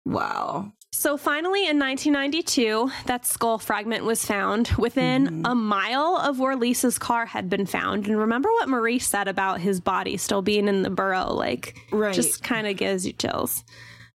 Wow. 0.05 0.73
So 0.93 1.17
finally, 1.19 1.67
in 1.69 1.79
1992, 1.79 2.91
that 3.07 3.27
skull 3.27 3.59
fragment 3.59 4.05
was 4.05 4.25
found 4.25 4.69
within 4.79 5.27
Mm-hmm. 5.27 5.47
a 5.47 5.55
mile 5.55 6.17
of 6.17 6.39
where 6.41 6.57
Lisa's 6.57 6.99
car 6.99 7.27
had 7.27 7.49
been 7.51 7.67
found. 7.67 8.07
And 8.07 8.19
remember 8.19 8.51
what 8.53 8.69
Marie 8.69 8.99
said 8.99 9.29
about 9.29 9.61
his 9.61 9.81
body 9.81 10.17
still 10.17 10.43
being 10.43 10.69
in 10.69 10.83
the 10.83 10.91
borough? 10.91 11.33
Like, 11.35 11.77
Right. 11.93 12.15
just 12.15 12.43
kind 12.43 12.67
of 12.67 12.77
gives 12.77 13.07
you 13.07 13.13
chills. 13.13 13.63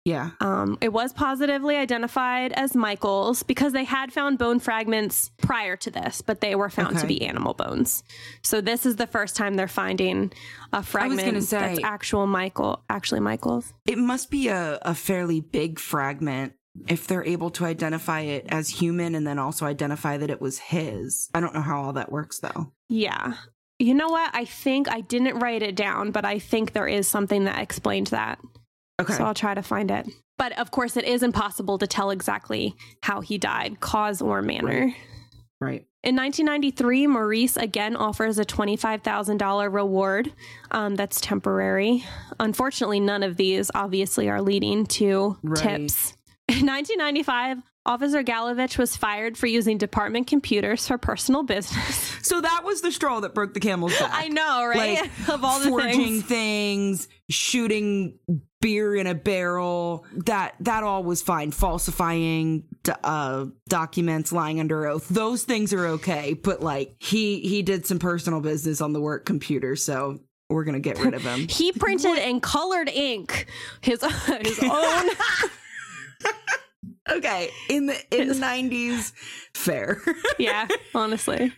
Yeah. 0.08 0.30
Um, 0.40 0.78
it 0.80 0.94
was 0.94 1.12
positively 1.12 1.76
identified 1.76 2.54
as 2.54 2.74
Michael's 2.74 3.44
because 3.44 3.74
they 3.74 3.84
had 3.84 4.14
found 4.14 4.38
bone 4.38 4.60
fragments 4.60 5.32
prior 5.38 5.76
to 5.76 5.92
this, 5.92 6.22
but 6.22 6.40
they 6.40 6.56
were 6.56 6.70
found 6.70 6.98
to 7.00 7.06
be 7.06 7.22
animal 7.24 7.54
bones. 7.54 8.06
So 8.42 8.62
this 8.62 8.86
is 8.86 8.96
the 8.96 9.06
first 9.06 9.36
time 9.36 9.56
they're 9.56 9.68
finding 9.68 10.32
a 10.72 10.82
fragment 10.82 11.44
say- 11.44 11.60
that's 11.60 11.80
actual 11.84 12.26
Michael, 12.26 12.86
actually 12.90 13.20
Michael's. 13.20 13.74
It 13.86 13.98
must 13.98 14.32
be 14.32 14.48
a, 14.48 14.80
a 14.82 14.96
fairly 14.96 15.42
big 15.42 15.78
fragment 15.78 16.54
if 16.88 17.06
they're 17.06 17.26
able 17.26 17.50
to 17.50 17.66
identify 17.66 18.22
it 18.22 18.46
as 18.48 18.70
human 18.70 19.14
and 19.14 19.28
then 19.28 19.38
also 19.38 19.66
identify 19.66 20.16
that 20.16 20.30
it 20.30 20.40
was 20.40 20.58
his. 20.58 21.30
I 21.34 21.42
don't 21.42 21.54
know 21.54 21.60
how 21.60 21.82
all 21.82 21.94
that 21.94 22.14
works 22.14 22.40
though. 22.40 22.72
Yeah. 22.88 23.34
You 23.78 23.94
know 23.94 24.08
what? 24.08 24.34
I 24.34 24.46
think 24.46 24.90
I 24.90 25.02
didn't 25.02 25.40
write 25.40 25.64
it 25.64 25.76
down, 25.76 26.12
but 26.12 26.24
I 26.24 26.40
think 26.40 26.72
there 26.72 26.88
is 26.88 27.10
something 27.10 27.44
that 27.44 27.60
explained 27.60 28.08
that. 28.08 28.40
Okay. 29.00 29.14
So 29.14 29.24
I'll 29.26 29.34
try 29.34 29.54
to 29.54 29.62
find 29.64 29.92
it. 29.92 30.08
But 30.38 30.58
of 30.60 30.72
course, 30.72 30.98
it 30.98 31.06
is 31.06 31.24
impossible 31.24 31.78
to 31.80 31.88
tell 31.88 32.10
exactly 32.12 32.76
how 33.02 33.22
he 33.22 33.38
died, 33.38 33.80
cause 33.80 34.22
or 34.22 34.42
manner. 34.42 34.94
right. 35.60 35.86
In 36.04 36.16
1993, 36.16 37.08
Maurice 37.08 37.58
again 37.58 37.96
offers 37.96 38.40
a 38.40 38.46
$25,000 38.46 39.74
reward 39.74 40.32
um, 40.72 40.96
that's 40.96 41.20
temporary. 41.20 42.06
Unfortunately, 42.40 43.00
none 43.00 43.24
of 43.24 43.36
these 43.36 43.70
obviously 43.76 44.30
are 44.30 44.42
leading 44.42 44.86
to 44.86 45.38
Right. 45.44 45.58
tips. 45.62 46.14
In 46.48 46.66
1995, 46.66 47.58
Officer 47.86 48.24
Galovich 48.24 48.78
was 48.78 48.96
fired 48.96 49.38
for 49.38 49.48
using 49.48 49.78
department 49.78 50.28
computers 50.28 50.88
for 50.88 50.98
personal 50.98 51.44
business. 51.44 52.14
So 52.28 52.42
that 52.42 52.64
was 52.66 52.82
the 52.82 52.92
straw 52.92 53.22
that 53.22 53.34
broke 53.34 53.54
the 53.54 53.62
camel's 53.62 53.98
back. 53.98 54.12
I 54.14 54.28
know, 54.28 54.66
right? 54.66 55.00
Like 55.02 55.30
of 55.30 55.46
all 55.46 55.62
the 55.62 55.70
forging 55.70 56.22
things. 56.22 56.26
things, 56.26 57.08
shooting 57.30 58.20
beer 58.62 58.96
in 58.96 59.08
a 59.08 59.16
barrel. 59.16 60.06
That 60.26 60.56
that 60.62 60.84
all 60.84 61.04
was 61.04 61.22
fine. 61.22 61.52
Falsifying 61.52 62.64
d- 62.84 62.92
uh, 63.04 63.46
documents, 63.68 64.32
lying 64.32 64.60
under 64.60 64.88
oath. 64.88 65.08
Those 65.10 65.44
things 65.44 65.74
are 65.74 65.86
okay. 65.88 66.34
But 66.34 66.62
like 66.62 66.96
he 67.00 67.40
he 67.42 67.62
did 67.62 67.86
some 67.86 68.00
personal 68.00 68.42
business 68.42 68.82
on 68.82 68.94
the 68.94 69.02
work 69.02 69.26
computer, 69.26 69.76
so 69.76 70.20
we're 70.50 70.64
gonna 70.64 70.80
get 70.80 71.00
rid 71.00 71.14
of 71.14 71.22
him. 71.22 71.48
He 71.50 71.72
printed 71.72 72.18
in 72.18 72.40
colored 72.42 72.90
ink 72.90 73.48
his 73.82 74.02
his 74.42 74.60
own. 74.64 75.10
okay, 77.10 77.50
in 77.70 77.88
the 77.88 77.98
in 78.12 78.28
the 78.28 78.36
nineties, 78.36 79.14
fair. 79.54 80.02
yeah, 80.40 80.68
honestly. 80.96 81.54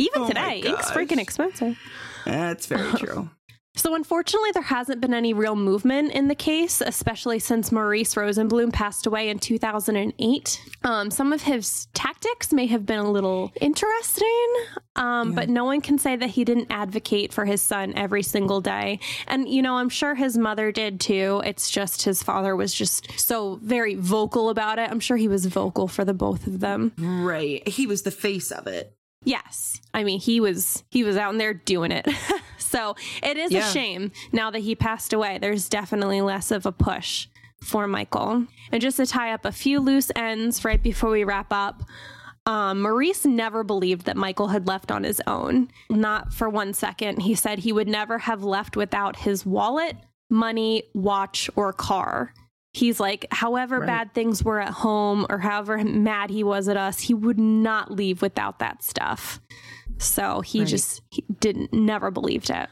Even 0.00 0.22
Oh 0.22 0.28
today, 0.28 0.60
ink's 0.60 0.90
freaking 0.92 1.18
expensive. 1.18 1.76
That's 2.24 2.66
very 2.66 2.92
true. 2.92 3.30
So, 3.78 3.94
unfortunately, 3.94 4.50
there 4.52 4.62
hasn't 4.62 5.00
been 5.00 5.14
any 5.14 5.32
real 5.32 5.54
movement 5.54 6.10
in 6.10 6.26
the 6.26 6.34
case, 6.34 6.80
especially 6.80 7.38
since 7.38 7.70
Maurice 7.70 8.16
Rosenblum 8.16 8.72
passed 8.72 9.06
away 9.06 9.28
in 9.28 9.38
2008. 9.38 10.60
Um, 10.82 11.12
some 11.12 11.32
of 11.32 11.42
his 11.42 11.86
tactics 11.94 12.52
may 12.52 12.66
have 12.66 12.84
been 12.84 12.98
a 12.98 13.10
little 13.10 13.52
interesting, 13.60 14.54
um, 14.96 15.32
but 15.32 15.48
no 15.48 15.64
one 15.64 15.80
can 15.80 15.96
say 15.96 16.16
that 16.16 16.30
he 16.30 16.44
didn't 16.44 16.66
advocate 16.70 17.32
for 17.32 17.44
his 17.44 17.62
son 17.62 17.92
every 17.96 18.24
single 18.24 18.60
day. 18.60 18.98
And, 19.28 19.48
you 19.48 19.62
know, 19.62 19.76
I'm 19.76 19.88
sure 19.88 20.16
his 20.16 20.36
mother 20.36 20.72
did 20.72 20.98
too. 20.98 21.40
It's 21.44 21.70
just 21.70 22.02
his 22.02 22.20
father 22.20 22.56
was 22.56 22.74
just 22.74 23.08
so 23.18 23.60
very 23.62 23.94
vocal 23.94 24.50
about 24.50 24.80
it. 24.80 24.90
I'm 24.90 25.00
sure 25.00 25.16
he 25.16 25.28
was 25.28 25.46
vocal 25.46 25.86
for 25.86 26.04
the 26.04 26.14
both 26.14 26.48
of 26.48 26.58
them. 26.58 26.92
Right. 26.98 27.66
He 27.68 27.86
was 27.86 28.02
the 28.02 28.10
face 28.10 28.50
of 28.50 28.66
it. 28.66 28.92
Yes. 29.24 29.80
I 29.94 30.04
mean, 30.04 30.20
he 30.20 30.40
was 30.40 30.84
he 30.90 31.04
was 31.04 31.16
out 31.16 31.32
in 31.32 31.38
there 31.38 31.54
doing 31.54 31.92
it. 31.92 32.08
so, 32.68 32.94
it 33.22 33.36
is 33.36 33.50
Yeah. 33.52 33.68
a 33.68 33.72
shame 33.72 34.12
now 34.32 34.50
that 34.50 34.60
he 34.60 34.74
passed 34.74 35.12
away. 35.12 35.38
There's 35.38 35.68
definitely 35.68 36.20
less 36.20 36.50
of 36.50 36.66
a 36.66 36.72
push 36.72 37.26
for 37.62 37.86
Michael. 37.88 38.46
And 38.70 38.80
just 38.82 38.98
to 38.98 39.06
tie 39.06 39.32
up 39.32 39.44
a 39.44 39.52
few 39.52 39.80
loose 39.80 40.10
ends 40.14 40.64
right 40.64 40.82
before 40.82 41.10
we 41.10 41.24
wrap 41.24 41.48
up, 41.52 41.82
um, 42.46 42.80
Maurice 42.82 43.24
never 43.26 43.62
believed 43.64 44.06
that 44.06 44.16
Michael 44.16 44.48
had 44.48 44.66
left 44.66 44.90
on 44.90 45.04
his 45.04 45.20
own. 45.26 45.68
Not 45.90 46.32
for 46.32 46.48
one 46.48 46.72
second. 46.72 47.22
He 47.22 47.34
said 47.34 47.58
he 47.58 47.72
would 47.72 47.88
never 47.88 48.18
have 48.18 48.42
left 48.44 48.76
without 48.76 49.16
his 49.16 49.44
wallet, 49.44 49.96
money, 50.30 50.84
watch, 50.94 51.50
or 51.56 51.72
car. 51.72 52.32
He's 52.72 53.00
like, 53.00 53.26
however 53.32 53.80
Right. 53.80 53.86
bad 53.86 54.14
things 54.14 54.44
were 54.44 54.60
at 54.60 54.70
home 54.74 55.26
or 55.28 55.38
however 55.38 55.78
mad 55.84 56.30
he 56.30 56.44
was 56.44 56.68
at 56.68 56.76
us, 56.76 57.00
he 57.00 57.14
would 57.14 57.38
not 57.38 57.90
leave 57.90 58.22
without 58.22 58.60
that 58.60 58.82
stuff. 58.82 59.40
So 59.98 60.40
he 60.40 60.60
Right. 60.60 60.68
just 60.68 61.02
he 61.10 61.24
didn't 61.40 61.72
never 61.72 62.10
believed 62.10 62.50
it. 62.50 62.68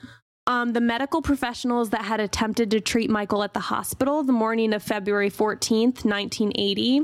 Um, 0.48 0.72
the 0.74 0.80
medical 0.80 1.22
professionals 1.22 1.90
that 1.90 2.02
had 2.02 2.20
attempted 2.20 2.70
to 2.70 2.80
treat 2.80 3.10
Michael 3.10 3.42
at 3.42 3.52
the 3.52 3.58
hospital 3.60 4.22
the 4.22 4.32
morning 4.32 4.72
of 4.74 4.82
February 4.82 5.28
14th, 5.28 6.04
1980, 6.04 7.02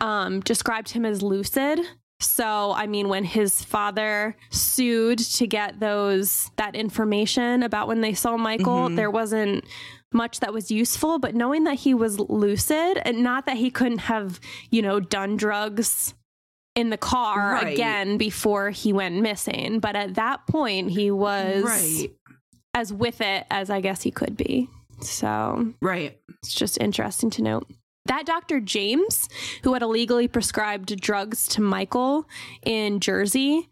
um, 0.00 0.38
described 0.40 0.90
him 0.90 1.04
as 1.04 1.20
lucid. 1.20 1.80
So, 2.20 2.72
I 2.72 2.86
mean, 2.86 3.08
when 3.08 3.24
his 3.24 3.62
father 3.62 4.36
sued 4.50 5.18
to 5.18 5.46
get 5.46 5.80
those 5.80 6.50
that 6.56 6.74
information 6.76 7.62
about 7.62 7.88
when 7.88 8.00
they 8.02 8.14
saw 8.14 8.36
Michael, 8.36 8.88
there 8.88 9.10
wasn't 9.10 9.64
much 10.14 10.40
that 10.40 10.52
was 10.54 10.70
useful. 10.70 11.18
But 11.18 11.34
knowing 11.34 11.64
that 11.64 11.74
he 11.80 11.92
was 11.92 12.18
lucid, 12.18 13.02
and 13.04 13.22
not 13.22 13.44
that 13.46 13.56
he 13.58 13.70
couldn't 13.70 13.98
have, 13.98 14.40
you 14.70 14.80
know, 14.80 14.98
done 15.00 15.36
drugs 15.36 16.14
in 16.76 16.90
the 16.90 16.96
car 16.98 17.54
Right. 17.54 17.72
again 17.72 18.18
before 18.18 18.70
he 18.70 18.92
went 18.92 19.20
missing, 19.20 19.80
but 19.80 19.96
at 19.96 20.14
that 20.14 20.46
point, 20.46 20.90
he 20.90 21.10
was 21.10 21.64
Right. 21.64 22.10
as 22.74 22.92
with 22.92 23.20
it 23.20 23.46
as 23.50 23.70
I 23.70 23.80
guess 23.80 24.02
he 24.02 24.10
could 24.12 24.36
be. 24.36 24.68
So 25.00 25.72
Right. 25.80 26.18
it's 26.42 26.54
just 26.54 26.78
interesting 26.80 27.30
to 27.30 27.42
note. 27.42 27.66
That 28.04 28.24
Dr. 28.24 28.60
James, 28.60 29.28
who 29.64 29.72
had 29.72 29.82
illegally 29.82 30.28
prescribed 30.28 31.00
drugs 31.00 31.48
to 31.48 31.60
Michael 31.60 32.28
in 32.64 33.00
Jersey, 33.00 33.68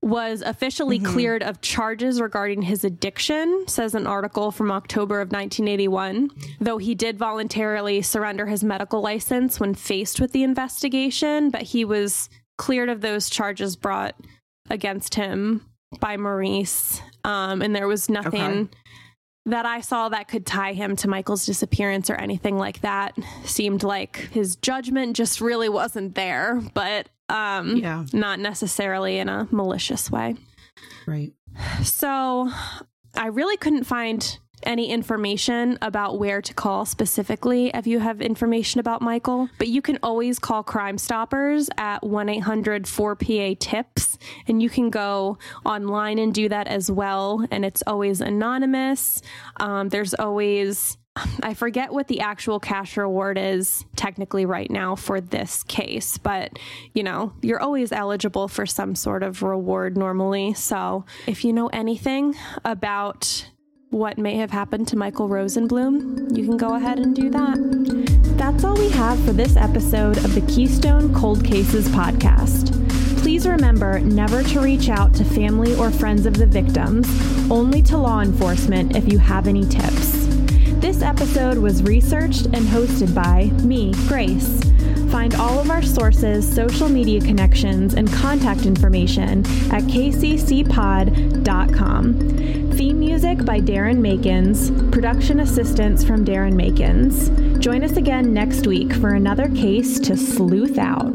was 0.00 0.42
officially 0.42 0.98
mm-hmm. 0.98 1.12
cleared 1.12 1.42
of 1.44 1.60
charges 1.60 2.20
regarding 2.20 2.62
his 2.62 2.84
addiction, 2.84 3.64
says 3.68 3.94
an 3.94 4.06
article 4.06 4.50
from 4.50 4.70
October 4.70 5.20
of 5.20 5.30
1981. 5.30 6.28
Though 6.60 6.78
he 6.78 6.94
did 6.94 7.18
voluntarily 7.18 8.02
surrender 8.02 8.46
his 8.46 8.64
medical 8.64 9.00
license 9.00 9.60
when 9.60 9.74
faced 9.74 10.20
with 10.20 10.32
the 10.32 10.42
investigation, 10.42 11.50
but 11.50 11.62
he 11.62 11.84
was 11.84 12.28
cleared 12.58 12.88
of 12.88 13.00
those 13.00 13.28
charges 13.30 13.76
brought 13.76 14.14
against 14.70 15.14
him 15.14 15.66
by 16.00 16.16
Maurice. 16.16 17.00
Um, 17.24 17.62
and 17.62 17.74
there 17.74 17.88
was 17.88 18.08
nothing 18.08 18.40
Okay. 18.42 18.68
that 19.46 19.66
I 19.66 19.80
saw 19.80 20.08
that 20.08 20.28
could 20.28 20.46
tie 20.46 20.72
him 20.72 20.96
to 20.96 21.08
Michael's 21.08 21.44
disappearance 21.46 22.08
or 22.10 22.14
anything 22.14 22.56
like 22.58 22.80
that. 22.82 23.16
Seemed 23.44 23.82
like 23.82 24.16
his 24.16 24.56
judgment 24.56 25.16
just 25.16 25.40
really 25.40 25.68
wasn't 25.68 26.14
there, 26.14 26.60
but 26.74 27.08
um 27.28 27.76
Yeah. 27.76 28.04
not 28.12 28.38
necessarily 28.40 29.18
in 29.18 29.28
a 29.28 29.48
malicious 29.50 30.10
way. 30.10 30.36
Right. 31.06 31.32
So 31.82 32.50
I 33.14 33.26
really 33.26 33.56
couldn't 33.56 33.84
find 33.84 34.38
any 34.64 34.90
information 34.90 35.78
about 35.82 36.18
where 36.18 36.42
to 36.42 36.54
call 36.54 36.84
specifically 36.84 37.70
if 37.74 37.86
you 37.86 37.98
have 37.98 38.20
information 38.20 38.80
about 38.80 39.02
Michael, 39.02 39.48
but 39.58 39.68
you 39.68 39.82
can 39.82 39.98
always 40.02 40.38
call 40.38 40.62
Crime 40.62 40.98
Stoppers 40.98 41.68
at 41.76 42.02
1 42.02 42.28
800 42.28 42.84
4PA 42.84 43.58
TIPS, 43.58 44.18
and 44.46 44.62
you 44.62 44.70
can 44.70 44.90
go 44.90 45.38
online 45.64 46.18
and 46.18 46.34
do 46.34 46.48
that 46.48 46.68
as 46.68 46.90
well. 46.90 47.46
And 47.50 47.64
it's 47.64 47.82
always 47.86 48.20
anonymous. 48.20 49.22
Um, 49.58 49.88
there's 49.88 50.14
always 50.14 50.98
I 51.42 51.52
forget 51.52 51.92
what 51.92 52.08
the 52.08 52.20
actual 52.20 52.58
cash 52.58 52.96
reward 52.96 53.36
is 53.36 53.84
technically 53.96 54.46
right 54.46 54.70
now 54.70 54.96
for 54.96 55.20
this 55.20 55.62
case, 55.64 56.16
but 56.16 56.58
you 56.94 57.02
know, 57.02 57.34
you're 57.42 57.60
always 57.60 57.92
eligible 57.92 58.48
for 58.48 58.64
some 58.64 58.94
sort 58.94 59.22
of 59.22 59.42
reward 59.42 59.98
normally. 59.98 60.54
So 60.54 61.04
if 61.26 61.44
you 61.44 61.52
know 61.52 61.66
anything 61.68 62.34
about 62.64 63.50
what 63.92 64.16
may 64.16 64.36
have 64.36 64.50
happened 64.50 64.88
to 64.88 64.96
Michael 64.96 65.28
Rosenblum, 65.28 66.34
you 66.34 66.46
can 66.46 66.56
go 66.56 66.76
ahead 66.76 66.98
and 66.98 67.14
do 67.14 67.28
that. 67.28 67.58
That's 68.38 68.64
all 68.64 68.74
we 68.74 68.88
have 68.88 69.22
for 69.22 69.34
this 69.34 69.54
episode 69.54 70.16
of 70.24 70.34
the 70.34 70.40
Keystone 70.50 71.14
Cold 71.14 71.44
Cases 71.44 71.86
podcast. 71.88 72.72
Please 73.18 73.46
remember 73.46 74.00
never 74.00 74.42
to 74.44 74.60
reach 74.60 74.88
out 74.88 75.14
to 75.16 75.24
family 75.24 75.76
or 75.76 75.90
friends 75.90 76.24
of 76.24 76.38
the 76.38 76.46
victims, 76.46 77.06
only 77.50 77.82
to 77.82 77.98
law 77.98 78.22
enforcement 78.22 78.96
if 78.96 79.12
you 79.12 79.18
have 79.18 79.46
any 79.46 79.66
tips. 79.66 80.21
This 80.82 81.00
episode 81.00 81.58
was 81.58 81.82
researched 81.84 82.46
and 82.46 82.66
hosted 82.66 83.14
by 83.14 83.44
me, 83.64 83.92
Grace. 84.08 84.60
Find 85.12 85.32
all 85.36 85.60
of 85.60 85.70
our 85.70 85.80
sources, 85.80 86.44
social 86.52 86.88
media 86.88 87.20
connections, 87.20 87.94
and 87.94 88.12
contact 88.12 88.66
information 88.66 89.46
at 89.72 89.84
kccpod.com. 89.84 91.12
Theme 92.72 92.98
music 92.98 93.44
by 93.44 93.60
Darren 93.60 94.00
Makins. 94.00 94.90
Production 94.90 95.38
assistance 95.38 96.02
from 96.02 96.24
Darren 96.24 96.54
Makins. 96.54 97.60
Join 97.60 97.84
us 97.84 97.96
again 97.96 98.34
next 98.34 98.66
week 98.66 98.92
for 98.94 99.14
another 99.14 99.48
case 99.50 100.00
to 100.00 100.16
sleuth 100.16 100.78
out. 100.78 101.14